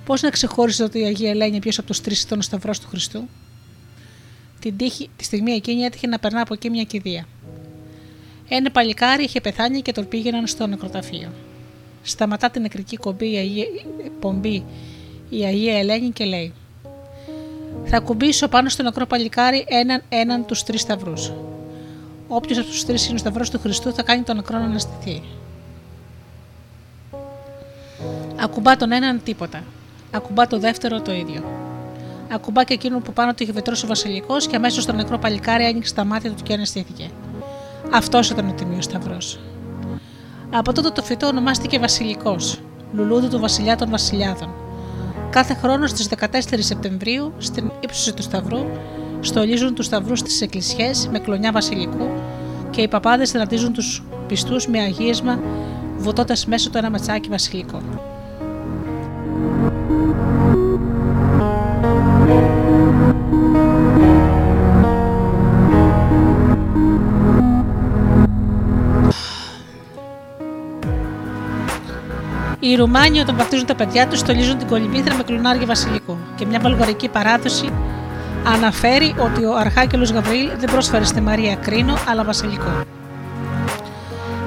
Πώς 0.05 0.22
να 0.22 0.31
ξεχώριζε 0.31 0.85
ότι 0.85 0.99
η 0.99 1.05
Αγία 1.05 1.31
Ελένη 1.31 1.59
ποιο 1.59 1.70
από 1.77 1.87
τους 1.87 2.01
τρεις 2.01 2.22
ήταν 2.22 2.39
ο 2.39 2.43
Σταυρός 2.43 2.81
του 2.81 2.89
Χριστού; 2.89 3.29
Την 4.61 4.77
τύχη, 4.77 5.11
τη 5.16 5.24
στιγμή 5.24 5.53
εκείνη 5.53 5.83
έτυχε 5.83 6.07
να 6.07 6.18
περνά 6.18 6.41
από 6.41 6.55
εκεί 6.55 6.70
μια 6.70 6.83
κηδεία. 6.83 7.27
Ένα 8.49 8.70
παλικάρι 8.70 9.24
είχε 9.24 9.41
πεθάνει 9.41 9.83
και 9.83 9.93
τον 9.93 10.09
πήγαιναν 10.09 10.47
στο 10.47 10.66
νεκροταφείο. 10.66 11.33
Σταματά 12.03 12.51
την 12.51 12.62
νεκρική 12.62 12.97
κομπή 12.97 13.33
η 13.33 13.37
Αγία, 13.37 13.66
πομπή 14.20 14.64
η 15.29 15.45
Αγία 15.45 15.79
Ελένη 15.79 16.11
και 16.11 16.24
λέει: 16.24 16.53
Θα 17.85 18.01
κουμπίσω 18.01 18.49
πάνω 18.49 18.68
στο 18.68 18.83
νεκρό 18.83 19.07
παλικάρι 19.07 19.64
έναν 19.68 20.03
έναν 20.09 20.47
τους 20.47 20.62
τρεις 20.62 20.81
σταυρούς. 20.81 21.33
Όποιος 22.29 22.59
από 22.59 22.66
τους 22.66 22.85
τρεις 22.85 23.07
είναι 23.07 23.14
ο 23.14 23.18
σταυρό 23.18 23.45
του 23.51 23.59
Χριστού 23.59 23.93
θα 23.95 24.03
κάνει 24.03 24.22
τον 24.22 24.37
νεκρό 24.37 24.59
να 24.59 24.64
αναστηθεί. 24.64 25.22
Ακουμπά 28.37 28.77
τον 28.77 28.93
έναν 28.93 29.20
τίποτα. 29.24 29.62
Ακουμπά 30.11 30.47
το 30.47 30.59
δεύτερο 30.59 31.01
το 31.01 31.12
ίδιο. 31.12 31.43
Ακουμπά 32.33 32.64
και 32.64 32.74
εκείνο 32.74 32.99
που 32.99 33.12
πάνω 33.12 33.35
του 33.35 33.43
είχε 33.43 33.53
βετρώσει 33.53 33.85
ο 33.85 33.89
Βασιλικός 33.89 34.47
και 34.47 34.57
αμέσως 34.57 34.85
το 34.87 34.93
νεκρό 34.93 35.18
παλικάρι 35.18 35.64
άνοιξε 35.64 35.95
τα 35.95 36.05
μάτια 36.05 36.31
του 36.31 36.43
και 36.43 36.53
αναστήθηκε. 36.53 37.11
Αυτός 37.93 38.31
ήταν 38.31 38.49
ο 38.49 38.53
τιμίος 38.53 38.85
Σταυρός. 38.85 39.39
Από 40.51 40.72
τότε 40.72 40.91
το 40.91 41.03
φυτό 41.03 41.27
ονομάστηκε 41.27 41.79
Βασιλικός, 41.79 42.61
λουλούδι 42.93 43.29
του 43.29 43.39
Βασιλιά 43.39 43.77
των 43.77 43.91
Βασιλιάδων. 43.91 44.51
Κάθε 45.31 45.55
χρόνο 45.55 45.87
στις 45.87 46.09
14 46.09 46.27
Σεπτεμβρίου, 46.59 47.33
στην 47.39 47.70
ύψωση 47.81 48.14
του 48.14 48.22
Σταυρού, 48.22 48.66
στολίζουν 49.27 49.74
τους 49.74 49.87
σταυρούς 49.87 50.18
στι 50.18 50.45
εκκλησιές 50.45 51.09
με 51.12 51.18
κλονιά 51.18 51.53
βασιλικού 51.53 52.09
και 52.70 52.81
οι 52.81 52.89
παπάδες 52.89 53.31
θερατίζουν 53.31 53.72
τους 53.72 54.03
πιστούς 54.29 54.66
με 54.66 54.79
αγίεσμα, 54.79 55.39
βουτώντας 55.99 56.47
μέσω 56.47 56.70
το 56.70 56.79
ένα 56.79 56.91
ματσάκι 56.91 57.29
βασιλικό. 57.29 57.81
Οι 72.61 72.74
Ρουμάνοι 72.74 73.20
όταν 73.20 73.37
βαφτίζουν 73.37 73.66
τα 73.66 73.74
παιδιά 73.74 74.07
τους 74.09 74.18
στολίζουν 74.18 74.59
την 74.59 74.66
κολυμπήθρα 74.66 75.14
με 75.14 75.22
κλουνάρια 75.22 75.67
βασιλικού 75.67 76.17
και 76.37 76.46
μια 76.46 76.61
βαλγαρική 76.61 77.09
παράδοση 77.09 77.72
αναφέρει 78.55 79.14
ότι 79.18 79.45
ο 79.45 79.57
Αρχάγγελος 79.57 80.11
Γαβρίλ 80.11 80.51
δεν 80.59 80.71
πρόσφερε 80.71 81.05
στη 81.05 81.21
Μαρία 81.21 81.55
κρίνο, 81.55 81.95
αλλά 82.09 82.25
βασιλικό. 82.25 82.71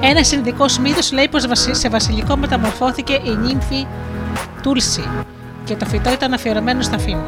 Ένα 0.00 0.22
συνδικό 0.22 0.64
μύθος 0.80 1.12
λέει 1.12 1.28
πως 1.28 1.46
σε 1.70 1.88
βασιλικό 1.88 2.36
μεταμορφώθηκε 2.36 3.12
η 3.12 3.36
νύμφη 3.36 3.86
Τούλση 4.62 5.08
και 5.64 5.76
το 5.76 5.84
φυτό 5.84 6.12
ήταν 6.12 6.32
αφιερωμένο 6.32 6.82
στα 6.82 6.98
φήμη. 6.98 7.24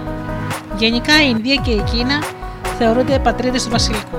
Γενικά 0.76 1.22
η 1.22 1.26
Ινδία 1.28 1.54
και 1.54 1.70
η 1.70 1.84
Κίνα 1.92 2.22
θεωρούνται 2.78 3.18
πατρίδες 3.18 3.64
του 3.64 3.70
βασιλικού. 3.70 4.16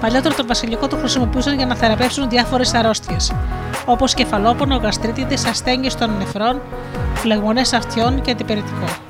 Παλιότερο 0.00 0.34
το 0.34 0.46
βασιλικό 0.46 0.88
το 0.88 0.96
χρησιμοποιούσαν 0.96 1.56
για 1.56 1.66
να 1.66 1.74
θεραπεύσουν 1.74 2.28
διάφορες 2.28 2.74
αρρώστιες, 2.74 3.32
όπως 3.86 4.14
κεφαλόπονο, 4.14 4.76
γαστρίτιδες, 4.76 5.46
ασθένειες 5.46 5.94
των 5.94 6.16
νεφρών, 6.18 6.60
φλεγμονές 7.14 7.72
αυτιών 7.72 8.20
και 8.20 8.30
αντιπεριτικό. 8.30 9.07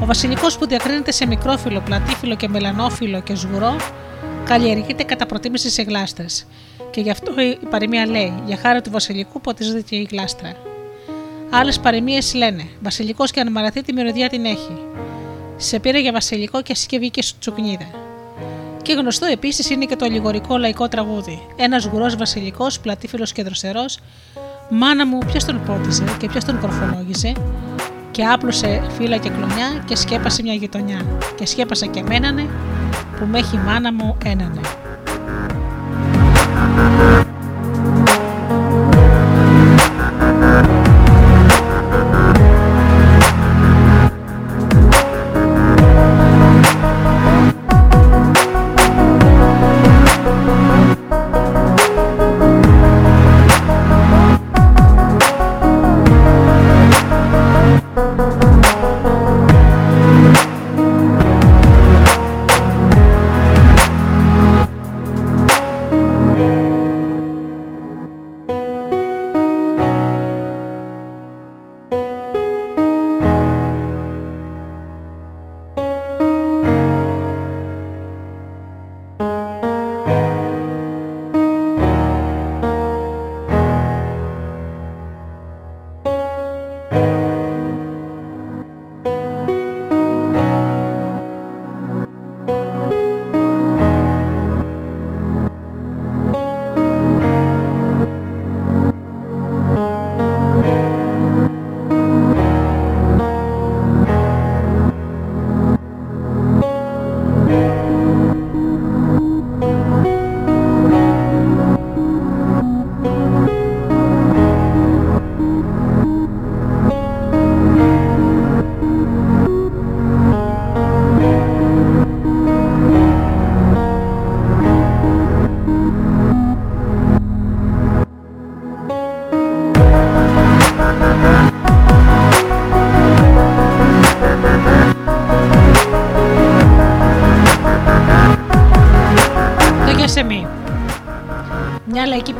Ο 0.00 0.06
βασιλικός 0.06 0.58
που 0.58 0.66
διακρίνεται 0.66 1.12
σε 1.12 1.26
μικρόφυλλο, 1.26 1.80
πλατήφυλλο 1.80 2.36
και 2.36 2.48
μελανόφυλλο 2.48 3.20
και 3.20 3.34
σγουρό, 3.34 3.76
καλλιεργείται 4.44 5.02
κατά 5.02 5.26
προτίμηση 5.26 5.70
σε 5.70 5.82
γλάστρες. 5.82 6.46
Και 6.90 7.00
γι' 7.00 7.10
αυτό 7.10 7.40
η 7.40 7.66
παροιμία 7.70 8.06
λέει: 8.06 8.32
Για 8.46 8.56
χάρη 8.56 8.80
του 8.80 8.90
βασιλικού 8.90 9.40
ποτίζεται 9.40 9.80
και 9.80 9.96
η 9.96 10.08
γλάστρα. 10.10 10.52
Άλλες 11.50 11.78
παροιμίες 11.78 12.34
λένε: 12.34 12.68
Βασιλικός 12.80 13.30
και 13.30 13.40
αν 13.40 13.52
μαραθεί 13.52 13.82
τη 13.82 13.92
μυρωδιά 13.92 14.28
την 14.28 14.44
έχει. 14.44 14.78
Σε 15.56 15.78
πήρε 15.80 16.00
για 16.00 16.12
βασιλικό 16.12 16.62
και 16.62 16.74
συσκευή 16.74 17.10
και 17.10 17.22
τσουκνίδα. 17.38 17.86
Και 18.82 18.92
γνωστό 18.92 19.26
επίσης 19.26 19.70
είναι 19.70 19.84
και 19.84 19.96
το 19.96 20.04
αλληγορικό 20.04 20.58
λαϊκό 20.58 20.88
τραγούδι. 20.88 21.42
Ένας 21.56 21.84
γουρό 21.84 22.10
βασιλικός, 22.18 22.80
πλατήφυλλο 22.80 23.26
και 23.34 23.42
δροσερός, 23.42 23.98
μάνα 24.70 25.06
μου 25.06 25.18
ποιος 25.18 25.44
τον 25.44 25.62
πότιζε 25.66 26.04
και 26.18 26.26
ποιος 26.28 26.44
τον 26.44 26.60
κορφολόγησε, 26.60 27.32
και 28.16 28.24
άπλωσε 28.24 28.82
φύλλα 28.96 29.16
και 29.16 29.28
κλονιά 29.28 29.82
και 29.84 29.96
σκέπασε 29.96 30.42
μια 30.42 30.54
γειτονιά. 30.54 31.00
Και 31.34 31.46
σκέπασα 31.46 31.86
και 31.86 32.02
μένανε 32.02 32.46
που 33.18 33.26
με 33.26 33.38
έχει 33.38 33.56
μάνα 33.56 33.92
μου 33.92 34.16
ένανε. 34.24 34.60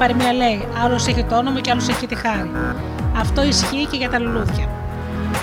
Παροιμία 0.06 0.32
λέει: 0.32 0.68
Άλλος 0.84 1.06
έχει 1.06 1.24
το 1.24 1.36
όνομα 1.36 1.60
και 1.60 1.70
άλλος 1.70 1.88
έχει 1.88 2.06
τη 2.06 2.14
χάρη. 2.14 2.50
Αυτό 3.16 3.44
ισχύει 3.44 3.86
και 3.90 3.96
για 3.96 4.10
τα 4.10 4.18
λουλούδια. 4.18 4.68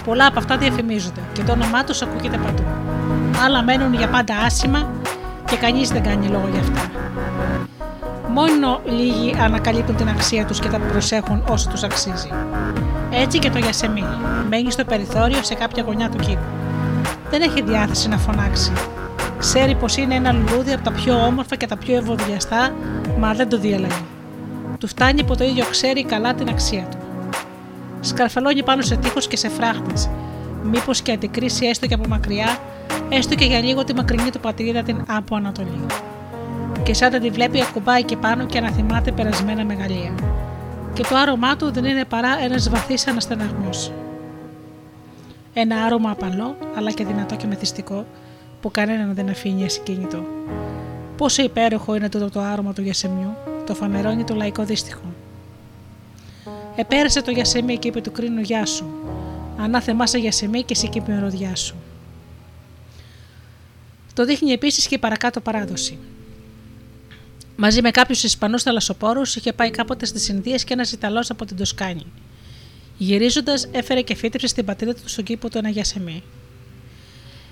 Πολλά 0.05 0.25
από 0.25 0.39
αυτά 0.39 0.57
διαφημίζονται 0.57 1.21
και 1.33 1.43
το 1.43 1.51
όνομά 1.51 1.83
τους 1.83 2.01
ακούγεται 2.01 2.37
παντού. 2.37 2.63
Άλλα 3.45 3.63
μένουν 3.63 3.93
για 3.93 4.07
πάντα 4.07 4.35
άσημα 4.45 4.89
και 5.45 5.55
κανείς 5.55 5.89
δεν 5.89 6.03
κάνει 6.03 6.27
λόγο 6.27 6.47
για 6.51 6.59
αυτά. 6.59 6.91
Μόνο 8.29 8.81
λίγοι 8.85 9.35
ανακαλύπτουν 9.41 9.95
την 9.95 10.09
αξία 10.09 10.45
τους 10.45 10.59
και 10.59 10.67
τα 10.67 10.79
προσέχουν 10.79 11.43
όσο 11.49 11.69
τους 11.69 11.83
αξίζει. 11.83 12.29
Έτσι 13.11 13.39
και 13.39 13.49
το 13.49 13.57
Γιασεμί 13.57 14.03
μένει 14.49 14.71
στο 14.71 14.85
περιθώριο 14.85 15.43
σε 15.43 15.53
κάποια 15.53 15.83
γωνιά 15.83 16.09
του 16.09 16.17
κήπου. 16.17 16.45
Δεν 17.29 17.41
έχει 17.41 17.61
διάθεση 17.61 18.09
να 18.09 18.17
φωνάξει. 18.17 18.71
Ξέρει 19.39 19.75
πως 19.75 19.97
είναι 19.97 20.15
ένα 20.15 20.31
λουλούδι 20.31 20.73
από 20.73 20.83
τα 20.83 20.91
πιο 20.91 21.25
όμορφα 21.25 21.55
και 21.55 21.67
τα 21.67 21.77
πιο 21.77 21.95
ευωδιαστά, 21.95 22.69
μα 23.19 23.33
δεν 23.33 23.49
το 23.49 23.57
διαλέγει 23.57 24.12
του 24.83 24.89
φτάνει 24.89 25.23
που 25.23 25.35
το 25.35 25.43
ίδιο 25.43 25.65
ξέρει 25.69 26.03
καλά 26.05 26.33
την 26.33 26.49
αξία 26.49 26.87
του. 26.91 26.97
Σκαρφαλώνει 27.99 28.63
πάνω 28.63 28.81
σε 28.81 28.95
τείχο 28.95 29.19
και 29.19 29.37
σε 29.37 29.49
φράχτες, 29.49 30.09
μήπως 30.63 31.01
και 31.01 31.11
αντικρίσει 31.11 31.65
έστω 31.65 31.87
και 31.87 31.93
από 31.93 32.07
μακριά, 32.07 32.57
έστω 33.09 33.35
και 33.35 33.45
για 33.45 33.59
λίγο 33.59 33.83
τη 33.83 33.93
μακρινή 33.93 34.29
του 34.29 34.39
πατρίδα 34.39 34.83
την 34.83 35.05
από 35.07 35.35
Ανατολή. 35.35 35.85
Και 36.83 36.93
σαν 36.93 37.11
να 37.11 37.19
τη 37.19 37.29
βλέπει, 37.29 37.61
ακουμπάει 37.61 38.03
και 38.03 38.17
πάνω 38.17 38.45
και 38.45 38.57
αναθυμάται 38.57 39.11
περασμένα 39.11 39.65
μεγαλεία. 39.65 40.15
Και 40.93 41.03
το 41.03 41.15
άρωμά 41.15 41.55
του 41.55 41.71
δεν 41.71 41.85
είναι 41.85 42.05
παρά 42.05 42.37
ένας 42.43 42.69
βαθύς 42.69 43.07
αναστεναγμός. 43.07 43.91
Ένα 45.53 45.75
άρωμα 45.75 46.09
απαλό, 46.09 46.55
αλλά 46.77 46.91
και 46.91 47.05
δυνατό 47.05 47.35
και 47.35 47.47
μεθυστικό, 47.47 48.05
που 48.61 48.71
κανέναν 48.71 49.13
δεν 49.13 49.29
αφήνει 49.29 49.65
ασυκίνητο. 49.65 50.23
Πόσο 51.17 51.43
υπέροχο 51.43 51.95
είναι 51.95 52.09
τούτο 52.09 52.29
το 52.29 52.39
άρωμα 52.39 52.73
του 52.73 52.81
Γιασεμιού, 52.81 53.35
το 53.65 53.75
φανερώνει 53.75 54.23
το 54.23 54.35
λαϊκό 54.35 54.63
δύστιχο. 54.63 55.13
Επέρασε 56.75 57.21
το 57.21 57.31
Γιασεμί 57.31 57.77
και 57.77 57.87
είπε 57.87 58.01
του 58.01 58.11
κρίνου 58.11 58.41
Γεια 58.41 58.65
σου. 58.65 58.85
Ανάθεμά 59.57 60.07
σε 60.07 60.17
Γιασεμί 60.17 60.63
και 60.63 60.73
εσύ 60.73 60.89
και 60.89 61.01
μυρωδιά 61.07 61.55
σου. 61.55 61.75
Το 64.13 64.25
δείχνει 64.25 64.51
επίσης 64.51 64.87
και 64.87 64.95
η 64.95 64.97
παρακάτω 64.97 65.41
παράδοση. 65.41 65.97
Μαζί 67.55 67.81
με 67.81 67.91
κάποιους 67.91 68.23
Ισπανούς 68.23 68.63
θαλασσοπόρους 68.63 69.35
είχε 69.35 69.53
πάει 69.53 69.71
κάποτε 69.71 70.05
στις 70.05 70.27
Ινδίες 70.27 70.63
και 70.63 70.73
ένας 70.73 70.91
Ιταλός 70.91 71.29
από 71.29 71.45
την 71.45 71.57
Τοσκάνη. 71.57 72.05
Γυρίζοντας, 72.97 73.67
έφερε 73.71 74.01
και 74.01 74.15
φύτεψε 74.15 74.47
στην 74.47 74.65
πατρίδα 74.65 74.93
του 74.93 75.09
στον 75.09 75.23
κήπο 75.23 75.49
του 75.49 75.57
ένα 75.57 75.69
Γιασεμί. 75.69 76.23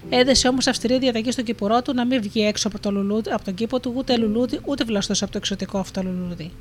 Έδεσε 0.09 0.47
όμως 0.47 0.67
αυστηρή 0.67 0.99
διαταγή 0.99 1.31
στον 1.31 1.43
κυπουρό 1.43 1.81
του 1.81 1.93
να 1.93 2.05
μην 2.05 2.21
βγει 2.21 2.41
έξω 2.41 2.67
από, 2.67 2.79
το 2.79 2.91
λουλούδι, 2.91 3.29
από 3.31 3.43
τον 3.43 3.53
κήπο 3.53 3.79
του 3.79 3.93
ούτε 3.95 4.17
λουλούδι 4.17 4.59
ούτε 4.65 4.83
βλαστός 4.83 5.21
από 5.21 5.31
το 5.31 5.37
εξωτικό 5.37 5.77
αυτό 5.77 6.03
λουλούδι. 6.03 6.51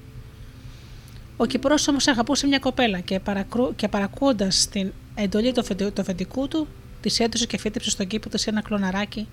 Ο 1.36 1.46
Κυπρό 1.46 1.74
όμως 1.88 2.08
αγαπούσε 2.08 2.46
μια 2.46 2.58
κοπέλα 2.58 3.00
και, 3.00 3.20
παρακρού, 3.20 3.74
και 3.74 3.88
παρακούοντα 3.88 4.48
την 4.70 4.92
εντολή 5.14 5.52
του, 5.52 5.62
του 5.76 6.00
αφεντικού 6.00 6.48
του, 6.48 6.66
της 7.00 7.20
έδωσε 7.20 7.46
και 7.46 7.58
φύτεψε 7.58 7.90
στον 7.90 8.06
κήπο 8.06 8.28
του 8.28 8.38
ένα 8.44 8.62
κλωναράκι, 8.62 9.28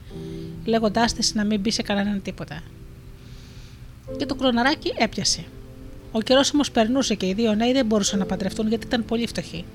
λέγοντάς 0.66 1.14
της 1.14 1.36
να 1.36 1.46
μην 1.46 1.60
μπει 1.60 1.72
σε 1.72 1.82
κανέναν 1.82 2.22
τίποτα. 2.22 2.62
Και 4.18 4.26
το 4.26 4.36
κλωναράκι 4.36 4.94
έπιασε. 4.98 5.44
Ο 6.12 6.22
καιρός 6.22 6.54
όμως 6.54 6.72
περνούσε 6.72 7.16
και 7.16 7.26
οι 7.26 7.34
δύο 7.34 7.56
νέοι 7.56 7.74
δεν 7.74 7.86
μπορούσαν 7.86 8.20
να 8.20 8.26
παντρευτούν 8.26 8.68
γιατί 8.68 8.86
ήταν 8.88 9.06
πολύ 9.06 9.28
φτωχοί. 9.28 9.66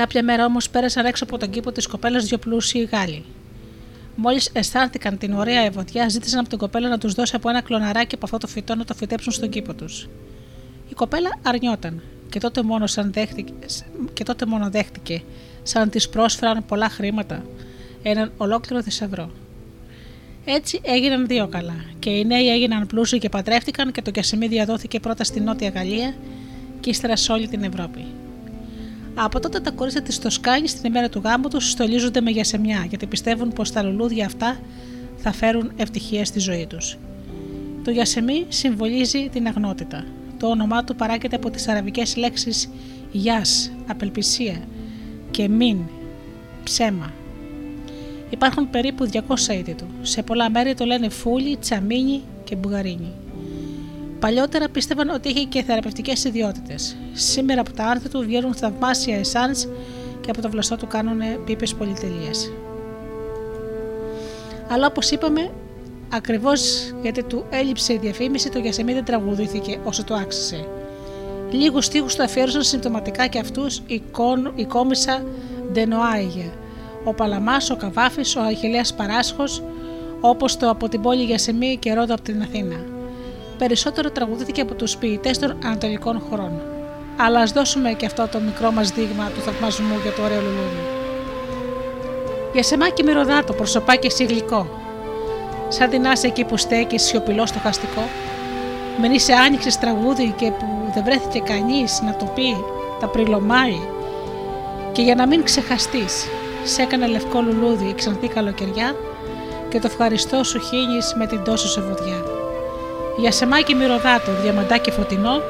Κάποια 0.00 0.22
μέρα 0.22 0.44
όμως 0.44 0.70
πέρασαν 0.70 1.04
έξω 1.04 1.24
από 1.24 1.38
τον 1.38 1.50
κήπο 1.50 1.72
της 1.72 1.86
κοπέλας 1.86 2.24
δύο 2.24 2.38
πλούσιοι 2.38 2.88
Γάλλοι. 2.92 3.24
Μόλις 4.14 4.50
αισθάνθηκαν 4.52 5.18
την 5.18 5.32
ωραία 5.32 5.60
ευωτιά, 5.60 6.08
ζήτησαν 6.08 6.38
από 6.38 6.48
την 6.48 6.58
κοπέλα 6.58 6.88
να 6.88 6.98
τους 6.98 7.14
δώσει 7.14 7.36
από 7.36 7.48
ένα 7.48 7.60
κλωναράκι 7.60 8.14
από 8.14 8.24
αυτό 8.24 8.38
το 8.38 8.46
φυτό 8.46 8.74
να 8.74 8.84
το 8.84 8.94
φυτέψουν 8.94 9.32
στον 9.32 9.48
κήπο 9.48 9.74
τους. 9.74 10.08
Η 10.88 10.94
κοπέλα 10.94 11.28
αρνιόταν 11.42 12.02
και 12.30 12.40
τότε 12.40 12.62
μόνο, 12.62 12.86
σαν 12.86 13.12
δέχτηκε, 13.12 13.52
και 14.12 14.24
τότε 14.24 14.46
μόνο 14.46 14.70
δέχτηκε 14.70 15.22
σαν 15.62 15.90
της 15.90 16.08
πρόσφεραν 16.08 16.64
πολλά 16.66 16.88
χρήματα, 16.88 17.44
έναν 18.02 18.32
ολόκληρο 18.36 18.82
θησαυρό. 18.82 19.30
Έτσι 20.44 20.80
έγιναν 20.82 21.26
δύο 21.26 21.48
καλά 21.48 21.84
και 21.98 22.10
οι 22.10 22.24
νέοι 22.24 22.48
έγιναν 22.48 22.86
πλούσιοι 22.86 23.18
και 23.18 23.28
παντρεύτηκαν 23.28 23.92
και 23.92 24.02
το 24.02 24.10
Κιασεμί 24.10 24.46
διαδόθηκε 24.46 25.00
πρώτα 25.00 25.24
στη 25.24 25.40
Νότια 25.40 25.68
Γαλλία 25.68 26.14
και 26.80 26.90
ύστερα 26.90 27.16
σε 27.16 27.32
όλη 27.32 27.48
την 27.48 27.62
Ευρώπη. 27.62 28.04
Από 29.22 29.40
τότε 29.40 29.60
τα 29.60 29.70
κορίτσια 29.70 30.02
της 30.02 30.18
Τοσκάνη 30.18 30.68
στην 30.68 30.84
ημέρα 30.84 31.08
του 31.08 31.20
γάμου 31.24 31.48
τους 31.48 31.70
στολίζονται 31.70 32.20
με 32.20 32.30
γιασεμιά 32.30 32.86
γιατί 32.88 33.06
πιστεύουν 33.06 33.52
πως 33.52 33.72
τα 33.72 33.82
λουλούδια 33.82 34.26
αυτά 34.26 34.60
θα 35.16 35.32
φέρουν 35.32 35.72
ευτυχία 35.76 36.24
στη 36.24 36.38
ζωή 36.38 36.66
τους. 36.66 36.98
Το 37.84 37.90
γιασεμί 37.90 38.46
συμβολίζει 38.48 39.28
την 39.32 39.46
αγνότητα. 39.46 40.04
Το 40.38 40.46
όνομά 40.46 40.84
του 40.84 40.96
παράγεται 40.96 41.36
από 41.36 41.50
τις 41.50 41.68
αραβικές 41.68 42.16
λέξεις 42.16 42.70
γιά, 43.12 43.42
απελπισία 43.86 44.62
και 45.30 45.48
μην, 45.48 45.78
ψέμα. 46.64 47.12
Υπάρχουν 48.30 48.70
περίπου 48.70 49.08
200 49.12 49.18
είδη 49.52 49.74
του. 49.74 49.86
Σε 50.02 50.22
πολλά 50.22 50.50
μέρη 50.50 50.74
το 50.74 50.84
λένε 50.84 51.08
φούλι, 51.08 51.56
τσαμίνι 51.56 52.22
και 52.44 52.56
μπουγαρίνι. 52.56 53.12
Παλιότερα 54.20 54.68
πίστευαν 54.68 55.08
ότι 55.08 55.28
είχε 55.28 55.44
και 55.44 55.62
θεραπευτικές 55.62 56.24
ιδιότητες. 56.24 56.96
Σήμερα 57.12 57.60
από 57.60 57.72
τα 57.72 57.84
άρθρα 57.84 58.08
του 58.08 58.20
βγαίνουν 58.20 58.54
θαυμάσια 58.54 59.18
εσάνς 59.18 59.66
και 60.20 60.30
από 60.30 60.42
το 60.42 60.50
βλαστό 60.50 60.76
του 60.76 60.86
κάνουν 60.86 61.20
πίπες 61.44 61.74
πολυτελεία. 61.74 62.30
Αλλά 64.68 64.86
όπως 64.86 65.10
είπαμε, 65.10 65.50
ακριβώς 66.12 66.92
γιατί 67.02 67.22
του 67.22 67.44
έλειψε 67.50 67.92
η 67.92 67.98
διαφήμιση, 67.98 68.50
το 68.50 68.58
Γιασεμί 68.58 68.92
δεν 68.92 69.04
τραγουδήθηκε 69.04 69.78
όσο 69.84 70.04
το 70.04 70.14
άξιζε. 70.14 70.64
Λίγους 71.50 71.84
στίχους 71.84 72.14
του 72.14 72.22
αφιέρωσαν 72.22 72.62
συμπτωματικά 72.62 73.26
και 73.26 73.38
αυτούς 73.38 73.82
η, 73.86 74.02
κον, 74.12 74.52
η 74.54 74.64
κόμισα 74.64 75.24
Ντενοάιγε, 75.72 76.50
ο 77.04 77.14
Παλαμάς, 77.14 77.70
ο 77.70 77.76
Καβάφης, 77.76 78.36
ο 78.36 78.40
Αχηλέα 78.40 78.84
Παράσχος, 78.96 79.62
όπως 80.20 80.56
το 80.56 80.70
από 80.70 80.88
την 80.88 81.00
πόλη 81.00 81.22
Γιασεμί 81.22 81.76
και 81.76 81.94
Ρόδο 81.94 82.14
από 82.14 82.22
την 82.22 82.42
Αθήνα 82.42 82.98
περισσότερο 83.60 84.10
τραγουδήθηκε 84.10 84.60
από 84.60 84.74
τους 84.74 84.96
ποιητές 84.96 85.38
των 85.38 85.58
ανατολικών 85.64 86.20
χωρών. 86.28 86.52
Αλλά 87.16 87.40
ας 87.40 87.52
δώσουμε 87.52 87.92
και 87.92 88.06
αυτό 88.06 88.28
το 88.28 88.40
μικρό 88.40 88.70
μας 88.72 88.90
δείγμα 88.90 89.30
του 89.34 89.40
θαυμασμού 89.40 89.96
για 90.02 90.12
το 90.12 90.22
ωραίο 90.22 90.40
λουλούδι. 90.40 90.82
Για 92.52 92.62
σεμάκι 92.62 93.02
μυρωδάτο, 93.02 93.52
προσωπάκι 93.52 94.06
εσύ 94.06 94.24
γλυκό. 94.24 94.66
Σαν 95.68 95.90
την 95.90 96.06
άσε 96.06 96.26
εκεί 96.26 96.44
που 96.44 96.56
στέκει 96.56 96.98
σιωπηλό 96.98 97.46
στο 97.46 97.58
χαστικό. 97.58 98.02
Μεν 99.00 99.12
είσαι 99.12 99.32
άνοιξες 99.32 99.78
τραγούδι 99.78 100.34
και 100.36 100.50
που 100.50 100.66
δεν 100.94 101.04
βρέθηκε 101.04 101.38
κανείς 101.38 102.00
να 102.04 102.16
το 102.16 102.24
πει, 102.34 102.64
τα 103.00 103.06
πριλομάει. 103.06 103.80
Και 104.92 105.02
για 105.02 105.14
να 105.14 105.26
μην 105.26 105.42
ξεχαστείς, 105.42 106.26
σε 106.64 106.82
έκανε 106.82 107.06
λευκό 107.06 107.40
λουλούδι 107.40 107.88
η 107.88 107.94
ξανθή 107.94 108.28
καλοκαιριά 108.28 108.94
και 109.68 109.78
το 109.78 109.86
ευχαριστώ 109.90 110.44
σου 110.44 110.60
χύνεις 110.60 111.14
με 111.18 111.26
την 111.26 111.44
τόσο 111.44 111.68
σε 111.68 111.80
βουδιά. 111.80 112.29
Για 113.20 113.32
σεμάκι 113.32 113.74
μυρωδάτο, 113.74 114.32
διαμαντάκι 114.42 114.90
φωτεινό, 114.90 115.42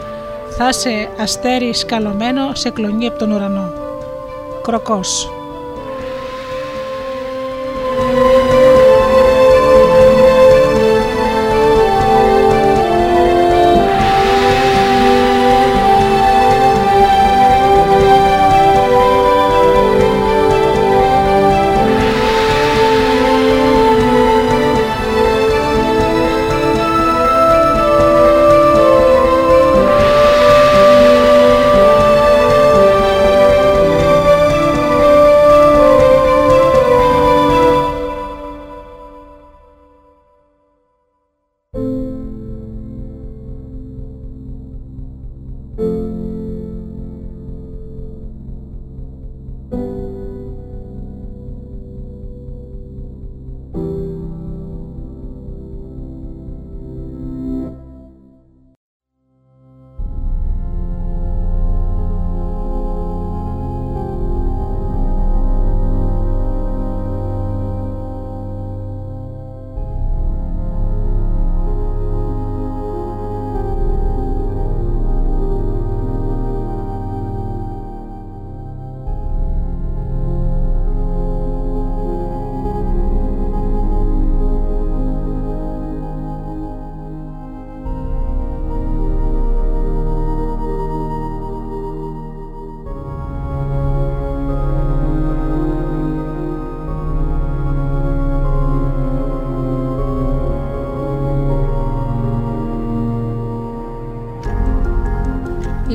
θα 0.57 0.73
σε 0.73 1.09
αστέρι 1.21 1.75
σκαλωμένο 1.75 2.55
σε 2.55 2.71
κλονί 2.71 3.07
από 3.07 3.19
τον 3.19 3.33
ουρανό. 3.33 3.73
Κροκός. 4.63 5.40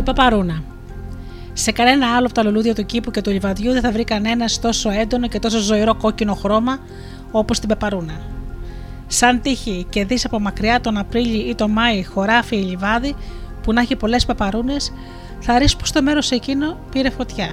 Παπαρούνα. 0.06 0.64
Σε 1.54 1.72
κανένα 1.72 2.16
άλλο 2.16 2.26
από 2.26 2.36
τα 2.36 2.44
λουλούδια 2.44 2.76
του 2.76 2.86
κήπου 2.86 3.12
και 3.12 3.22
του 3.22 3.30
λιβαδιού 3.30 3.72
δεν 3.72 3.82
θα 3.82 3.92
βρει 3.92 4.04
κανένας 4.04 4.60
τόσο 4.60 4.90
έντονο 4.90 5.28
και 5.28 5.40
τόσο 5.40 5.60
ζωηρό 5.60 5.96
κόκκινο 5.96 6.34
χρώμα 6.34 6.78
όπως 7.32 7.60
την 7.60 7.70
πεπαρούνα. 7.70 8.22
Σαν 9.08 9.42
τύχη 9.42 9.86
και 9.90 10.06
δεις 10.06 10.26
από 10.26 10.40
μακριά 10.40 10.82
τον 10.82 10.98
Απρίλιο 10.98 11.50
ή 11.50 11.56
τον 11.56 11.72
Μάη 11.72 12.04
χωράφι 12.04 12.56
ή 12.56 12.64
λιβάδι 12.64 13.16
που 13.64 13.74
να 13.74 13.82
έχει 13.82 13.96
πολλές 13.96 14.26
παπαρούνες, 14.26 14.94
θα 15.40 15.58
ρίξει 15.58 15.78
που 15.78 15.86
στο 15.86 16.02
μέρος 16.02 16.32
εκείνο 16.32 16.78
πήρε 16.92 17.10
φωτιά. 17.10 17.50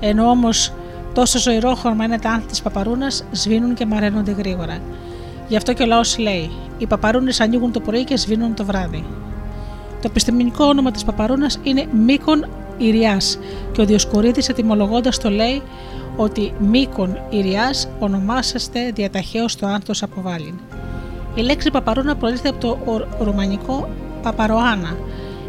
Ενώ 0.00 0.28
όμως 0.28 0.72
τόσο 1.14 1.38
ζωηρό 1.38 1.74
χρώμα 1.74 2.04
είναι 2.04 2.18
τα 2.18 2.30
άνθη 2.30 2.46
της 2.46 2.62
παπαρούνας, 2.62 3.24
σβήνουν 3.32 3.74
και 3.74 3.86
μαραίνονται 3.86 4.32
γρήγορα. 4.32 4.78
Γι' 5.48 5.56
αυτό 5.56 5.72
και 5.72 5.82
ο 5.82 5.86
λαός 5.86 6.18
λέει: 6.18 6.50
Οι 6.78 6.86
παπαρούνες 6.86 7.40
ανοίγουν 7.40 7.72
το 7.72 7.80
πρωί 7.80 8.04
και 8.04 8.16
σβήνουν 8.16 8.54
το 8.54 8.64
βράδυ. 8.64 9.04
Το 10.02 10.08
επιστημονικό 10.10 10.64
όνομα 10.64 10.90
της 10.90 11.04
παπαρούνας 11.04 11.58
είναι 11.62 11.86
Μίκον 12.06 12.48
Ιριάς 12.78 13.38
και 13.72 13.80
ο 13.80 13.84
Διοσκορίδης 13.84 14.48
ετοιμολογώντας 14.48 15.18
το 15.18 15.30
λέει 15.30 15.62
ότι 16.16 16.52
Μίκον 16.58 17.18
Ιριάς 17.30 17.88
ονομάσαστε 17.98 18.90
διαταχέως 18.94 19.56
το 19.56 19.66
άνθος 19.66 20.02
αποβάλλην. 20.02 20.54
Η 21.34 21.40
λέξη 21.40 21.70
παπαρούνα 21.70 22.16
προέρχεται 22.16 22.48
από 22.48 22.58
το 22.60 22.78
ρουμανικό 23.20 23.88
παπαροάνα. 24.22 24.96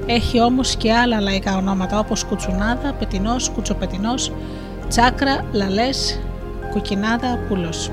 Έχει 0.06 0.42
όμως 0.42 0.76
και 0.76 0.94
άλλα 0.94 1.20
λαϊκά 1.22 1.58
ονόματα 1.58 2.00
όπως 2.00 2.24
κουτσουνάδα, 2.24 2.94
πετινός, 3.00 3.50
κουτσοπετινός, 3.50 4.32
τσάκρα, 4.88 5.46
λαλές, 5.52 6.20
κουκινάδα, 6.72 7.40
πούλος. 7.48 7.92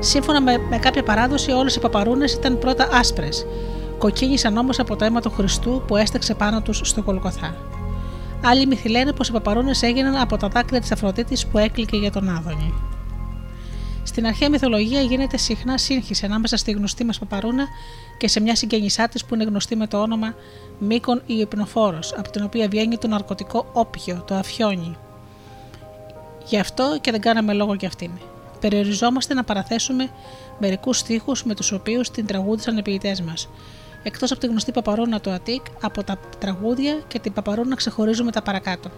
Σύμφωνα 0.00 0.40
με, 0.40 0.52
με 0.70 0.78
κάποια 0.78 1.02
παράδοση 1.02 1.50
όλες 1.50 1.74
οι 1.74 1.80
παπαρούνες 1.80 2.32
ήταν 2.32 2.58
πρώτα 2.58 2.88
άσπρες 2.92 3.46
κοκκίνησαν 4.00 4.56
όμως 4.56 4.78
από 4.78 4.96
το 4.96 5.04
αίμα 5.04 5.20
του 5.20 5.30
Χριστού 5.30 5.82
που 5.86 5.96
έστεξε 5.96 6.34
πάνω 6.34 6.62
τους 6.62 6.80
στο 6.84 7.02
Κολοκοθά. 7.02 7.54
Άλλοι 8.44 8.66
μυθι 8.66 8.88
λένε 8.88 9.12
πως 9.12 9.28
οι 9.28 9.32
παπαρούνες 9.32 9.82
έγιναν 9.82 10.16
από 10.16 10.36
τα 10.36 10.48
δάκρυα 10.48 10.80
της 10.80 10.92
Αφροδίτης 10.92 11.46
που 11.46 11.58
έκλεικε 11.58 11.96
για 11.96 12.10
τον 12.10 12.28
Άδωνη. 12.28 12.74
Στην 14.02 14.26
αρχαία 14.26 14.50
μυθολογία 14.50 15.00
γίνεται 15.00 15.36
συχνά 15.36 15.78
σύγχυση 15.78 16.24
ανάμεσα 16.24 16.56
στη 16.56 16.70
γνωστή 16.70 17.04
μας 17.04 17.18
παπαρούνα 17.18 17.66
και 18.18 18.28
σε 18.28 18.40
μια 18.40 18.56
συγγενισά 18.56 19.08
της 19.08 19.24
που 19.24 19.34
είναι 19.34 19.44
γνωστή 19.44 19.76
με 19.76 19.86
το 19.86 20.00
όνομα 20.00 20.34
Μήκον 20.78 21.22
ή 21.26 21.34
Υπνοφόρο, 21.34 21.98
από 22.16 22.30
την 22.30 22.44
οποία 22.44 22.68
βγαίνει 22.68 22.98
το 22.98 23.08
ναρκωτικό 23.08 23.66
όπιο, 23.72 24.24
το 24.26 24.34
αφιόνι. 24.34 24.96
Γι' 26.46 26.58
αυτό 26.58 26.98
και 27.00 27.10
δεν 27.10 27.20
κάναμε 27.20 27.52
λόγο 27.52 27.74
για 27.74 27.88
αυτήν. 27.88 28.10
Περιοριζόμαστε 28.60 29.34
να 29.34 29.44
παραθέσουμε 29.44 30.10
μερικούς 30.58 30.98
στίχους 30.98 31.44
με 31.44 31.54
τους 31.54 31.72
οποίους 31.72 32.10
την 32.10 32.26
τραγούδισαν 32.26 32.76
οι 32.76 32.82
ποιητές 32.82 33.20
μας, 33.20 33.48
Εκτός 34.02 34.30
από 34.30 34.40
τη 34.40 34.46
γνωστή 34.46 34.72
παπαρούνα 34.72 35.20
του 35.20 35.30
Αττικ, 35.30 35.64
από 35.82 36.04
τα 36.04 36.18
τραγούδια 36.38 37.00
και 37.08 37.18
την 37.18 37.32
παπαρούνα 37.32 37.76
ξεχωρίζουμε 37.76 38.30
τα 38.30 38.42
παρακάτω. 38.42 38.90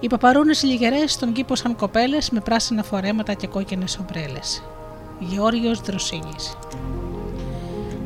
Οι 0.00 0.06
παπαρούνε 0.06 0.54
λιγερές 0.62 1.12
στον 1.12 1.32
κήπο 1.32 1.54
σαν 1.54 1.76
κοπέλες 1.76 2.30
με 2.30 2.40
πράσινα 2.40 2.82
φορέματα 2.82 3.34
και 3.34 3.46
κόκκινες 3.46 3.98
ομπρέλες. 3.98 4.62
Γεώργιος 5.18 5.80
Δροσίνης. 5.80 6.56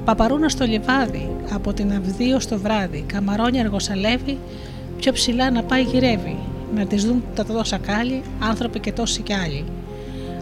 Παπαρούνα 0.04 0.48
στο 0.48 0.64
λιβάδι, 0.64 1.36
από 1.52 1.72
την 1.72 1.92
Αυδείο 1.92 2.40
στο 2.40 2.58
βράδυ, 2.58 3.00
καμαρόνια 3.00 3.60
αργοσαλεύει, 3.60 4.38
πιο 4.96 5.12
ψηλά 5.12 5.50
να 5.50 5.62
πάει 5.62 5.82
γυρεύει, 5.82 6.38
να 6.74 6.86
της 6.86 7.04
δουν 7.04 7.24
τα 7.34 7.44
τόσα 7.44 7.78
κάλλη, 7.78 8.22
άνθρωποι 8.40 8.80
και 8.80 8.92
τόσοι 8.92 9.22
κι 9.22 9.34
άλλοι. 9.34 9.64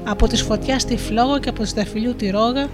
Από 0.04 0.26
της 0.26 0.42
φωτιάς 0.42 0.82
στη 0.82 0.96
φλόγα 0.96 1.38
και 1.38 1.48
από 1.48 1.62
τη 1.62 1.68
σταφυλιού 1.68 2.14
τη 2.14 2.30
ρόγα, 2.30 2.68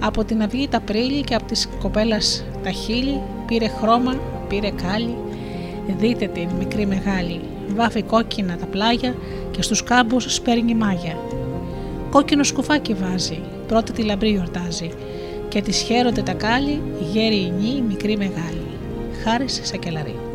από 0.00 0.24
την 0.24 0.42
αυγή 0.42 0.68
τα 0.68 0.80
πρίλη 0.80 1.20
και 1.22 1.34
από 1.34 1.44
τη 1.44 1.62
κοπέλας 1.80 2.44
τα 2.62 2.70
χείλη, 2.70 3.20
πήρε 3.46 3.68
χρώμα, 3.68 4.20
πήρε 4.48 4.70
κάλλη, 4.70 5.16
δείτε 5.98 6.26
την 6.26 6.48
μικρή 6.58 6.86
μεγάλη, 6.86 7.40
βάφει 7.74 8.02
κόκκινα 8.02 8.56
τα 8.56 8.66
πλάγια 8.66 9.14
και 9.50 9.62
στους 9.62 9.82
κάμπους 9.82 10.34
σπέρνει 10.34 10.74
μάγια. 10.74 11.16
Κόκκινο 12.10 12.42
σκουφάκι 12.42 12.94
βάζει, 12.94 13.40
πρώτη 13.66 13.92
τη 13.92 14.02
λαμπρή 14.02 14.28
γιορτάζει 14.28 14.90
και 15.48 15.62
της 15.62 15.78
χαίρονται 15.78 16.22
τα 16.22 16.32
κάλλη, 16.32 16.82
γέρι 17.12 17.52
νη, 17.60 17.82
μικρή 17.88 18.16
μεγάλη. 18.16 18.66
Χάρης 19.24 19.60
Σακελαρή. 19.62 20.25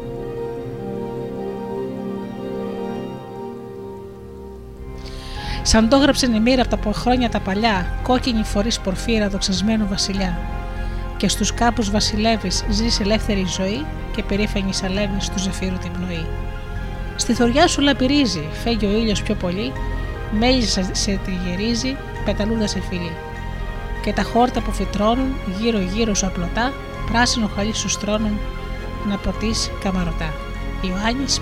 Σαν 5.64 5.90
το 5.90 5.96
έγραψε 5.96 6.26
η 6.26 6.40
μοίρα 6.40 6.62
από 6.62 6.76
τα 6.76 6.92
χρόνια 6.94 7.30
τα 7.30 7.40
παλιά, 7.40 8.00
κόκκινη 8.04 8.44
φορή 8.44 8.70
πορφύρα 8.84 9.30
δοξασμένου 9.30 9.88
βασιλιά. 9.88 10.40
Και 11.18 11.28
στους 11.28 11.54
κάπους 11.54 11.92
βασιλεύεις 11.92 12.64
ζεις 12.70 13.00
ελεύθερη 13.00 13.46
ζωή 13.46 13.86
και 14.16 14.24
περήφανης 14.24 14.78
σαλεύει 14.78 15.18
του 15.34 15.40
ζεφύρου 15.40 15.78
την 15.78 15.92
πνοή. 15.92 16.26
Στη 17.16 17.34
θωριά 17.34 17.68
σου 17.68 17.82
λαπυρίζει, 17.82 18.48
φέγει 18.64 18.86
ο 18.86 18.90
ήλιος 18.90 19.22
πιο 19.22 19.36
πολύ, 19.36 19.72
μέλισσα 20.40 20.90
σε 20.92 21.20
τη 21.26 21.32
γυρίζει, 21.46 21.98
πεταλούδα 22.26 22.68
σε 22.68 22.82
φιλί. 22.90 23.12
Και 24.04 24.14
τα 24.14 24.24
χόρτα 24.24 24.62
που 24.62 24.72
φυτρώνουν 24.72 25.36
γύρω-γύρω 25.60 26.14
σου 26.14 26.26
απλωτά, 26.26 26.74
πράσινο 27.12 27.50
χαλί 27.56 27.76
σου 27.76 27.90
στρώνουν 27.90 28.40
να 29.08 29.18
ποτίσεις 29.18 29.72
καμαρωτά. 29.84 30.34
Ιωάννης 30.82 31.40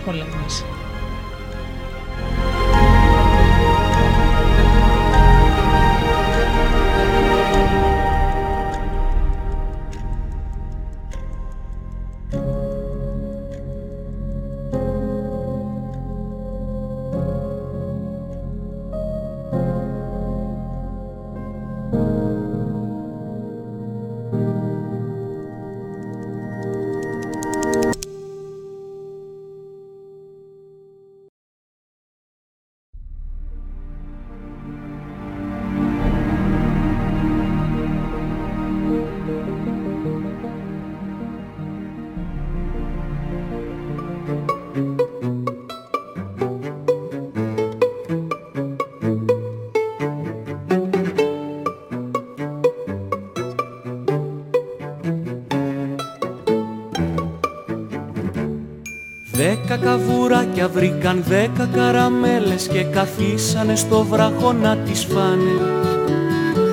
Πολέμης. 59.70 59.86
κακαβουράκια 59.86 60.68
βρήκαν 60.68 61.24
δέκα 61.28 61.70
καραμέλες 61.74 62.68
και 62.68 62.84
καθίσανε 62.84 63.76
στο 63.76 64.04
βράχο 64.04 64.54
να 64.54 64.78
τις 64.78 65.06
φάνε. 65.06 65.78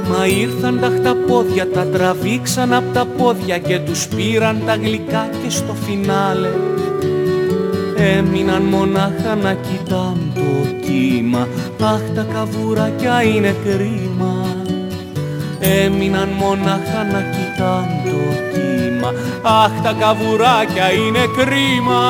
Μα 0.08 0.26
ήρθαν 0.26 0.80
τα 0.80 0.86
χταπόδια, 0.86 1.70
τα 1.70 1.86
τραβήξαν 1.86 2.72
απ' 2.72 2.92
τα 2.92 3.06
πόδια 3.06 3.58
και 3.58 3.78
τους 3.78 4.06
πήραν 4.06 4.62
τα 4.66 4.74
γλυκά 4.74 5.28
και 5.42 5.50
στο 5.50 5.74
φινάλε. 5.74 6.50
Έμειναν 7.96 8.62
μονάχα 8.62 9.34
να 9.42 9.52
κοιτάν 9.54 10.32
το 10.34 10.86
κύμα, 10.86 11.48
αχ 11.80 12.00
τα 12.14 12.26
καβουράκια 12.32 13.22
είναι 13.22 13.54
κρίμα. 13.64 14.46
Έμειναν 15.60 16.28
μονάχα 16.28 17.04
να 17.12 17.20
κοιτάν 17.20 17.86
το 18.04 18.35
κύμα, 19.06 19.10
αχ 19.64 19.72
τα 19.82 19.92
καβουράκια 19.92 20.92
είναι 20.92 21.26
κρίμα. 21.36 22.02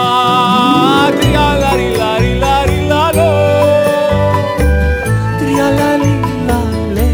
Τριαλαριλαριλαριλαλό 1.20 3.32
Τριαλαριλαλέ 5.38 7.10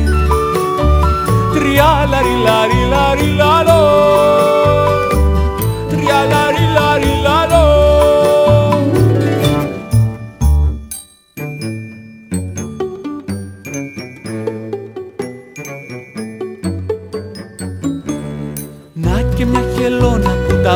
Τριαλαριλαριλαριλαλό 1.54 1.54
Τριαλαριλαριλαλό 1.54 3.82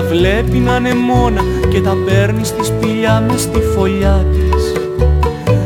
βλέπει 0.09 0.59
να 0.59 0.77
είναι 0.77 0.95
μόνα 0.95 1.41
και 1.71 1.81
τα 1.81 1.97
παίρνει 2.07 2.45
στη 2.45 2.65
σπηλιά 2.65 3.25
μες 3.29 3.41
στη 3.41 3.61
φωλιά 3.75 4.27
της. 4.33 4.73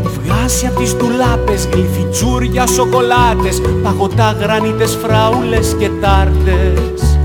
Βγάζει 0.02 0.66
απ' 0.66 0.76
τις 0.76 0.96
ντουλάπες 0.96 1.68
γλυφιτσούρια 1.72 2.66
σοκολάτες 2.66 3.60
παγωτά 3.82 4.36
γρανίτες 4.40 4.98
φραούλες 5.02 5.76
και 5.78 5.90
τάρτες. 6.00 7.18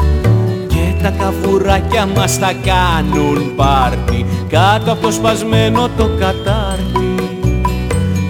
Και 0.67 1.03
τα 1.03 1.09
καβουράκια 1.09 2.07
μας 2.15 2.39
τα 2.39 2.53
κάνουν 2.65 3.55
πάρτι 3.55 4.25
κάτω 4.49 4.91
από 4.91 5.01
το 5.01 5.11
σπασμένο 5.11 5.89
το 5.97 6.09
κατάρτι. 6.19 7.13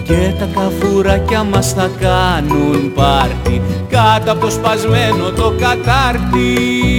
Και 0.03 0.33
τα 0.39 0.47
καβουράκια 0.53 1.43
μας 1.43 1.73
θα 1.73 1.89
κάνουν 1.99 2.93
πάρτι 2.93 3.61
κάτω 3.89 4.31
από 4.31 4.45
το 4.45 4.51
σπασμένο 4.51 5.29
το 5.35 5.53
κατάρτι 5.59 6.94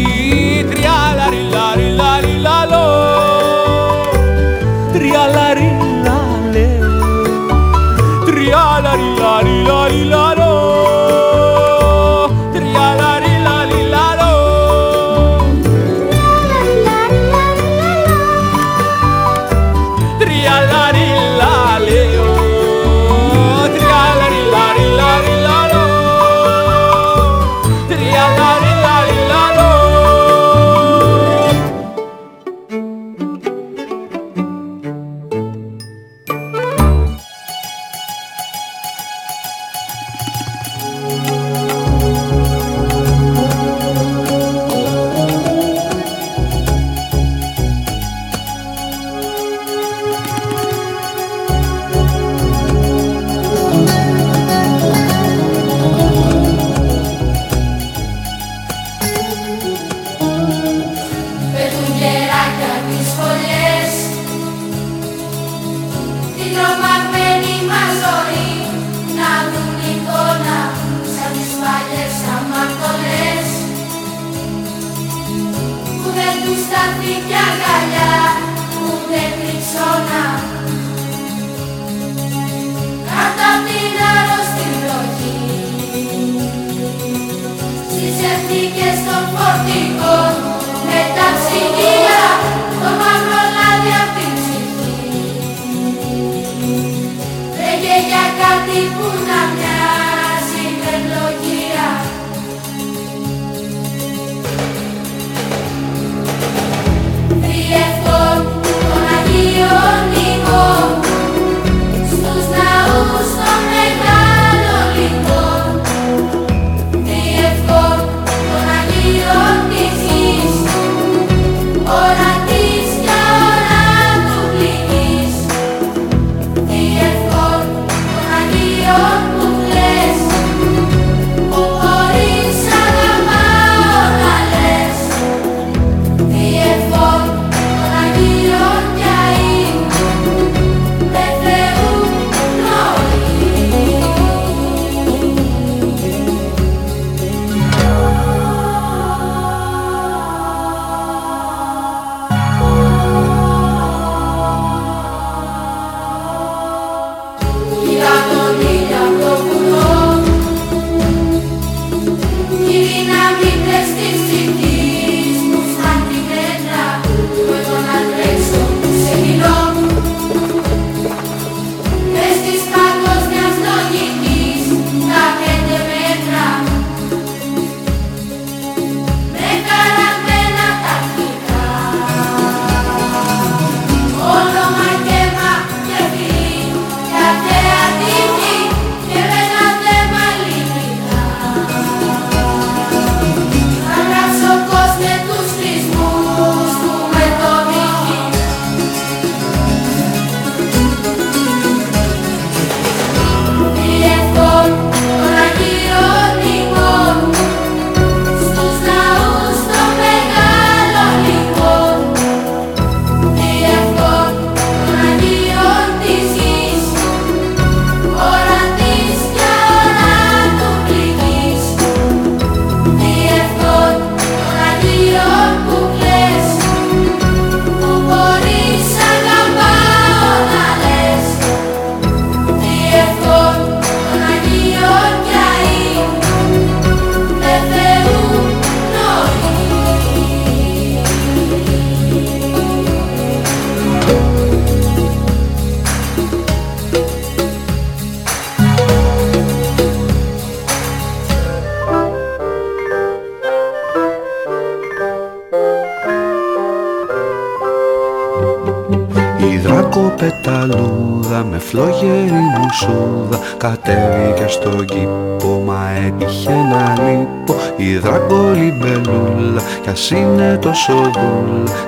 por 89.57 89.65
ti. 89.65 89.86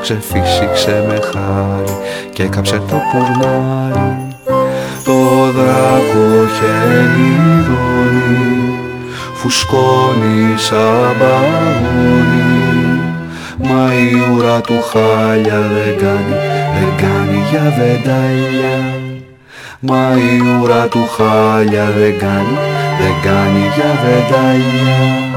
Ξεφύσηξε 0.08 1.04
με 1.08 1.18
χάρη 1.32 1.96
και 2.32 2.44
κάψε 2.44 2.76
το 2.76 3.00
πουρνάρι 3.12 4.16
Το 5.04 5.12
δράκο 5.56 6.46
χελιδόνι 6.56 7.58
φουσκώνει 9.34 10.56
σαν 10.56 11.16
παγόνι 11.18 13.00
Μα 13.58 13.92
η 13.94 14.34
ουρά 14.34 14.60
του 14.60 14.82
χάλια 14.90 15.60
δεν 15.60 15.98
κάνει, 15.98 16.34
δεν 16.74 16.96
κάνει 16.96 17.42
για 17.50 17.74
βεντάλια 17.78 18.76
Μα 19.80 20.16
η 20.16 20.62
ουρά 20.62 20.86
του 20.86 21.08
χάλια 21.16 21.84
δεν 21.84 22.18
κάνει, 22.18 22.58
δεν 23.00 23.14
κάνει 23.22 23.60
για 23.76 23.98
βεντάλια 24.04 25.27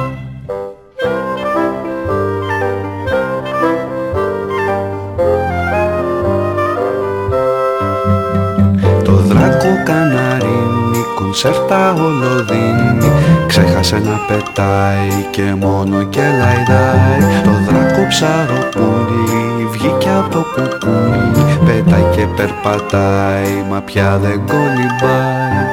καναρίνι, 11.42 11.52
κονσέρτα 11.52 11.94
ολοδίνει 11.94 13.12
Ξέχασε 13.48 13.96
να 13.96 14.20
πετάει 14.28 15.26
και 15.32 15.54
μόνο 15.60 16.04
και 16.04 16.22
λαϊδάει 16.22 17.42
Το 17.44 17.52
δράκο 17.68 18.08
ψαροπούλι 18.08 19.68
βγήκε 19.72 20.10
από 20.10 20.30
το 20.30 20.46
κουκούλι 20.54 21.60
Πετάει 21.66 22.06
και 22.16 22.26
περπατάει 22.36 23.66
μα 23.70 23.82
πια 23.82 24.20
δεν 24.22 24.42
κολυμπάει. 24.48 25.66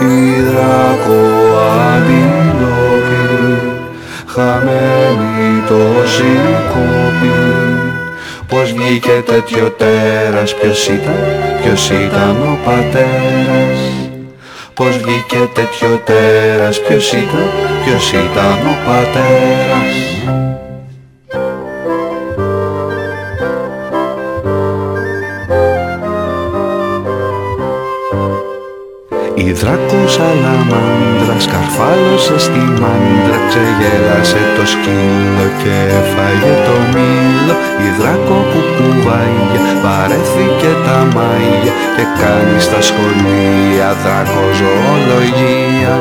Η 0.00 0.40
δράκο 0.40 1.20
αντιλόπη 1.92 3.24
χαμένη 4.26 5.62
το 5.68 6.08
σηκώπη 6.08 7.32
Πώς 8.48 8.72
βγήκε 8.72 9.22
τέτοιο 9.26 9.70
τέρας, 9.70 10.54
ποιος 10.54 10.88
ήταν, 10.88 11.14
ποιος 11.62 11.90
ήταν 11.90 12.36
ο 12.42 12.58
πατέρας 12.64 14.03
Πώς 14.74 14.96
βγήκε 14.98 15.48
τέτοιο 15.54 16.02
τέρας, 16.04 16.80
ποιος 16.80 17.12
ήταν, 17.12 17.50
ποιος 17.84 18.12
ήταν 18.12 18.66
ο 18.66 18.76
πατέρας 18.86 19.94
Η 29.36 29.52
δράκο 29.52 30.00
σαλαμάντρα 30.14 31.36
σκαρφάλωσε 31.38 32.38
στη 32.38 32.62
μάντρα 32.80 33.38
Ξεγέλασε 33.48 34.40
το 34.56 34.64
σκύλο 34.72 35.46
και 35.60 35.74
έφαγε 36.00 36.54
το 36.66 36.76
μήλο. 36.92 37.54
Η 37.86 37.88
δράκο 37.98 38.36
που 38.50 38.60
κουβάγια 38.76 39.60
παρέθηκε 39.82 40.70
τα 40.86 40.98
μάγια 41.14 41.72
Και 41.96 42.06
κάνει 42.20 42.60
στα 42.66 42.80
σχολεία 42.88 43.88
δράκο 44.02 44.44
ζωολογία 44.60 45.94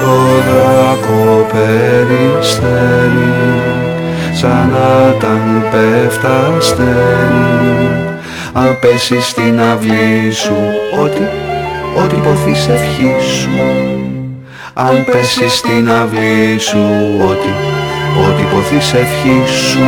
Το 0.00 0.14
δράκο 0.48 1.46
περιστέρι 1.52 3.32
σαν 4.32 4.70
να 4.72 5.14
ήταν 5.16 5.64
πέφτα 5.70 6.52
αστέρι 6.56 7.58
αν 8.52 8.78
πέσει 8.80 9.20
στην 9.20 9.60
αυλή 9.60 10.30
σου 10.32 10.56
ό,τι, 11.02 11.22
ό,τι 12.04 12.16
ποθείς 12.16 12.68
ευχή 12.68 13.14
σου. 13.20 13.50
Αν 14.74 15.04
πέσεις 15.04 15.52
στην 15.52 15.90
αυλή 15.90 16.58
σου 16.58 16.78
ό,τι, 17.28 17.48
ό,τι 18.28 18.42
ποθείς 18.42 18.92
ευχή 18.92 19.42
σου 19.46 19.78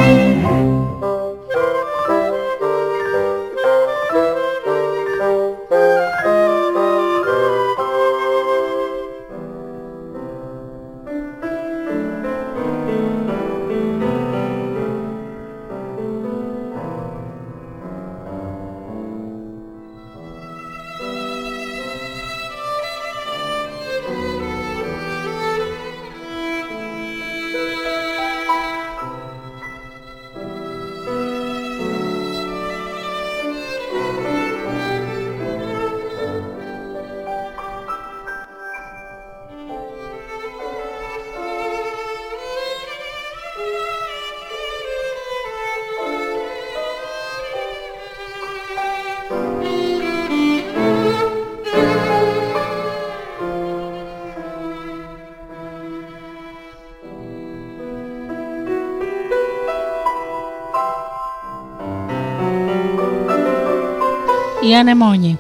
Η 64.81 64.83
ανεμόνη. 64.83 65.39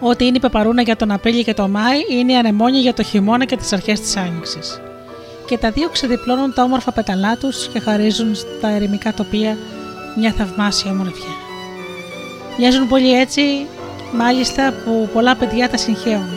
Ό,τι 0.00 0.26
είναι 0.26 0.36
η 0.36 0.40
πεπαρούνα 0.40 0.82
για 0.82 0.96
τον 0.96 1.10
Απρίλιο 1.10 1.42
και 1.42 1.54
τον 1.54 1.70
Μάη 1.70 1.98
είναι 2.10 2.32
η 2.32 2.36
ανεμόνη 2.36 2.78
για 2.78 2.94
το 2.94 3.02
χειμώνα 3.02 3.44
και 3.44 3.56
τις 3.56 3.72
αρχές 3.72 4.00
της 4.00 4.16
Άνοιξης. 4.16 4.80
Και 5.46 5.58
τα 5.58 5.70
δύο 5.70 5.88
ξεδιπλώνουν 5.88 6.54
τα 6.54 6.62
όμορφα 6.62 6.92
πεταλά 6.92 7.36
τους 7.36 7.68
και 7.68 7.80
χαρίζουν 7.80 8.34
στα 8.34 8.68
ερημικά 8.68 9.14
τοπία 9.14 9.56
μια 10.18 10.32
θαυμάσια 10.32 10.90
ομορφιά. 10.90 11.34
Μοιάζουν 12.58 12.88
πολύ 12.88 13.12
έτσι, 13.20 13.66
μάλιστα 14.12 14.74
που 14.84 15.08
πολλά 15.12 15.36
παιδιά 15.36 15.68
τα 15.68 15.76
συγχαίουν. 15.76 16.28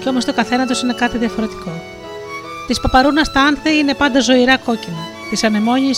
Κι 0.00 0.08
όμως 0.08 0.24
το 0.24 0.32
καθένα 0.32 0.66
τους 0.66 0.82
είναι 0.82 0.92
κάτι 0.92 1.18
διαφορετικό. 1.18 1.82
Της 2.66 2.80
παπαρούνας 2.80 3.32
τα 3.32 3.40
άνθη 3.40 3.78
είναι 3.78 3.94
πάντα 3.94 4.20
ζωηρά 4.20 4.56
κόκκινα, 4.56 5.04
της 5.30 5.44
ανεμόνη 5.44 5.90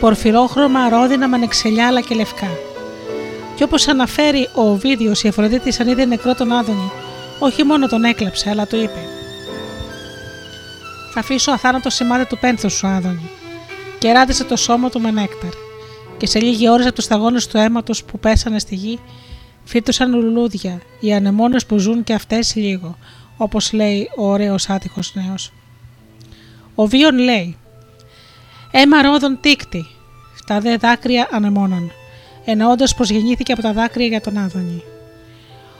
πορφυρόχρωμα, 0.00 0.88
ρόδινα 0.88 1.28
με 1.28 1.36
ανεξελιά 1.36 1.86
αλλά 1.86 2.00
και 2.00 2.14
λευκά. 2.14 2.69
Και 3.60 3.66
όπως 3.66 3.88
αναφέρει 3.88 4.48
ο 4.54 4.74
Βίδιος, 4.74 5.22
η 5.22 5.28
Αφροδίτη, 5.28 5.82
αν 5.82 5.88
είδε 5.88 6.04
νεκρό 6.04 6.34
τον 6.34 6.52
Άδωνη, 6.52 6.90
όχι 7.38 7.64
μόνο 7.64 7.86
τον 7.88 8.04
έκλαψε, 8.04 8.50
αλλά 8.50 8.66
του 8.66 8.76
είπε: 8.76 9.00
Θα 11.12 11.20
αφήσω 11.20 11.50
αθάνατο 11.50 11.90
σημάδι 11.90 12.26
του 12.26 12.38
πένθους 12.38 12.72
σου, 12.72 12.86
Άδωνη. 12.86 13.30
Και 13.98 14.12
ράντισε 14.12 14.44
το 14.44 14.56
σώμα 14.56 14.90
του 14.90 15.00
με 15.00 15.10
νέκταρ. 15.10 15.50
Και 16.16 16.26
σε 16.26 16.40
λίγη 16.40 16.70
ώρα 16.70 16.84
από 16.84 16.92
τους 16.92 17.04
σταγόνες 17.04 17.46
του 17.46 17.56
αίματος 17.56 18.04
που 18.04 18.18
πέσανε 18.18 18.58
στη 18.58 18.74
γη, 18.74 18.98
φύτωσαν 19.64 20.14
λουλούδια, 20.14 20.80
οι 21.00 21.14
ανεμόνες 21.14 21.66
που 21.66 21.78
ζουν 21.78 22.04
και 22.04 22.14
αυτές 22.14 22.54
λίγο, 22.54 22.98
όπως 23.36 23.72
λέει 23.72 24.10
ο 24.16 24.30
ωραίος 24.30 24.68
άτυχος 24.68 25.14
νέος. 25.14 25.52
Ο 26.74 26.86
Βίον 26.86 27.18
λέει: 27.18 27.56
Έμα 28.70 29.02
ρόδων 29.02 29.38
τίκτη, 29.40 29.86
τα 30.46 30.60
δε 30.60 30.76
δάκρυα 30.76 31.28
ανεμόνων 31.30 31.92
εννοώντας 32.50 32.94
πως 32.94 33.10
γεννήθηκε 33.10 33.52
από 33.52 33.62
τα 33.62 33.72
δάκρυα 33.72 34.06
για 34.06 34.20
τον 34.20 34.38
Άδωνη. 34.38 34.82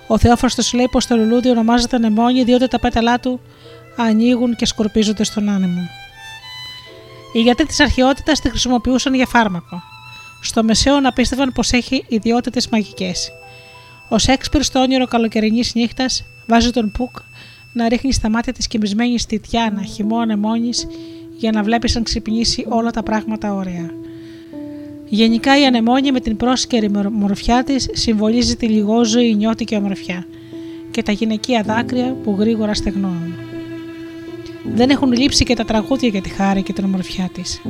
Ο 0.07 0.19
Θεόφραστο 0.19 0.63
λέει 0.77 0.89
πως 0.91 1.07
το 1.07 1.17
λουλούδι 1.17 1.51
ονομάζεται 1.51 1.99
νεμόνι 1.99 2.45
διότι 2.45 2.69
τα 2.69 2.81
πέταλά 2.81 3.21
του 3.21 3.41
ανοίγουν 3.97 4.57
και 4.57 4.67
σκορπίζονται 4.67 5.25
στον 5.25 5.49
άνεμο. 5.49 5.81
Οι 7.33 7.41
γιατροί 7.41 7.67
της 7.67 7.81
αρχαιότητας 7.81 8.41
τη 8.41 8.49
χρησιμοποιούσαν 8.49 9.15
για 9.15 9.27
φάρμακο. 9.27 9.83
Στο 10.43 10.65
μεσαίο 10.65 10.97
πίστευαν 11.15 11.53
πως 11.53 11.73
έχει 11.73 12.05
ιδιότητες 12.09 12.69
μαγικές. 12.69 13.33
Ο 14.09 14.19
Σέξπιρ 14.19 14.63
στο 14.63 14.81
όνειρο 14.81 15.07
καλοκαιρινής 15.07 15.75
νύχτας 15.75 16.25
βάζει 16.47 16.71
τον 16.71 16.91
Πουκ 16.91 17.17
να 17.73 17.89
ρίχνει 17.89 18.13
στα 18.13 18.31
μάτια 18.31 18.53
της 18.53 18.67
κοιμισμένη 18.67 19.19
στη 19.19 19.39
Τιάνα 19.39 19.83
χυμό 19.83 20.19
ανεμόνης 20.19 20.87
για 21.39 21.51
να 21.53 21.63
βλέπει 21.63 21.97
αν 21.97 22.03
ξυπνήσει 22.03 22.67
όλα 22.69 22.91
τα 22.91 23.03
πράγματα 23.03 23.55
ωραία. 23.55 23.91
Γενικά 25.13 25.61
η 25.61 25.65
ανεμόνια 25.65 26.13
με 26.13 26.21
την 26.21 26.37
πρόσκαιρη 26.37 26.91
μορφιά 27.13 27.65
της 27.65 27.89
συμβολίζει 27.93 28.57
τη 28.57 28.67
λιγόζωη 28.67 29.35
νιώτικη 29.35 29.77
ομορφιά 29.77 30.27
και 30.91 31.03
τα 31.03 31.13
γυναικεία 31.13 31.63
δάκρυα 31.63 32.17
που 32.25 32.37
γρήγορα 32.39 32.75
στεγνώνουν. 32.75 33.35
Δεν 34.75 34.91
έχουν 34.91 35.13
λείψει 35.13 35.45
και 35.45 35.55
τα 35.55 35.65
τραγούδια 35.65 36.09
για 36.09 36.21
τη 36.21 36.29
χάρη 36.29 36.63
και 36.63 36.73
την 36.73 36.85
ομορφιά 36.85 37.31
της. 37.33 37.61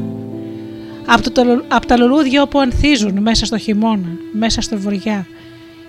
Από, 1.06 1.30
το, 1.30 1.42
από 1.68 1.86
τα 1.86 1.96
λουλούδια 1.96 2.42
όπου 2.42 2.60
ανθίζουν 2.60 3.18
μέσα 3.22 3.46
στο 3.46 3.58
χειμώνα, 3.58 4.08
μέσα 4.32 4.60
στο 4.60 4.78
βοριά 4.78 5.26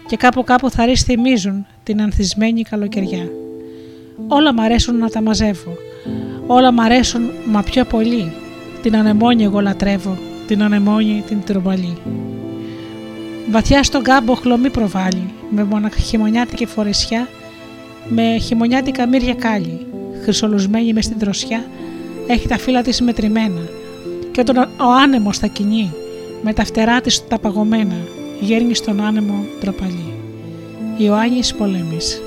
και 0.08 0.18
κάπου 0.18 0.44
κάπου 0.44 0.70
θα 0.70 0.86
θυμίζουν 0.96 1.66
την 1.84 2.02
ανθισμένη 2.02 2.62
καλοκαιριά. 2.62 3.30
Όλα 4.28 4.54
μ' 4.54 4.60
αρέσουν 4.60 4.98
να 4.98 5.10
τα 5.10 5.22
μαζεύω. 5.22 5.78
Όλα 6.48 6.72
μ' 6.72 6.80
αρέσουν 6.80 7.30
μα 7.48 7.62
πιο 7.62 7.86
πολύ. 7.86 8.32
Την 8.82 8.96
ανεμόνια 8.96 9.46
εγώ 9.46 9.60
λατρεύω 9.60 10.18
την 10.52 10.64
ανεμόνη 10.64 11.24
την 11.28 11.44
τρομπαλή. 11.46 11.98
Βαθιά 13.52 13.84
στον 13.84 14.04
κάμπο 14.04 14.34
χλωμή 14.34 14.70
προβάλλει, 14.70 15.34
με 15.50 15.64
μοναχημονιάτικη 15.64 16.66
φορεσιά, 16.66 17.28
με 18.08 18.38
χειμωνιάτικα 18.38 19.08
μύρια 19.08 19.34
κάλλη, 19.34 19.86
χρυσολουσμένη 20.24 20.94
μες 20.94 21.06
στην 21.06 21.20
δροσιά, 21.20 21.66
έχει 22.28 22.48
τα 22.48 22.58
φύλλα 22.58 22.82
της 22.82 23.02
μετρημένα 23.02 23.62
και 24.32 24.40
όταν 24.40 24.58
ο 24.58 24.92
άνεμος 25.04 25.38
θα 25.38 25.48
κινεί, 25.48 25.94
με 26.42 26.54
τα 26.54 26.66
φτερά 26.66 27.02
της 27.02 27.28
τα 27.28 27.40
παγωμένα, 27.40 27.98
γέρνει 28.40 28.74
στον 28.74 29.02
άνεμο 29.02 29.46
τροπαλή. 29.60 30.14
Ιωάννης 30.98 31.56
Πολέμης 31.56 32.22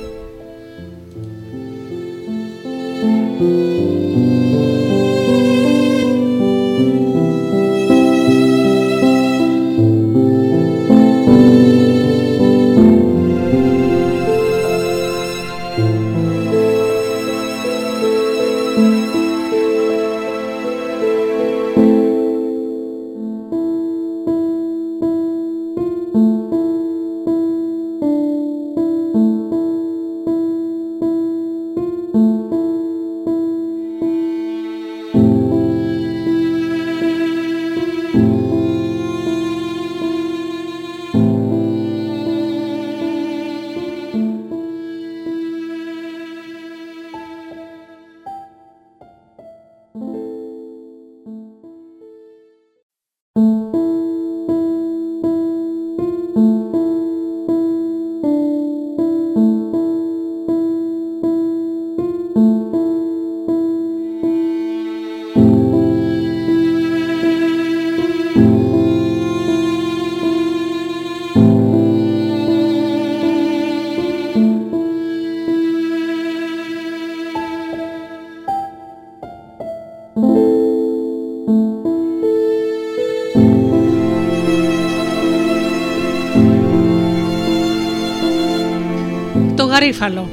γαρίφαλο. 89.95 90.29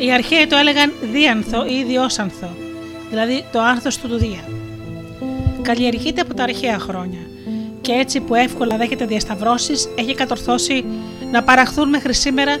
Οι 0.00 0.12
αρχαίοι 0.12 0.46
το 0.46 0.56
έλεγαν 0.56 0.92
δίανθο 1.12 1.66
ή 1.66 1.84
διόσανθο, 1.84 2.48
δηλαδή 3.10 3.44
το 3.52 3.60
άνθος 3.60 3.98
του 3.98 4.08
του 4.08 4.16
Δία. 4.16 4.48
Καλλιεργείται 5.62 6.20
από 6.20 6.34
τα 6.34 6.42
αρχαία 6.42 6.78
χρόνια 6.78 7.18
και 7.80 7.92
έτσι 7.92 8.20
που 8.20 8.34
εύκολα 8.34 8.76
δέχεται 8.76 9.06
διασταυρώσεις 9.06 9.88
έχει 9.98 10.14
κατορθώσει 10.14 10.84
να 11.32 11.42
παραχθούν 11.42 11.88
μέχρι 11.88 12.14
σήμερα 12.14 12.56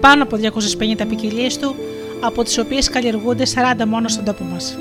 πάνω 0.00 0.22
από 0.22 0.36
250 0.98 1.06
ποικιλίες 1.08 1.58
του, 1.58 1.74
από 2.20 2.42
τις 2.42 2.58
οποίες 2.58 2.88
καλλιεργούνται 2.88 3.44
40 3.78 3.84
μόνο 3.86 4.08
στον 4.08 4.24
τόπο 4.24 4.44
μας. 4.44 4.78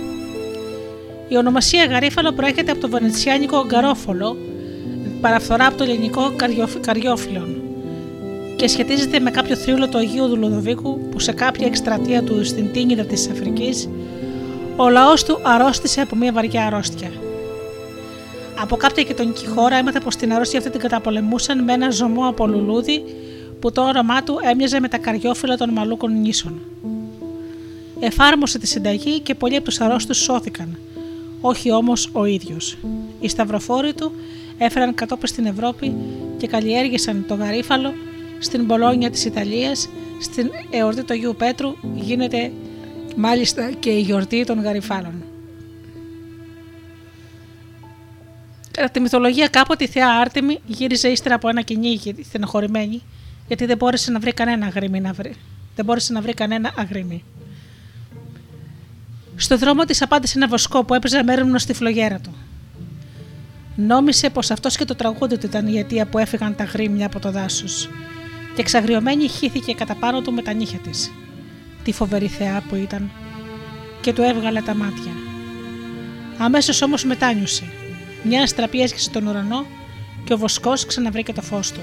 Η 1.28 1.38
ονομασία 1.38 1.86
γαρίφαλο 1.86 2.32
προέρχεται 2.32 2.72
από 2.72 2.82
το 2.82 2.90
βενετσιάνικο 2.90 3.66
γκαρόφολο, 3.66 4.38
παραφθορά 5.22 5.66
από 5.66 5.78
το 5.78 5.84
ελληνικό 5.84 6.34
καριόφιλον 6.82 7.57
και 8.58 8.68
σχετίζεται 8.68 9.20
με 9.20 9.32
κάποιο 9.32 9.56
θρύλο 9.56 9.88
του 9.88 9.98
Αγίου 9.98 10.28
Δουλοδοβίκου 10.28 11.00
που 11.12 11.20
σε 11.20 11.32
κάποια 11.32 11.68
εκστρατεία 11.68 12.24
του 12.24 12.46
στην 12.46 12.72
Τίνιδα 12.72 13.06
της 13.06 13.30
Αφρικής 13.30 13.90
ο 14.76 14.90
λαός 14.90 15.24
του 15.24 15.40
αρρώστησε 15.44 16.02
από 16.02 16.16
μια 16.16 16.32
βαριά 16.32 16.66
αρρώστια. 16.66 17.12
Από 18.62 18.76
κάποια 18.76 19.04
γειτονική 19.04 19.48
χώρα 19.48 19.76
έμαθε 19.76 20.00
πως 20.00 20.16
την 20.16 20.34
αρρώστια 20.34 20.60
αυτή 20.60 20.72
την 20.72 20.80
καταπολεμούσαν 20.80 21.64
με 21.64 21.74
ένα 21.74 21.90
ζωμό 21.90 22.28
από 22.28 22.48
λουλούδι 22.48 23.04
που 23.60 23.72
το 23.72 23.82
όραμά 23.82 24.24
του 24.24 24.40
έμοιαζε 24.44 24.80
με 24.80 24.88
τα 24.88 24.98
καριόφυλλα 24.98 25.58
των 25.58 25.70
μαλούκων 25.70 26.22
νήσων. 26.22 26.62
Εφάρμοσε 28.00 28.60
τη 28.60 28.68
συνταγή 28.68 29.20
και 29.20 29.36
πολλοί 29.36 29.56
από 29.56 29.66
τους 29.66 29.80
αρρώστους 29.80 30.18
σώθηκαν, 30.18 30.78
όχι 31.42 31.72
όμως 31.72 32.10
ο 32.12 32.26
ίδιος. 32.26 32.78
Οι 33.20 33.28
σταυροφόροι 33.28 33.94
του 33.94 34.12
έφεραν 34.58 34.94
κατόπιν 34.94 35.28
στην 35.28 35.46
Ευρώπη 35.46 35.94
και 36.38 36.48
καλλιέργησαν 36.48 37.26
το 37.28 37.36
γαρίφαλο 37.36 37.94
στην 38.40 38.66
Μπολόνια 38.66 39.10
της 39.10 39.26
Ιταλίας, 39.26 39.90
στην 40.22 40.50
εορτή 40.70 41.04
του 41.04 41.14
Αγίου 41.14 41.36
Πέτρου 41.38 41.76
γίνεται 41.96 42.52
μάλιστα 43.16 43.72
και 43.80 43.90
η 43.90 44.00
γιορτή 44.00 44.44
των 44.44 44.62
γαριφάλων. 44.62 45.24
Κατά 48.72 48.90
τη 48.90 49.00
μυθολογία 49.00 49.48
κάποτε 49.48 49.84
η 49.84 49.88
θεά 49.88 50.10
Άρτεμι 50.10 50.60
γύριζε 50.66 51.08
ύστερα 51.08 51.36
από 51.36 51.50
ένα 51.50 51.62
κυνήγι 51.62 52.16
στενοχωρημένη 52.24 53.02
γιατί 53.48 53.66
δεν 53.66 53.78
μπόρεσε 53.78 54.12
να 54.12 54.20
βρει 54.20 54.34
κανένα 54.34 54.66
αγρίμι 54.66 55.00
να 55.00 55.14
βρει. 55.14 55.36
Δεν 55.76 55.86
μπόρεσε 55.86 56.14
να 56.14 56.22
βρει 56.22 56.34
κανένα 56.34 56.74
αγρίμι. 56.78 57.24
Στο 59.36 59.58
δρόμο 59.58 59.84
της 59.84 60.02
απάντησε 60.02 60.38
ένα 60.38 60.48
βοσκό 60.48 60.84
που 60.84 60.94
έπαιζε 60.94 61.24
μέρημνο 61.24 61.58
στη 61.58 61.74
φλογέρα 61.74 62.20
του. 62.20 62.36
Νόμισε 63.76 64.30
πως 64.30 64.52
αυτός 64.52 64.78
και 64.78 64.86
το 64.86 64.96
τραγούδι 64.96 65.38
του 65.38 65.46
ήταν 65.46 65.68
η 65.68 65.78
αιτία 65.80 66.06
που 66.06 66.18
έφυγαν 66.18 66.56
τα 66.56 66.64
γρήμια 66.64 67.06
από 67.06 67.20
το 67.20 67.32
δάσος, 67.32 67.90
και 68.58 68.64
εξαγριωμένη 68.64 69.28
χύθηκε 69.28 69.74
κατά 69.74 69.96
πάνω 69.96 70.22
του 70.22 70.34
με 70.34 70.42
τα 70.42 70.54
νύχια 70.54 70.80
της. 70.80 71.12
Τι 71.84 71.92
φοβερή 71.92 72.28
θεά 72.28 72.64
που 72.70 72.76
ήταν, 72.76 73.12
και 74.02 74.14
του 74.14 74.22
έβγαλε 74.22 74.62
τα 74.62 74.76
μάτια. 74.76 75.12
Αμέσως 76.38 76.82
όμως 76.82 77.04
μετάνιωσε. 77.04 77.64
Μια 78.24 78.42
αστραπή 78.42 78.82
έσκησε 78.82 79.10
τον 79.10 79.28
ουρανό 79.28 79.66
και 80.24 80.34
ο 80.34 80.38
βοσκός 80.38 80.86
ξαναβρήκε 80.86 81.34
το 81.34 81.42
φως 81.42 81.72
του. 81.72 81.80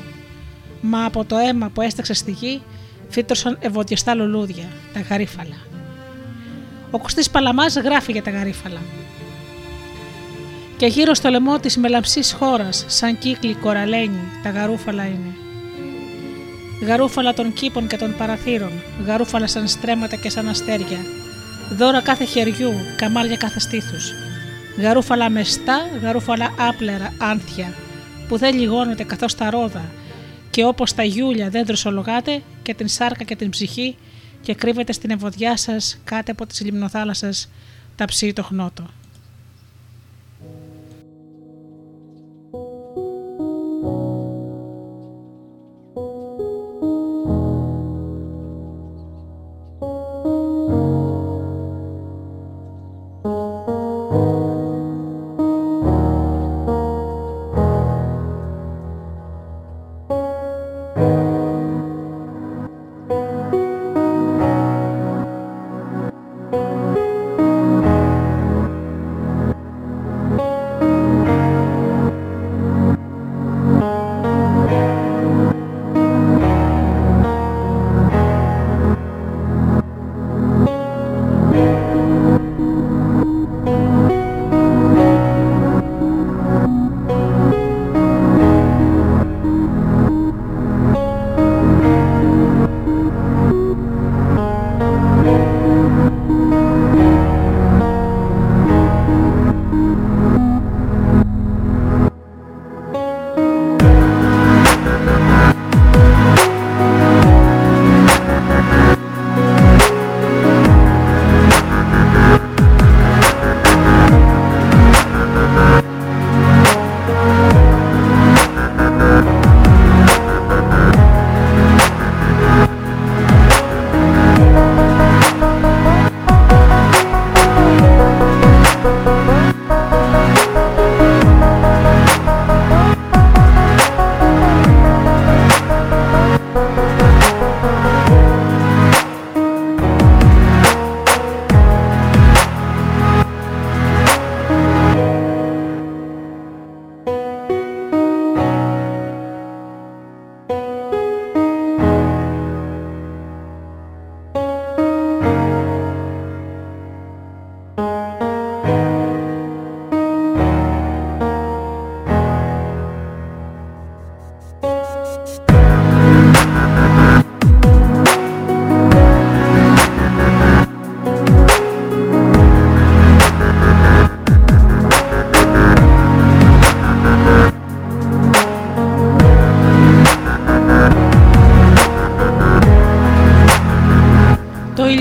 Μα 0.80 1.04
από 1.04 1.24
το 1.24 1.36
αίμα 1.36 1.68
που 1.68 1.80
έσταξε 1.80 2.14
στη 2.14 2.30
γη 2.30 2.62
φύτρωσαν 3.08 3.58
ευωδιαστά 3.60 4.14
λουλούδια, 4.14 4.68
τα 4.92 5.00
γαρίφαλα. 5.00 5.56
Ο 6.90 6.98
Κωστής 6.98 7.30
Παλαμάς 7.30 7.74
γράφει 7.74 8.12
για 8.12 8.22
τα 8.22 8.30
γαρίφαλα. 8.30 8.80
Και 10.76 10.86
γύρω 10.86 11.14
στο 11.14 11.28
λαιμό 11.28 11.58
της 11.58 11.76
μελαμψής 11.76 12.32
χώρας, 12.32 12.84
σαν 12.86 13.18
κύκλοι 13.18 13.54
κοραλένι, 13.54 14.20
τα 14.42 14.50
γαρούφαλα 14.50 15.04
είναι. 15.04 15.34
Γαρούφαλα 16.80 17.34
των 17.34 17.52
κήπων 17.52 17.86
και 17.86 17.96
των 17.96 18.14
παραθύρων, 18.16 18.72
γαρούφαλα 19.06 19.46
σαν 19.46 19.68
στρέμματα 19.68 20.16
και 20.16 20.30
σαν 20.30 20.48
αστέρια, 20.48 20.98
δώρα 21.76 22.00
κάθε 22.00 22.24
χεριού, 22.24 22.72
καμάλια 22.96 23.36
κάθε 23.36 23.60
στήθους. 23.60 24.12
Γαρούφαλα 24.78 25.30
μεστά, 25.30 25.80
γαρούφαλα 26.02 26.54
άπλερα, 26.58 27.12
άνθια, 27.18 27.74
που 28.28 28.38
δεν 28.38 28.58
λιγώνεται 28.58 29.04
καθώς 29.04 29.34
τα 29.34 29.50
ρόδα, 29.50 29.84
και 30.50 30.64
όπως 30.64 30.94
τα 30.94 31.02
γιούλια 31.02 31.50
δεν 31.50 31.66
δροσολογάτε 31.66 32.42
και 32.62 32.74
την 32.74 32.88
σάρκα 32.88 33.24
και 33.24 33.36
την 33.36 33.50
ψυχή 33.50 33.96
και 34.40 34.54
κρύβεται 34.54 34.92
στην 34.92 35.10
ευωδιά 35.10 35.56
σας 35.56 35.98
κάτω 36.04 36.32
από 36.32 36.46
τις 36.46 36.60
λιμνοθάλασσες 36.60 37.48
τα 37.96 38.04
το 38.34 38.42
χνότο. 38.42 38.86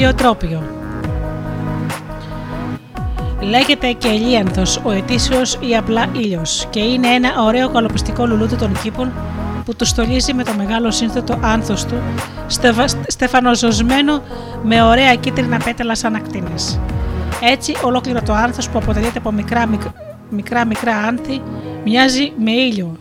Ηλιοτρόπιο. 0.04 0.64
Λέγεται 3.42 3.92
και 3.92 4.08
ελίανθος, 4.08 4.82
ο 4.84 4.92
ετήσιος 4.92 5.58
ή 5.60 5.76
απλά 5.76 6.08
ήλιος 6.14 6.68
και 6.70 6.80
είναι 6.80 7.08
ένα 7.08 7.44
ωραίο 7.44 7.70
καλοπιστικό 7.70 8.26
λουλούδι 8.26 8.56
των 8.56 8.82
κήπων 8.82 9.12
που 9.66 9.76
του 9.76 9.86
στολίζει 9.86 10.34
με 10.34 10.44
το 10.44 10.54
μεγάλο 10.58 10.92
σύνθετο 10.92 11.40
άνθος 11.42 11.86
του, 11.86 12.02
στεφανοζωσμένο 13.08 14.22
με 14.64 14.82
ωραία 14.84 15.16
κίτρινα 15.16 15.58
πέταλα 15.58 15.96
σαν 15.96 16.16
ακτίνες. 16.16 16.80
Έτσι, 17.42 17.76
ολόκληρο 17.84 18.22
το 18.22 18.34
άνθος 18.34 18.70
που 18.70 18.78
αποτελείται 18.78 19.18
από 19.18 19.32
μικρά, 19.32 19.70
μικρά 20.30 20.66
μικρά 20.66 20.96
άνθη 20.96 21.42
μοιάζει 21.84 22.34
με 22.38 22.52
ήλιο, 22.52 22.98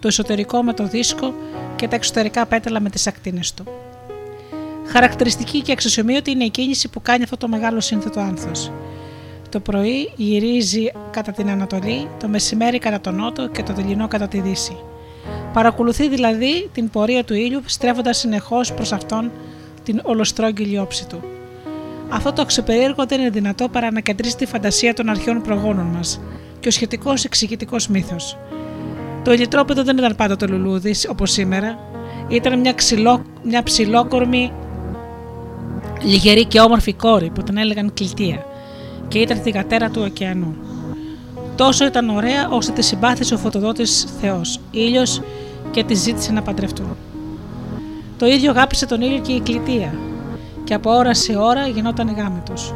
το 0.00 0.08
εσωτερικό 0.08 0.62
με 0.62 0.72
το 0.72 0.86
δίσκο 0.86 1.34
και 1.76 1.88
τα 1.88 1.96
εξωτερικά 1.96 2.46
πέταλα 2.46 2.80
με 2.80 2.90
τις 2.90 3.06
ακτίνες 3.06 3.54
του. 3.54 3.64
Χαρακτηριστική 4.92 5.60
και 5.60 5.72
αξιοσημείωτη 5.72 6.30
είναι 6.30 6.44
η 6.44 6.50
κίνηση 6.50 6.88
που 6.88 7.02
κάνει 7.02 7.22
αυτό 7.22 7.36
το 7.36 7.48
μεγάλο 7.48 7.80
σύνθετο 7.80 8.20
άνθος. 8.20 8.72
Το 9.48 9.60
πρωί 9.60 10.12
γυρίζει 10.16 10.92
κατά 11.10 11.32
την 11.32 11.50
Ανατολή, 11.50 12.08
το 12.20 12.28
μεσημέρι 12.28 12.78
κατά 12.78 13.00
τον 13.00 13.14
Νότο 13.14 13.48
και 13.48 13.62
το 13.62 13.72
δειλινό 13.72 14.08
κατά 14.08 14.28
τη 14.28 14.40
Δύση. 14.40 14.76
Παρακολουθεί 15.52 16.08
δηλαδή 16.08 16.68
την 16.72 16.90
πορεία 16.90 17.24
του 17.24 17.34
ήλιου 17.34 17.60
στρέφοντας 17.64 18.18
συνεχώς 18.18 18.72
προς 18.72 18.92
αυτόν 18.92 19.30
την 19.82 20.00
ολοστρόγγυλη 20.02 20.78
όψη 20.78 21.06
του. 21.06 21.20
Αυτό 22.08 22.32
το 22.32 22.42
αξιοπερίεργο 22.42 23.06
δεν 23.06 23.20
είναι 23.20 23.30
δυνατό 23.30 23.68
παρά 23.68 23.92
να 23.92 24.00
κεντρήσει 24.00 24.36
τη 24.36 24.46
φαντασία 24.46 24.94
των 24.94 25.08
αρχαίων 25.08 25.42
προγόνων 25.42 25.86
μας 25.86 26.20
και 26.60 26.68
ο 26.68 26.70
σχετικός 26.70 27.24
εξηγητικός 27.24 27.88
μύθος. 27.88 28.36
Το 29.24 29.32
ηλιτρόπεδο 29.32 29.82
δεν 29.82 29.98
ήταν 29.98 30.16
πάντοτε 30.16 30.46
λουλούδι 30.46 30.94
όπως 31.08 31.30
σήμερα. 31.30 31.78
Ήταν 32.28 32.58
μια, 32.58 32.72
ξυλό, 32.72 33.24
μια 33.42 33.62
ψηλόκορμη, 33.62 34.52
λιγερή 36.04 36.44
και 36.44 36.60
όμορφη 36.60 36.92
κόρη 36.92 37.30
που 37.34 37.42
την 37.42 37.56
έλεγαν 37.56 37.92
Κλητία 37.94 38.44
και 39.08 39.18
ήταν 39.18 39.36
θηγατέρα 39.36 39.90
του 39.90 40.02
ωκεανού. 40.04 40.56
Τόσο 41.56 41.86
ήταν 41.86 42.08
ωραία 42.08 42.48
ώστε 42.48 42.72
τη 42.72 42.82
συμπάθησε 42.82 43.34
ο 43.34 43.38
φωτοδότης 43.38 44.06
Θεός, 44.20 44.60
ήλιος, 44.70 45.20
και 45.70 45.84
τη 45.84 45.94
ζήτησε 45.94 46.32
να 46.32 46.42
παντρευτούν. 46.42 46.96
Το 48.18 48.26
ίδιο 48.26 48.50
αγάπησε 48.50 48.86
τον 48.86 49.00
ήλιο 49.00 49.18
και 49.18 49.32
η 49.32 49.40
Κλητία, 49.40 49.94
και 50.64 50.74
από 50.74 50.90
ώρα 50.90 51.14
σε 51.14 51.36
ώρα 51.36 51.66
γινόταν 51.66 52.14
γάμετος. 52.14 52.74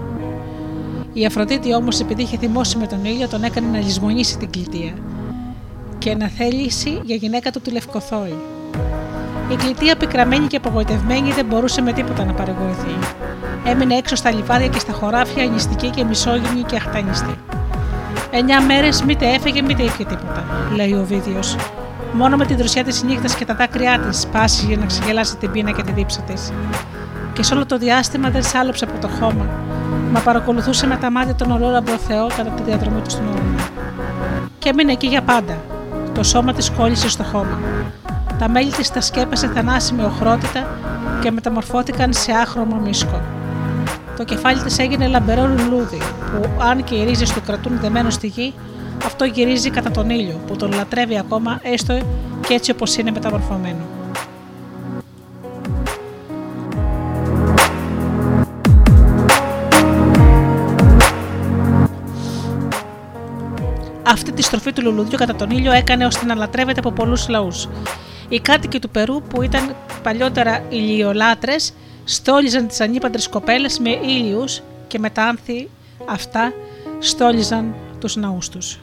Η 1.13 1.25
Αφροδίτη 1.27 1.75
όμως, 1.75 2.01
επειδή 2.01 2.23
είχε 2.23 2.37
θυμώσει 2.37 2.79
με 2.79 2.87
τον 2.87 3.05
ήλιο, 3.05 3.29
τον 3.29 3.45
έκανε 3.45 3.67
να 3.69 3.79
λησμονήσει 3.79 4.39
την 4.39 4.51
κλητία 4.51 4.95
και 5.99 6.15
να 6.15 6.29
θέλησει 6.29 7.01
για 7.05 7.17
γυναίκα 7.17 7.51
του 7.51 7.61
τη 7.61 7.71
Λευκοθόη. 7.71 8.35
Η 9.51 9.57
κλητία, 9.57 9.97
πικραμένη 9.97 10.47
και 10.47 10.57
απογοητευμένη, 10.57 11.33
δεν 11.33 11.47
μπορούσε 11.47 11.83
με 11.83 11.93
τίποτα 11.93 12.25
να 12.25 12.33
παρεγωθεί. 12.33 12.99
Έμεινε 13.65 13.95
έξω 13.95 14.17
στα 14.17 14.31
λιβάδια 14.31 14.69
και 14.69 14.79
στα 14.79 14.93
χωράφια, 14.93 15.45
νηστική 15.45 15.91
και 15.91 16.05
μισόγυμνη 16.05 16.63
και 16.63 16.77
αχτανιστή. 16.77 17.39
Εννιά 18.31 18.63
μέρες 18.63 19.03
μήτε 19.03 19.27
έφεγε 19.27 19.63
μήτε 19.63 19.83
ήπια 19.83 20.07
τίποτα, 20.07 20.45
λέει 20.75 20.93
ο 20.93 21.05
Βίδιος. 21.05 21.57
Μόνο 22.13 22.37
με 22.37 22.47
την 22.47 22.57
δροσιά 22.57 22.85
της 22.85 23.03
νύχτας 23.03 23.35
και 23.35 23.45
τα 23.45 23.55
δάκρυά 23.55 23.99
της 23.99 24.27
πάσει 24.27 24.67
για 24.67 24.77
να 24.77 24.87
ξεγελάσει 24.87 25.37
την 25.37 25.51
πείνα 25.51 25.71
και 25.71 25.83
τη 25.83 25.93
δίψα 25.93 26.21
της 26.21 26.53
και 27.37 27.43
σε 27.43 27.55
όλο 27.55 27.67
το 27.67 27.79
διάστημα 27.79 28.31
δεν 28.31 28.43
σάλωψε 28.43 28.85
από 28.85 29.01
το 29.01 29.09
χώμα, 29.09 29.47
μα 30.13 30.21
παρακολουθούσε 30.21 30.87
με 30.87 30.97
τα 30.97 31.11
μάτια 31.11 31.35
τον 31.35 31.51
ολόραμπρο 31.51 31.97
Θεό 31.97 32.27
κατά 32.37 32.51
τη 32.51 32.63
διαδρομή 32.63 33.01
του 33.01 33.11
στον 33.11 33.27
ουρανό. 33.27 33.65
Και 34.59 34.69
έμεινε 34.69 34.93
εκεί 34.93 35.07
για 35.07 35.23
πάντα. 35.23 35.59
Το 36.15 36.23
σώμα 36.23 36.53
της 36.53 36.71
κόλλησε 36.71 37.09
στο 37.09 37.23
χώμα. 37.23 37.59
Τα 38.39 38.49
μέλη 38.49 38.71
της 38.71 38.91
τα 38.91 39.01
σκέπασε 39.01 39.47
θανάσιμη 39.49 40.03
οχρότητα 40.03 40.67
και 41.23 41.31
μεταμορφώθηκαν 41.31 42.13
σε 42.13 42.33
άχρωμο 42.33 42.77
μίσκο. 42.77 43.21
Το 44.17 44.25
κεφάλι 44.25 44.63
της 44.63 44.79
έγινε 44.79 45.07
λαμπερό 45.07 45.47
λουλούδι, 45.47 45.99
που 45.99 46.49
αν 46.59 46.85
και 46.85 46.95
οι 46.95 47.05
ρίζες 47.05 47.33
του 47.33 47.41
κρατούν 47.47 47.79
δεμένο 47.81 48.11
στη 48.11 48.27
γη, 48.27 48.55
αυτό 49.05 49.25
γυρίζει 49.25 49.71
κατά 49.71 49.91
τον 49.91 50.11
ήλιο, 50.11 50.41
που 50.47 50.57
τον 50.57 50.73
λατρεύει 50.73 51.19
ακόμα 51.19 51.59
έστω 51.63 51.99
και 52.47 52.55
έτσι 52.55 52.71
όπως 52.71 52.97
είναι 52.97 53.11
μεταμορφωμένο. 53.11 53.81
Αυτή 64.03 64.33
τη 64.33 64.43
στροφή 64.43 64.73
του 64.73 64.83
λουλουδιού 64.83 65.19
κατά 65.19 65.35
τον 65.35 65.51
ήλιο 65.51 65.73
έκανε 65.73 66.07
ώστε 66.07 66.25
να 66.25 66.35
λατρεύεται 66.35 66.79
από 66.79 66.91
πολλούς 66.91 67.29
λαούς. 67.29 67.69
Οι 68.29 68.41
κάτοικοι 68.41 68.79
του 68.79 68.91
Περού, 68.91 69.23
που 69.23 69.43
ήταν 69.43 69.77
παλιότερα 70.03 70.65
ηλιολάτρες, 70.69 71.73
στόλιζαν 72.05 72.67
τις 72.67 72.81
ανήπαντρες 72.81 73.29
κοπέλες 73.29 73.79
με 73.79 73.91
ήλιους 73.91 74.63
και 74.87 74.99
με 74.99 75.11
τα 75.11 75.23
άνθη 75.23 75.69
αυτά 76.07 76.53
στόλιζαν 76.99 77.75
τους 78.01 78.17
ναούς 78.17 78.49
τους. 78.49 78.79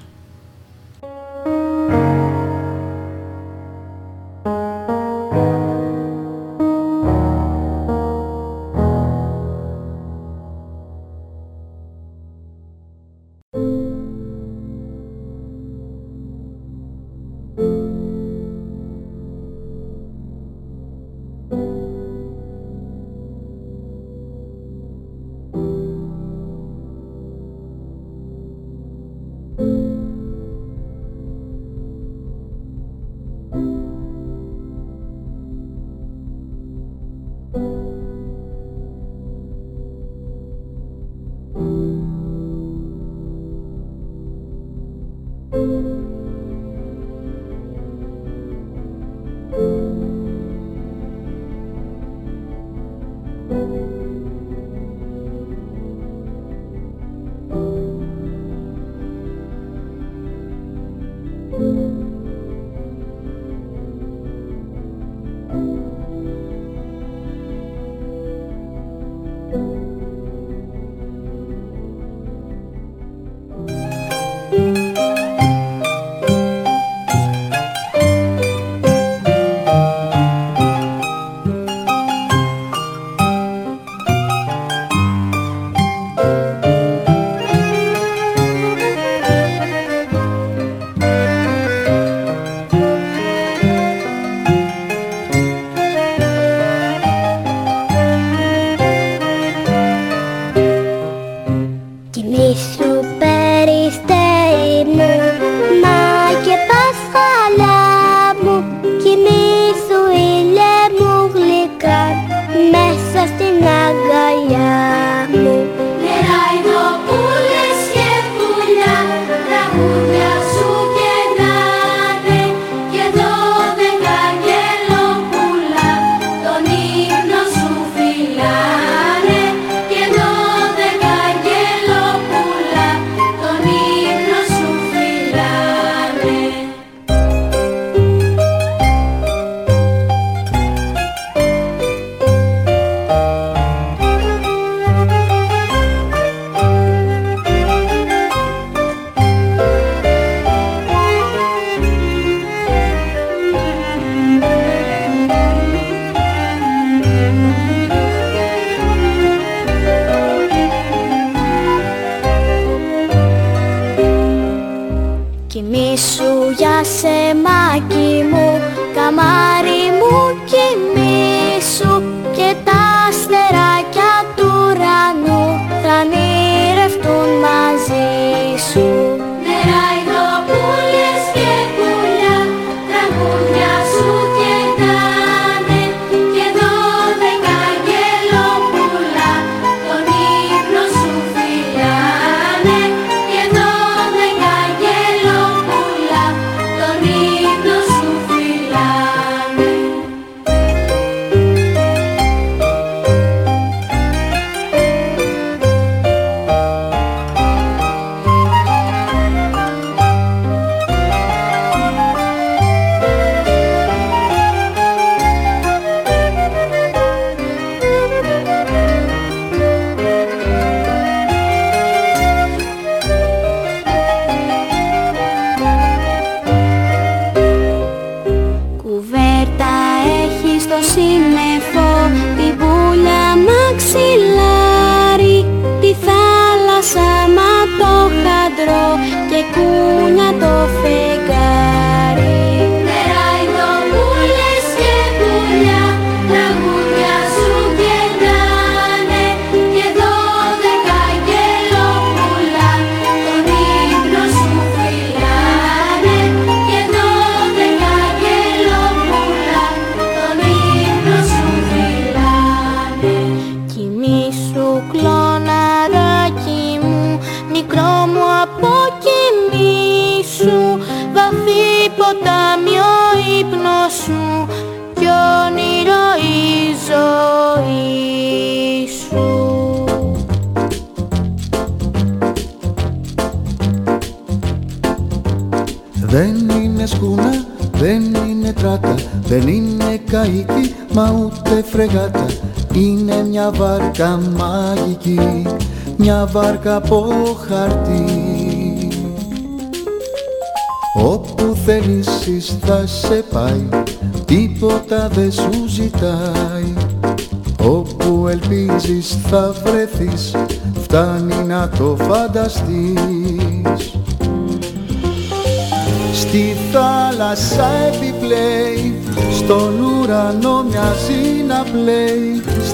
Super 102.83 103.91
State. 103.91 105.22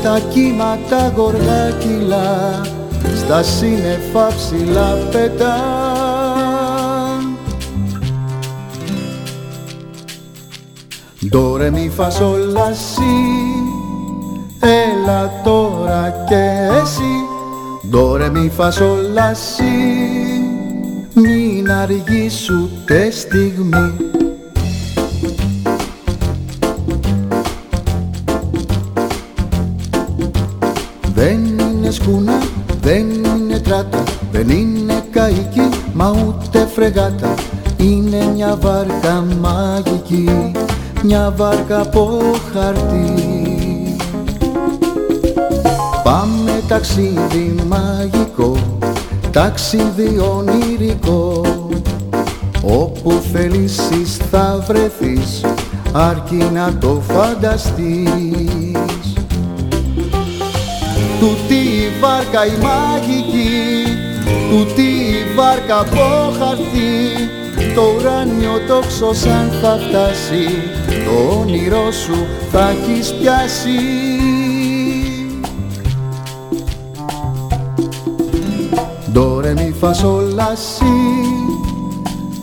τα 0.10 0.20
κύματα 0.20 1.14
γοργάκυλα 1.16 2.62
στα 3.16 3.44
σύννεφα 3.44 4.28
ψηλά 4.28 4.94
πετάν. 5.12 5.50
Ντορε 11.30 11.70
μη 11.72 11.92
φασολασί, 11.96 13.02
έλα 14.60 15.42
τώρα 15.44 16.26
και 16.28 16.70
εσύ. 16.82 17.14
Ντορε 17.90 18.30
μη 18.30 18.52
φασολασί, 18.56 19.64
μην 21.14 21.72
αργήσου 21.72 22.70
ούτε 22.74 23.12
στιγμή. 23.12 23.94
Δεν 31.20 31.60
είναι 31.60 31.92
σκούνα, 31.92 32.42
δεν 32.82 33.10
είναι 33.10 33.60
τράτα, 33.60 34.04
δεν 34.32 34.50
είναι 34.50 35.04
καΐκι, 35.14 35.76
μα 35.94 36.16
ούτε 36.28 36.68
φρεγάτα. 36.74 37.34
Είναι 37.78 38.32
μια 38.36 38.58
βάρκα 38.62 39.26
μαγική, 39.42 40.52
μια 41.04 41.34
βάρκα 41.38 41.82
από 41.82 42.20
χαρτί. 42.54 43.96
Πάμε 46.04 46.64
ταξίδι 46.68 47.56
μαγικό, 47.68 48.58
ταξίδι 49.32 50.20
ονειρικό 50.36 51.42
Όπου 52.62 53.22
θελήσεις 53.32 54.18
θα 54.32 54.64
βρεθείς, 54.68 55.46
αρκεί 55.92 56.50
να 56.54 56.78
το 56.80 57.02
φανταστείς 57.08 58.59
του 61.20 61.38
τη 61.48 61.64
βάρκα 62.02 62.46
η 62.46 62.58
μαγική 62.62 63.84
του 64.50 64.66
τη 64.76 64.92
βάρκα 65.36 65.80
από 65.80 66.34
χαρτί 66.40 67.30
το 67.76 67.82
ουράνιο 67.98 68.60
τόξο 68.68 69.14
σαν 69.14 69.52
θα 69.62 69.80
φτάσει 69.88 70.48
το 71.06 71.40
όνειρό 71.40 71.92
σου 71.92 72.26
θα 72.52 72.70
έχεις 72.70 73.14
πιάσει. 73.14 73.80
Ντορε 79.12 79.54
μη 79.54 79.74
φασολασί 79.80 80.84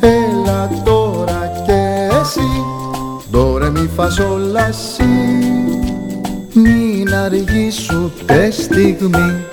έλα 0.00 0.82
τώρα 0.84 1.50
κι 1.66 1.72
εσύ. 2.20 2.48
Ντορε 3.30 3.70
μη 3.70 3.90
φασολασί 3.96 5.04
μη 6.52 6.95
αργείς 7.16 7.90
ούτε 7.90 8.50
στιγμή. 8.50 9.45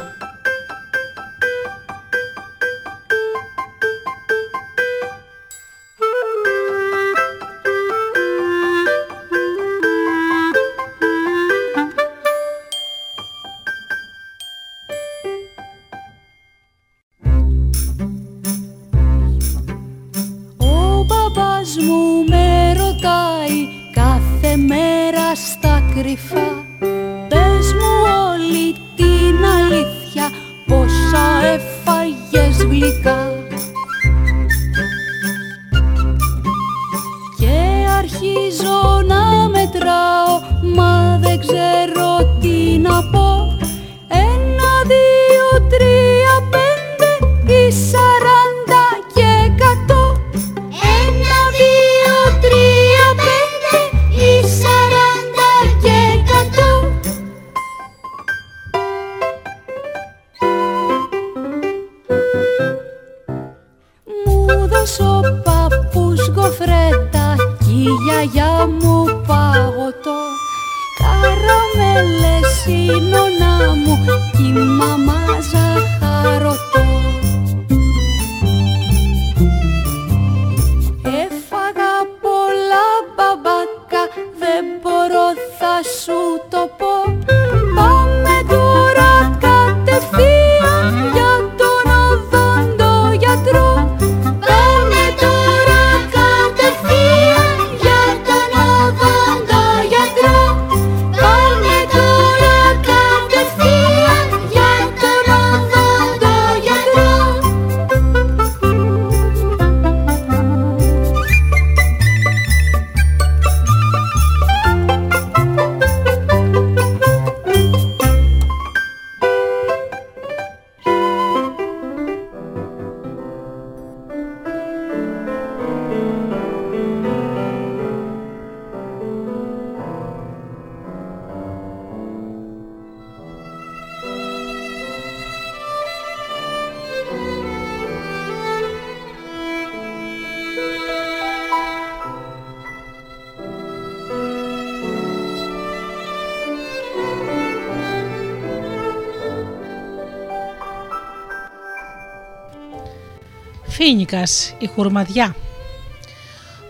Φίνικας, 153.85 154.55
η 154.59 154.67
χουρμαδιά. 154.67 155.35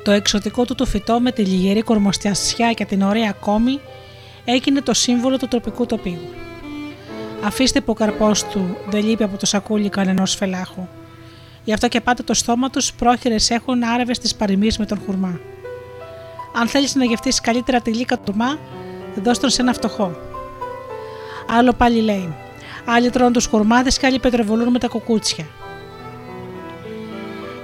Το 0.03 0.11
εξωτικό 0.11 0.65
του 0.65 0.75
το 0.75 0.85
φυτό 0.85 1.19
με 1.19 1.31
τη 1.31 1.45
λιγερή 1.45 1.81
κορμοστιασιά 1.81 2.73
και 2.73 2.85
την 2.85 3.01
ωραία 3.01 3.31
κόμη 3.31 3.79
έγινε 4.45 4.81
το 4.81 4.93
σύμβολο 4.93 5.37
του 5.37 5.47
τροπικού 5.47 5.85
τοπίου. 5.85 6.19
Αφήστε 7.43 7.81
που 7.81 7.91
ο 7.91 7.93
καρπός 7.93 8.43
του 8.43 8.77
δεν 8.89 9.05
λείπει 9.05 9.23
από 9.23 9.37
το 9.37 9.45
σακούλι 9.45 9.89
κανενός 9.89 10.35
φελάχου. 10.35 10.87
Γι' 11.63 11.73
αυτό 11.73 11.87
και 11.87 12.01
πάντα 12.01 12.23
το 12.23 12.33
στόμα 12.33 12.69
τους 12.69 12.93
πρόχειρες 12.93 13.49
έχουν 13.49 13.83
άρευε 13.83 14.13
τις 14.13 14.35
παροιμίες 14.35 14.77
με 14.77 14.85
τον 14.85 15.01
χουρμά. 15.05 15.39
Αν 16.55 16.67
θέλεις 16.67 16.95
να 16.95 17.05
γευτείς 17.05 17.41
καλύτερα 17.41 17.81
τη 17.81 17.93
λίκα 17.93 18.19
του 18.19 18.35
μα, 18.35 18.57
δώσ' 19.23 19.39
τον 19.39 19.49
σε 19.49 19.61
ένα 19.61 19.73
φτωχό. 19.73 20.15
Άλλο 21.57 21.73
πάλι 21.73 22.01
λέει: 22.01 22.35
Άλλοι 22.85 23.09
τρώνε 23.09 23.31
τους 23.31 23.45
χουρμάδες 23.45 23.97
και 23.97 24.05
άλλοι 24.05 24.19
πετρεβολούν 24.19 24.69
με 24.71 24.79
τα 24.79 24.87
κουκούτσια. 24.87 25.45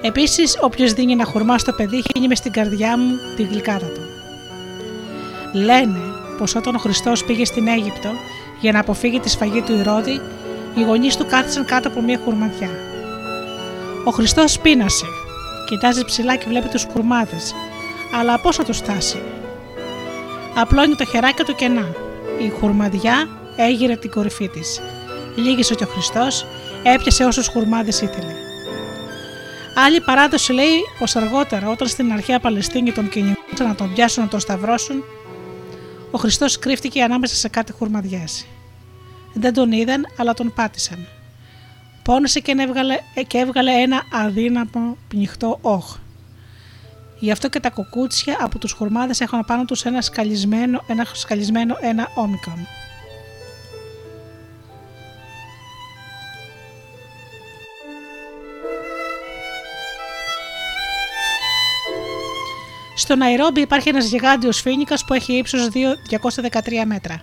Επίσης, 0.01 0.57
όποιος 0.61 0.93
δίνει 0.93 1.11
ένα 1.11 1.25
χουρμά 1.25 1.57
στο 1.57 1.73
παιδί, 1.73 2.03
χύνει 2.11 2.27
μες 2.27 2.37
στην 2.37 2.51
καρδιά 2.51 2.97
μου 2.97 3.15
τη 3.35 3.43
γλυκάδα 3.43 3.85
του. 3.85 4.01
Λένε 5.53 5.99
πως 6.37 6.55
όταν 6.55 6.75
ο 6.75 6.77
Χριστός 6.77 7.23
πήγε 7.23 7.45
στην 7.45 7.67
Αίγυπτο 7.67 8.09
για 8.61 8.71
να 8.71 8.79
αποφύγει 8.79 9.19
τη 9.19 9.29
σφαγή 9.29 9.61
του 9.61 9.73
Ηρώδη, 9.73 10.21
οι 10.75 10.83
γονείς 10.83 11.15
του 11.15 11.25
κάθισαν 11.25 11.65
κάτω 11.65 11.87
από 11.87 12.01
μια 12.01 12.19
χουρμαδιά. 12.23 12.69
Ο 14.05 14.11
Χριστός 14.11 14.59
πείνασε, 14.59 15.05
κοιτάζει 15.65 16.05
ψηλά 16.05 16.35
και 16.35 16.45
βλέπει 16.47 16.67
τους 16.67 16.85
χουρμάδε, 16.91 17.37
αλλά 18.19 18.39
πώς 18.39 18.55
θα 18.55 18.63
τους 18.63 18.77
φτάσει; 18.77 19.21
Απλώνει 20.55 20.95
το 20.95 21.05
χεράκι 21.05 21.43
του 21.43 21.55
κενά. 21.55 21.87
Η 22.39 22.49
χουρμαδιά 22.59 23.27
έγειρε 23.55 23.95
την 23.95 24.09
κορυφή 24.09 24.47
της. 24.47 24.81
Λίγησε 25.35 25.75
και 25.75 25.83
ο 25.83 25.87
Χριστός, 25.87 26.45
έπιασε 26.83 27.23
όσους 27.23 27.47
χουρμάδες 27.47 28.01
ήθελε. 28.01 28.48
Άλλη 29.85 30.01
παράδοση 30.01 30.53
λέει 30.53 30.79
πως 30.99 31.15
αργότερα, 31.15 31.69
όταν 31.69 31.87
στην 31.87 32.11
αρχαία 32.11 32.39
Παλαιστίνη 32.39 32.91
τον 32.91 33.09
κυνηγούσαν 33.09 33.67
να 33.67 33.75
τον 33.75 33.93
πιάσουν 33.93 34.23
να 34.23 34.29
τον 34.29 34.39
σταυρώσουν, 34.39 35.03
ο 36.11 36.17
Χριστός 36.17 36.59
κρύφτηκε 36.59 37.03
ανάμεσα 37.03 37.35
σε 37.35 37.47
κάτι 37.47 37.71
χουρμαδιές. 37.71 38.45
Δεν 39.33 39.53
τον 39.53 39.71
είδαν, 39.71 40.05
αλλά 40.17 40.33
τον 40.33 40.53
πάτησαν. 40.55 41.07
Πόνεσε 42.03 42.39
και 42.39 42.55
έβγαλε, 42.57 42.97
και 43.27 43.37
έβγαλε 43.37 43.71
ένα 43.71 44.03
αδύναμο 44.11 44.97
πνιχτό 45.07 45.57
όχ. 45.61 45.97
Γι' 47.19 47.31
αυτό 47.31 47.49
και 47.49 47.59
τα 47.59 47.69
κοκούτσια 47.69 48.37
από 48.39 48.57
τους 48.57 48.71
χουρμάδες 48.71 49.21
έχουν 49.21 49.45
πάνω 49.45 49.65
τους 49.65 49.85
ένα 49.85 50.01
σκαλισμένο 50.01 50.83
ένα, 50.87 51.05
σκαλισμένο, 51.13 51.77
ένα 51.81 52.07
όμικρον. 52.15 52.67
Στο 62.99 63.15
Ναϊρόμπι 63.15 63.61
υπάρχει 63.61 63.89
ένας 63.89 64.09
γιγάντιος 64.09 64.61
φίνικας 64.61 65.05
που 65.05 65.13
έχει 65.13 65.33
ύψος 65.33 65.69
213 65.69 66.85
μέτρα. 66.85 67.21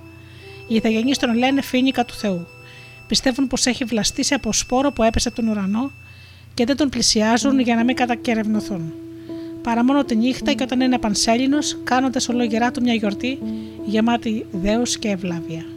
Οι 0.69 0.75
Ιθαγενεί 0.75 1.15
τον 1.17 1.35
λένε 1.35 1.63
φίνικα 1.63 2.05
του 2.05 2.15
Θεού. 2.15 2.47
Πιστεύουν 3.07 3.47
πως 3.47 3.67
έχει 3.67 3.85
βλαστήσει 3.85 4.35
από 4.35 4.53
σπόρο 4.53 4.93
που 4.93 5.03
έπεσε 5.03 5.29
από 5.29 5.37
τον 5.37 5.49
ουρανό 5.49 5.91
και 6.55 6.65
δεν 6.65 6.77
τον 6.77 6.89
πλησιάζουν 6.89 7.59
για 7.59 7.75
να 7.75 7.85
μην 7.85 7.97
κατακερευνοθούν. 7.97 8.93
Παρά 9.63 9.85
μόνο 9.85 10.05
τη 10.05 10.17
νύχτα 10.17 10.53
και 10.53 10.63
όταν 10.63 10.81
είναι 10.81 10.99
πανσέλινος, 10.99 11.79
κάνοντας 11.85 12.29
ολόγερά 12.29 12.71
του 12.71 12.81
μια 12.81 12.95
γιορτή 12.95 13.39
γεμάτη 13.87 14.47
δέος 14.53 14.99
και 14.99 15.09
ευλάβεια. 15.09 15.76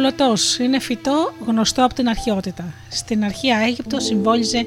Ο 0.00 0.02
λωτός 0.02 0.58
είναι 0.58 0.78
φυτό 0.78 1.32
γνωστό 1.46 1.84
από 1.84 1.94
την 1.94 2.08
αρχαιότητα. 2.08 2.64
Στην 2.88 3.24
αρχαία 3.24 3.58
Αίγυπτο 3.58 4.00
συμβόλιζε 4.00 4.66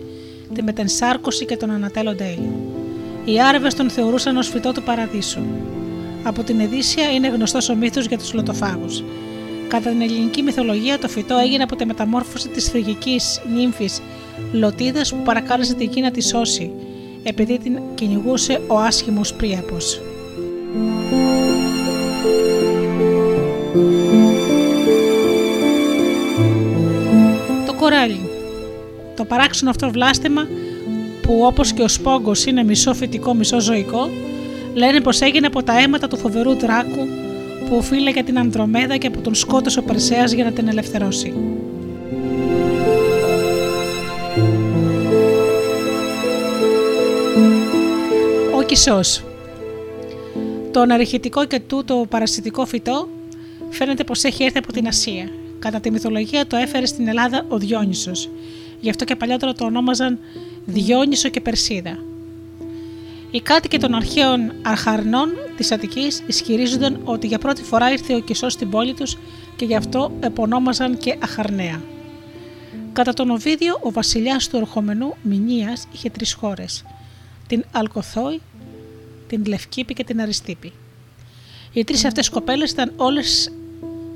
τη 0.53 0.63
μετενσάρκωση 0.63 1.45
και 1.45 1.57
τον 1.57 1.69
ανατέλλοντα 1.69 2.29
ήλιο. 2.29 2.53
Οι 3.25 3.41
Άραβες 3.41 3.73
τον 3.73 3.89
θεωρούσαν 3.89 4.37
ως 4.37 4.47
φυτό 4.47 4.71
του 4.71 4.83
παραδείσου. 4.83 5.41
Από 6.23 6.43
την 6.43 6.59
Εδύσσια 6.59 7.11
είναι 7.11 7.27
γνωστός 7.27 7.69
ο 7.69 7.75
μύθος 7.75 8.05
για 8.05 8.17
τους 8.17 8.33
λωτοφάγου. 8.33 8.85
Κατά 9.67 9.89
την 9.89 10.01
ελληνική 10.01 10.41
μυθολογία, 10.41 10.99
το 10.99 11.07
φυτό 11.07 11.37
έγινε 11.37 11.63
από 11.63 11.75
τη 11.75 11.85
μεταμόρφωση 11.85 12.49
της 12.49 12.69
φρυγική 12.69 13.19
νύμφης 13.53 14.01
Λωτίδας 14.51 15.09
που 15.09 15.21
παρακάλεσε 15.23 15.73
την 15.73 15.89
Κίνα 15.89 16.11
τη 16.11 16.21
σώσει, 16.21 16.71
επειδή 17.23 17.57
την 17.57 17.79
κυνηγούσε 17.95 18.61
ο 18.67 18.79
άσχημος 18.79 19.33
Πρίαπος. 19.33 20.01
Κοράλι. 27.83 28.29
Το 29.15 29.25
παράξενο 29.25 29.69
αυτό 29.69 29.91
βλάστημα 29.91 30.47
που 31.21 31.39
όπως 31.43 31.73
και 31.73 31.81
ο 31.81 31.87
σπόγκος 31.87 32.45
είναι 32.45 32.63
μισό 32.63 32.93
φυτικό 32.93 33.33
μισό 33.33 33.59
ζωικό, 33.59 34.09
λένε 34.73 35.01
πως 35.01 35.21
έγινε 35.21 35.47
από 35.47 35.63
τα 35.63 35.79
αίματα 35.79 36.07
του 36.07 36.17
φοβερού 36.17 36.55
δράκου 36.55 37.07
που 37.67 37.75
οφείλε 37.75 38.11
την 38.11 38.39
Ανδρομέδα 38.39 38.97
και 38.97 39.09
που 39.09 39.21
τον 39.21 39.35
σκότωσε 39.35 39.79
ο 39.79 39.83
Περσέας 39.83 40.31
για 40.31 40.43
να 40.43 40.51
την 40.51 40.67
ελευθερώσει. 40.67 41.33
Ο 48.57 48.63
Κισός 48.65 49.23
Το 50.71 50.79
αναρριχητικό 50.79 51.45
και 51.45 51.59
τούτο 51.59 52.05
παρασιτικό 52.09 52.65
φυτό 52.65 53.07
φαίνεται 53.69 54.03
πως 54.03 54.23
έχει 54.23 54.43
έρθει 54.43 54.57
από 54.57 54.71
την 54.71 54.87
Ασία. 54.87 55.42
Κατά 55.63 55.79
τη 55.79 55.91
μυθολογία 55.91 56.47
το 56.47 56.55
έφερε 56.55 56.85
στην 56.85 57.07
Ελλάδα 57.07 57.45
ο 57.47 57.57
Διόνυσος. 57.57 58.29
Γι' 58.79 58.89
αυτό 58.89 59.03
και 59.05 59.15
παλιότερα 59.15 59.53
το 59.53 59.65
ονόμαζαν 59.65 60.19
Διόνυσο 60.65 61.29
και 61.29 61.41
Περσίδα. 61.41 61.97
Οι 63.31 63.41
κάτοικοι 63.41 63.77
των 63.77 63.93
αρχαίων 63.93 64.53
αρχαρνών 64.61 65.29
της 65.57 65.71
Αττικής 65.71 66.23
ισχυρίζονταν 66.27 66.99
ότι 67.03 67.27
για 67.27 67.37
πρώτη 67.37 67.63
φορά 67.63 67.91
ήρθε 67.91 68.15
ο 68.15 68.19
Κισός 68.19 68.53
στην 68.53 68.69
πόλη 68.69 68.93
τους 68.93 69.17
και 69.55 69.65
γι' 69.65 69.75
αυτό 69.75 70.11
επωνόμαζαν 70.19 70.97
και 70.97 71.17
Αχαρνέα. 71.19 71.81
Κατά 72.93 73.13
τον 73.13 73.29
Οβίδιο, 73.29 73.79
ο 73.81 73.91
βασιλιάς 73.91 74.47
του 74.47 74.57
ερχομενού 74.57 75.13
Μηνίας 75.21 75.87
είχε 75.93 76.09
τρεις 76.09 76.33
χώρες, 76.33 76.85
την 77.47 77.63
Αλκοθόη, 77.71 78.41
την 79.27 79.45
Λευκήπη 79.45 79.93
και 79.93 80.03
την 80.03 80.21
Αριστήπη. 80.21 80.71
Οι 81.73 81.83
τρεις 81.83 82.05
αυτές 82.05 82.29
κοπέλες 82.29 82.71
ήταν 82.71 82.93
όλες 82.95 83.51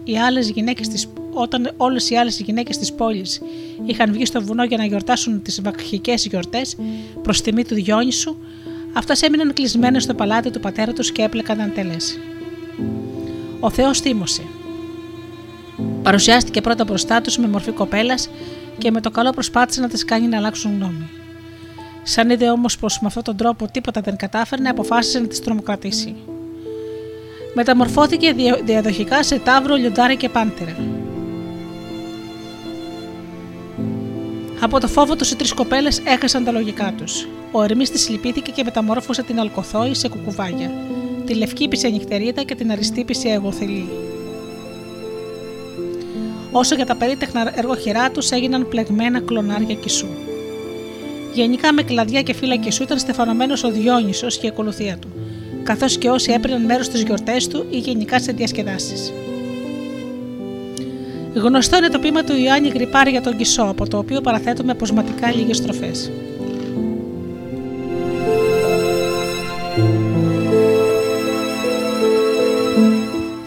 οι 0.03 0.18
άλλες 0.18 0.49
γυναίκες 0.49 0.88
της 0.88 1.07
όταν 1.41 1.72
όλες 1.77 2.09
οι 2.09 2.15
άλλες 2.15 2.39
γυναίκες 2.39 2.77
της 2.77 2.93
πόλης 2.93 3.41
είχαν 3.85 4.11
βγει 4.11 4.26
στο 4.26 4.41
βουνό 4.41 4.64
για 4.64 4.77
να 4.77 4.85
γιορτάσουν 4.85 5.41
τις 5.41 5.61
βακχικέ 5.61 6.14
γιορτές 6.18 6.77
προς 7.22 7.41
τιμή 7.41 7.64
του 7.65 7.76
Διόνυσου, 7.76 8.35
αυτές 8.93 9.22
έμειναν 9.22 9.53
κλεισμένες 9.53 10.03
στο 10.03 10.14
παλάτι 10.14 10.51
του 10.51 10.59
πατέρα 10.59 10.93
τους 10.93 11.11
και 11.11 11.22
έπλεκαν 11.22 11.61
αντελές. 11.61 12.18
Ο 13.59 13.69
Θεός 13.69 13.99
θύμωσε. 13.99 14.41
Παρουσιάστηκε 16.03 16.61
πρώτα 16.61 16.84
μπροστά 16.84 17.22
τους 17.22 17.38
με 17.38 17.47
μορφή 17.47 17.72
κοπέλας 17.72 18.30
και 18.77 18.91
με 18.91 19.01
το 19.01 19.09
καλό 19.11 19.30
προσπάθησε 19.30 19.81
να 19.81 19.88
τις 19.88 20.05
κάνει 20.05 20.27
να 20.27 20.38
αλλάξουν 20.38 20.76
γνώμη. 20.76 21.09
Σαν 22.03 22.30
είδε 22.30 22.49
όμως 22.49 22.77
πως 22.77 22.99
με 23.01 23.07
αυτόν 23.07 23.23
τον 23.23 23.35
τρόπο 23.35 23.68
τίποτα 23.72 24.01
δεν 24.01 24.15
κατάφερνε, 24.15 24.69
αποφάσισε 24.69 25.19
να 25.19 25.27
τις 25.27 25.39
τρομοκρατήσει. 25.39 26.15
Μεταμορφώθηκε 27.53 28.35
διαδοχικά 28.64 29.23
σε 29.23 29.39
τάβρο, 29.39 29.76
λιοντάρι 29.76 30.15
και 30.15 30.30
πάντερα. 30.30 30.76
Από 34.60 34.80
το 34.80 34.88
φόβο 34.88 35.16
τους 35.16 35.32
οι 35.32 35.36
τρεις 35.36 35.54
κοπέλες 35.54 36.02
έχασαν 36.06 36.44
τα 36.44 36.52
λογικά 36.52 36.94
τους. 36.98 37.28
Ο 37.52 37.64
Ερμής 37.64 37.90
τη 37.90 38.12
λυπήθηκε 38.12 38.52
και 38.52 38.64
μεταμόρφωσε 38.64 39.24
την 39.24 39.40
Αλκοθόη 39.40 39.94
σε 39.94 40.08
κουκουβάγια, 40.10 40.72
τη 41.26 41.34
Λευκή 41.34 41.70
σε 41.72 41.88
νυχτερίδα 41.88 42.44
και 42.44 42.56
την 42.56 42.72
Αριστήπη 42.72 43.16
σε 43.16 43.30
εγωθελή. 43.30 43.90
Όσο 46.52 46.76
για 46.76 46.86
τα 46.86 46.96
περίτεχνα 46.96 47.54
εργοχειρά 47.56 48.12
τους 48.12 48.32
έγιναν 48.32 48.68
πλεγμένα 48.68 49.20
κλονάρια 49.20 49.76
κισού. 49.76 50.08
Γενικά 51.34 51.74
με 51.74 51.84
κλαδιά 51.84 52.22
και 52.22 52.34
φύλλα 52.34 52.56
κισού 52.56 52.84
ήταν 52.84 53.00
στεφανωμένος 53.00 53.64
ο 53.64 53.72
Διόνυσος 53.72 54.38
και 54.38 54.46
η 54.46 54.50
ακολουθία 54.50 54.98
του, 54.98 55.08
καθώς 55.64 55.98
και 55.98 56.10
όσοι 56.10 56.32
έπαιρναν 56.32 56.66
μέρος 56.66 56.86
στις 56.86 57.04
γιορτές 57.04 57.48
του 57.48 57.66
ή 57.70 57.78
γενικά 57.78 58.20
σε 58.20 58.32
διασκεδάσεις. 58.32 59.14
Γνωστό 61.41 61.77
είναι 61.77 61.89
το 61.89 61.99
ποίημα 61.99 62.23
του 62.23 62.35
Ιωάννη 62.35 62.68
Γρυπάρη 62.69 63.09
για 63.09 63.22
τον 63.22 63.38
Κισό, 63.38 63.64
από 63.64 63.88
το 63.88 63.97
οποίο 63.97 64.22
παραθέτουμε 64.22 64.72
αποσματικά 64.72 65.31
λίγες 65.31 65.57
στροφές. 65.57 66.11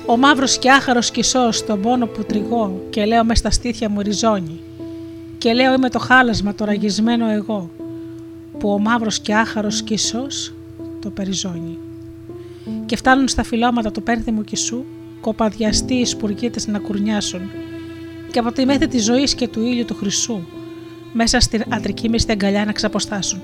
Ο 0.06 0.16
μαύρος 0.16 0.58
και 0.58 0.70
άχαρος 0.70 1.10
κισός 1.10 1.56
στον 1.56 1.80
πόνο 1.80 2.06
που 2.06 2.24
τριγώ 2.24 2.80
και 2.90 3.04
λέω 3.04 3.24
μες 3.24 3.38
στα 3.38 3.50
στήθια 3.50 3.88
μου 3.88 4.00
ριζώνει. 4.00 4.60
Και 5.38 5.52
λέω 5.52 5.74
είμαι 5.74 5.88
το 5.88 5.98
χάλασμα, 5.98 6.54
το 6.54 6.64
ραγισμένο 6.64 7.30
εγώ. 7.30 7.70
που 8.58 8.70
ο 8.70 8.78
μαύρος 8.78 9.20
και 9.20 9.34
άχαρος 9.34 9.82
κισός 9.82 10.54
το 11.00 11.10
περιζώνει. 11.10 11.78
Και 12.86 12.96
φτάνουν 12.96 13.28
στα 13.28 13.42
φυλώματα 13.42 13.90
του 13.90 14.02
πένθυμου 14.02 14.44
κισού 14.44 14.84
κοπαδιαστοί 15.20 15.94
οι 15.94 16.04
σπουργίτες 16.04 16.66
να 16.66 16.78
κουρνιάσουν 16.78 17.40
και 18.30 18.38
από 18.38 18.52
τη 18.52 18.64
μέθη 18.64 18.88
της 18.88 19.04
ζωής 19.04 19.34
και 19.34 19.48
του 19.48 19.60
ήλιου 19.60 19.84
του 19.84 19.94
χρυσού 19.94 20.40
μέσα 21.12 21.40
στην 21.40 21.62
αντρική 21.68 22.08
μισθή 22.08 22.32
αγκαλιά 22.32 22.64
να 22.64 22.72
ξαποστάσουν. 22.72 23.40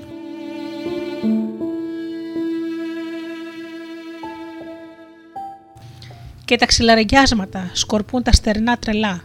Και 6.45 6.55
τα 6.55 6.65
ξυλαρεγιάσματα 6.65 7.69
σκορπούν 7.73 8.23
τα 8.23 8.31
στερνά 8.31 8.77
τρελά, 8.77 9.23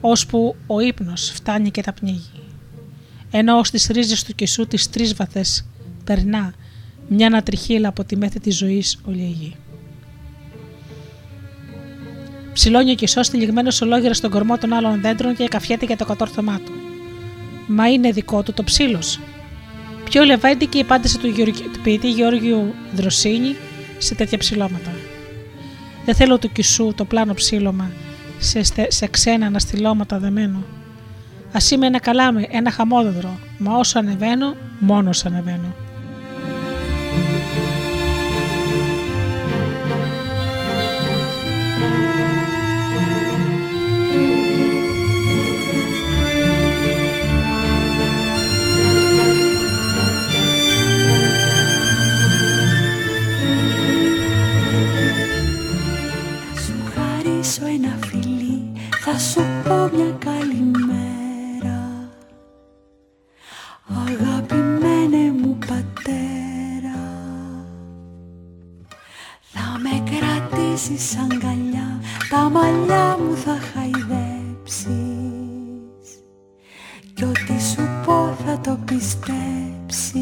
ώσπου 0.00 0.56
ο 0.66 0.80
ύπνος 0.80 1.30
φτάνει 1.30 1.70
και 1.70 1.82
τα 1.82 1.92
πνίγει. 1.92 2.30
Ενώ 3.30 3.64
στις 3.64 3.86
ρίζες 3.86 4.24
του 4.24 4.34
κισού 4.34 4.66
τις 4.66 4.90
τρεις 4.90 5.14
βαθές 5.14 5.66
περνά 6.04 6.54
μια 7.08 7.26
ανατριχίλα 7.26 7.88
από 7.88 8.04
τη 8.04 8.16
μέθη 8.16 8.40
της 8.40 8.56
ζωής 8.56 9.00
ολίγη. 9.04 9.56
Ψηλώνει 12.52 12.90
ο 12.90 12.94
κισό 12.94 13.20
τυλιγμένο 13.20 13.72
ολόγυρα 13.82 14.14
στον 14.14 14.30
κορμό 14.30 14.58
των 14.58 14.72
άλλων 14.72 15.00
δέντρων 15.00 15.36
και 15.36 15.48
καφιέται 15.48 15.86
για 15.86 15.96
το 15.96 16.04
κατόρθωμά 16.04 16.60
του. 16.64 16.72
Μα 17.66 17.88
είναι 17.88 18.10
δικό 18.10 18.42
του 18.42 18.52
το 18.52 18.64
ψήλος. 18.64 19.20
Πιο 20.04 20.24
λεβέντικη 20.24 20.78
η 20.78 20.80
απάντηση 20.80 21.18
του, 21.18 21.32
του 21.72 21.80
ποιητή 21.82 22.10
Γεώργιου 22.10 22.74
Δροσίνη 22.94 23.56
σε 23.98 24.14
τέτοια 24.14 24.38
ψηλώματα. 24.38 24.90
Δεν 26.04 26.14
θέλω 26.14 26.38
του 26.38 26.52
κισού 26.52 26.92
το 26.96 27.04
πλάνο 27.04 27.34
ψήλωμα 27.34 27.90
σε, 28.38 28.62
σε 28.88 29.06
ξένα 29.06 29.46
αναστηλώματα 29.46 30.18
δεμένο. 30.18 30.62
Α 31.52 31.58
είμαι 31.72 31.86
ένα 31.86 31.98
καλάμι, 31.98 32.48
ένα 32.50 32.70
χαμόδεδρο, 32.70 33.38
μα 33.58 33.76
όσο 33.76 33.98
ανεβαίνω, 33.98 34.54
μόνος 34.78 35.24
ανεβαίνω. 35.24 35.74
Θα 59.04 59.18
σου 59.18 59.42
πω 59.64 59.74
μια 59.96 60.16
καλημέρα. 60.18 61.78
Αγαπημένε 64.06 65.32
μου 65.32 65.58
πατέρα 65.66 67.00
Θα 69.52 69.78
με 69.82 70.10
κρατήσεις 70.10 71.16
αγκαλιά. 71.16 72.00
Τα 72.30 72.48
μαλλιά 72.48 73.18
μου 73.18 73.36
θα 73.36 73.58
χαϊδέψεις. 73.72 74.88
Κι 77.14 77.24
ό,τι 77.24 77.62
σου 77.62 77.88
πω 78.04 78.36
θα 78.46 78.60
το 78.60 78.78
πιστέψεις. 78.84 80.20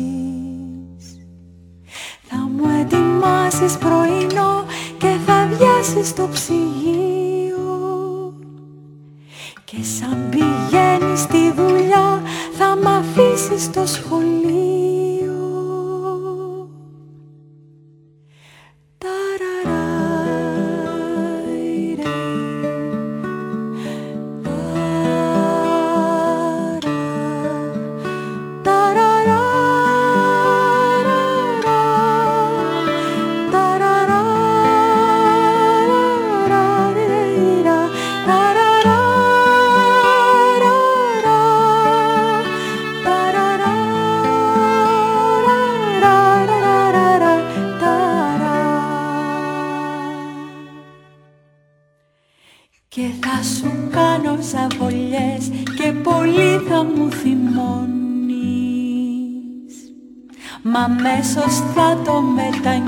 Θα 2.28 2.36
μου 2.36 2.64
ετοιμάσεις 2.80 3.76
πρωινό 3.76 4.66
Και 4.98 5.16
θα 5.26 5.48
βιάσεις 5.50 6.14
το 6.14 6.28
ψυγείο. 6.32 7.66
Και 9.64 9.76
σαν 9.82 10.28
πηγαίνεις 10.30 11.20
στη 11.20 11.52
δουλειά 11.52 12.22
θα 12.58 12.76
μ' 12.76 12.86
αφήσεις 12.86 13.62
στο 13.62 13.86
σχολείο 13.86 14.38
αμέσως 60.84 61.54
θα 61.74 61.98
το 62.04 62.20
μετανιώνεις. 62.20 62.78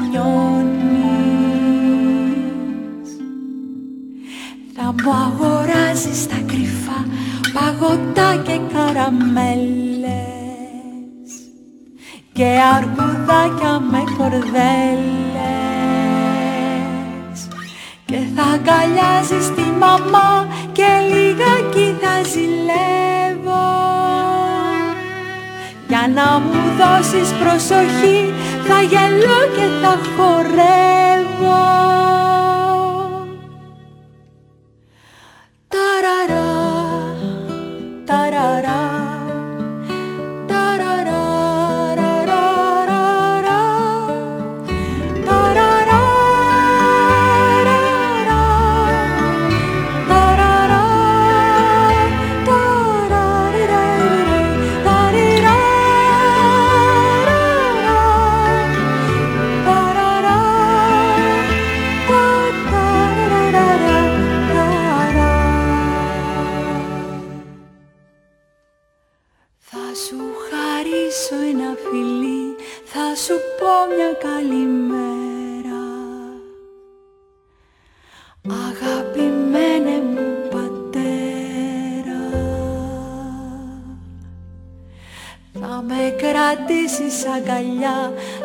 Θα 4.75 4.95
μου 5.03 5.13
αγοράζεις 5.27 6.27
τα 6.27 6.37
κρυφά 6.47 7.05
παγωτά 7.53 8.43
και 8.43 8.61
καραμέλες 8.73 10.11
και 12.33 12.49
αρκουδάκια 12.77 13.81
με 13.91 14.03
κορδέλες. 14.19 14.59
Και 18.05 18.19
θα 18.35 18.43
αγκαλιάζεις 18.43 19.55
τη 19.55 19.63
μαμά 19.79 20.49
και 20.73 20.87
λιγάκι 21.11 21.97
θα 22.01 22.23
ζηλεύω 22.23 23.00
για 26.01 26.09
να 26.09 26.39
μου 26.39 26.53
δώσεις 26.79 27.29
προσοχή 27.33 28.33
θα 28.69 28.81
γελώ 28.81 29.41
και 29.57 29.67
θα 29.83 29.99
χορεύω 30.17 31.61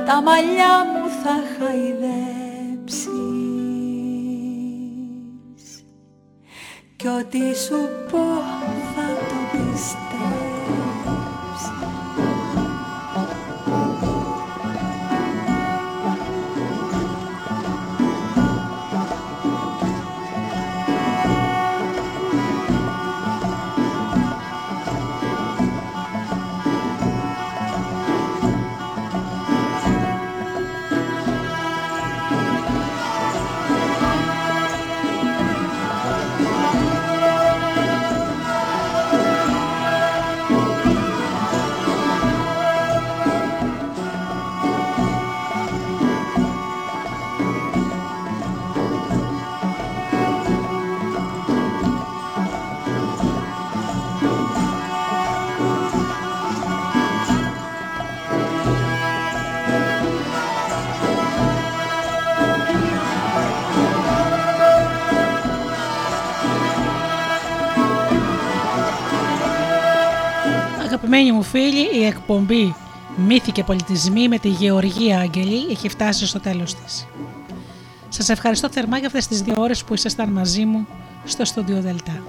τα 0.05 0.21
μαλλιά 0.21 0.85
μου 0.85 1.09
θα 1.23 1.35
χαϊδέψεις. 1.57 3.05
Κι 6.95 7.07
ό,τι 7.07 7.55
σου 7.55 7.89
πω 8.11 8.23
θα 8.95 9.07
το 9.29 9.35
πιστεύεις 9.51 10.54
Αγαπημένοι 71.05 71.31
μου 71.31 71.43
φίλοι, 71.43 71.99
η 71.99 72.05
εκπομπή 72.05 72.75
Μύθοι 73.15 73.51
και 73.51 73.63
Πολιτισμοί 73.63 74.27
με 74.27 74.37
τη 74.37 74.47
Γεωργία 74.47 75.19
Αγγελή 75.19 75.67
έχει 75.71 75.89
φτάσει 75.89 76.27
στο 76.27 76.39
τέλος 76.39 76.75
της. 76.75 77.07
Σας 78.09 78.29
ευχαριστώ 78.29 78.69
θερμά 78.71 78.97
για 78.97 79.07
αυτές 79.07 79.27
τις 79.27 79.41
δύο 79.41 79.53
ώρες 79.57 79.83
που 79.83 79.93
ήσασταν 79.93 80.29
μαζί 80.29 80.65
μου 80.65 80.87
στο 81.25 81.45
στούντιο 81.45 81.81
Δελτά. 81.81 82.23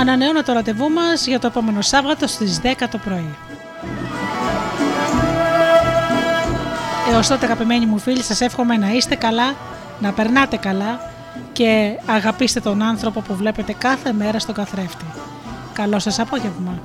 Ανανεώνω 0.00 0.42
το 0.42 0.52
ραντεβού 0.52 0.90
μας 0.90 1.26
για 1.26 1.38
το 1.38 1.46
επόμενο 1.46 1.80
Σάββατο 1.80 2.26
στις 2.26 2.60
10 2.62 2.88
το 2.90 2.98
πρωί. 2.98 3.34
Έως 7.12 7.28
τότε 7.28 7.44
αγαπημένοι 7.44 7.86
μου 7.86 7.98
φίλοι 7.98 8.22
σας 8.22 8.40
εύχομαι 8.40 8.76
να 8.76 8.92
είστε 8.92 9.14
καλά, 9.14 9.54
να 10.00 10.12
περνάτε 10.12 10.56
καλά 10.56 11.12
και 11.54 11.98
αγαπήστε 12.06 12.60
τον 12.60 12.82
άνθρωπο 12.82 13.20
που 13.20 13.34
βλέπετε 13.34 13.72
κάθε 13.72 14.12
μέρα 14.12 14.38
στο 14.38 14.52
καθρέφτη. 14.52 15.04
Καλό 15.72 15.98
σας 15.98 16.18
απόγευμα. 16.18 16.82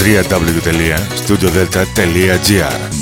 www.studiodelta.gr 0.00 2.99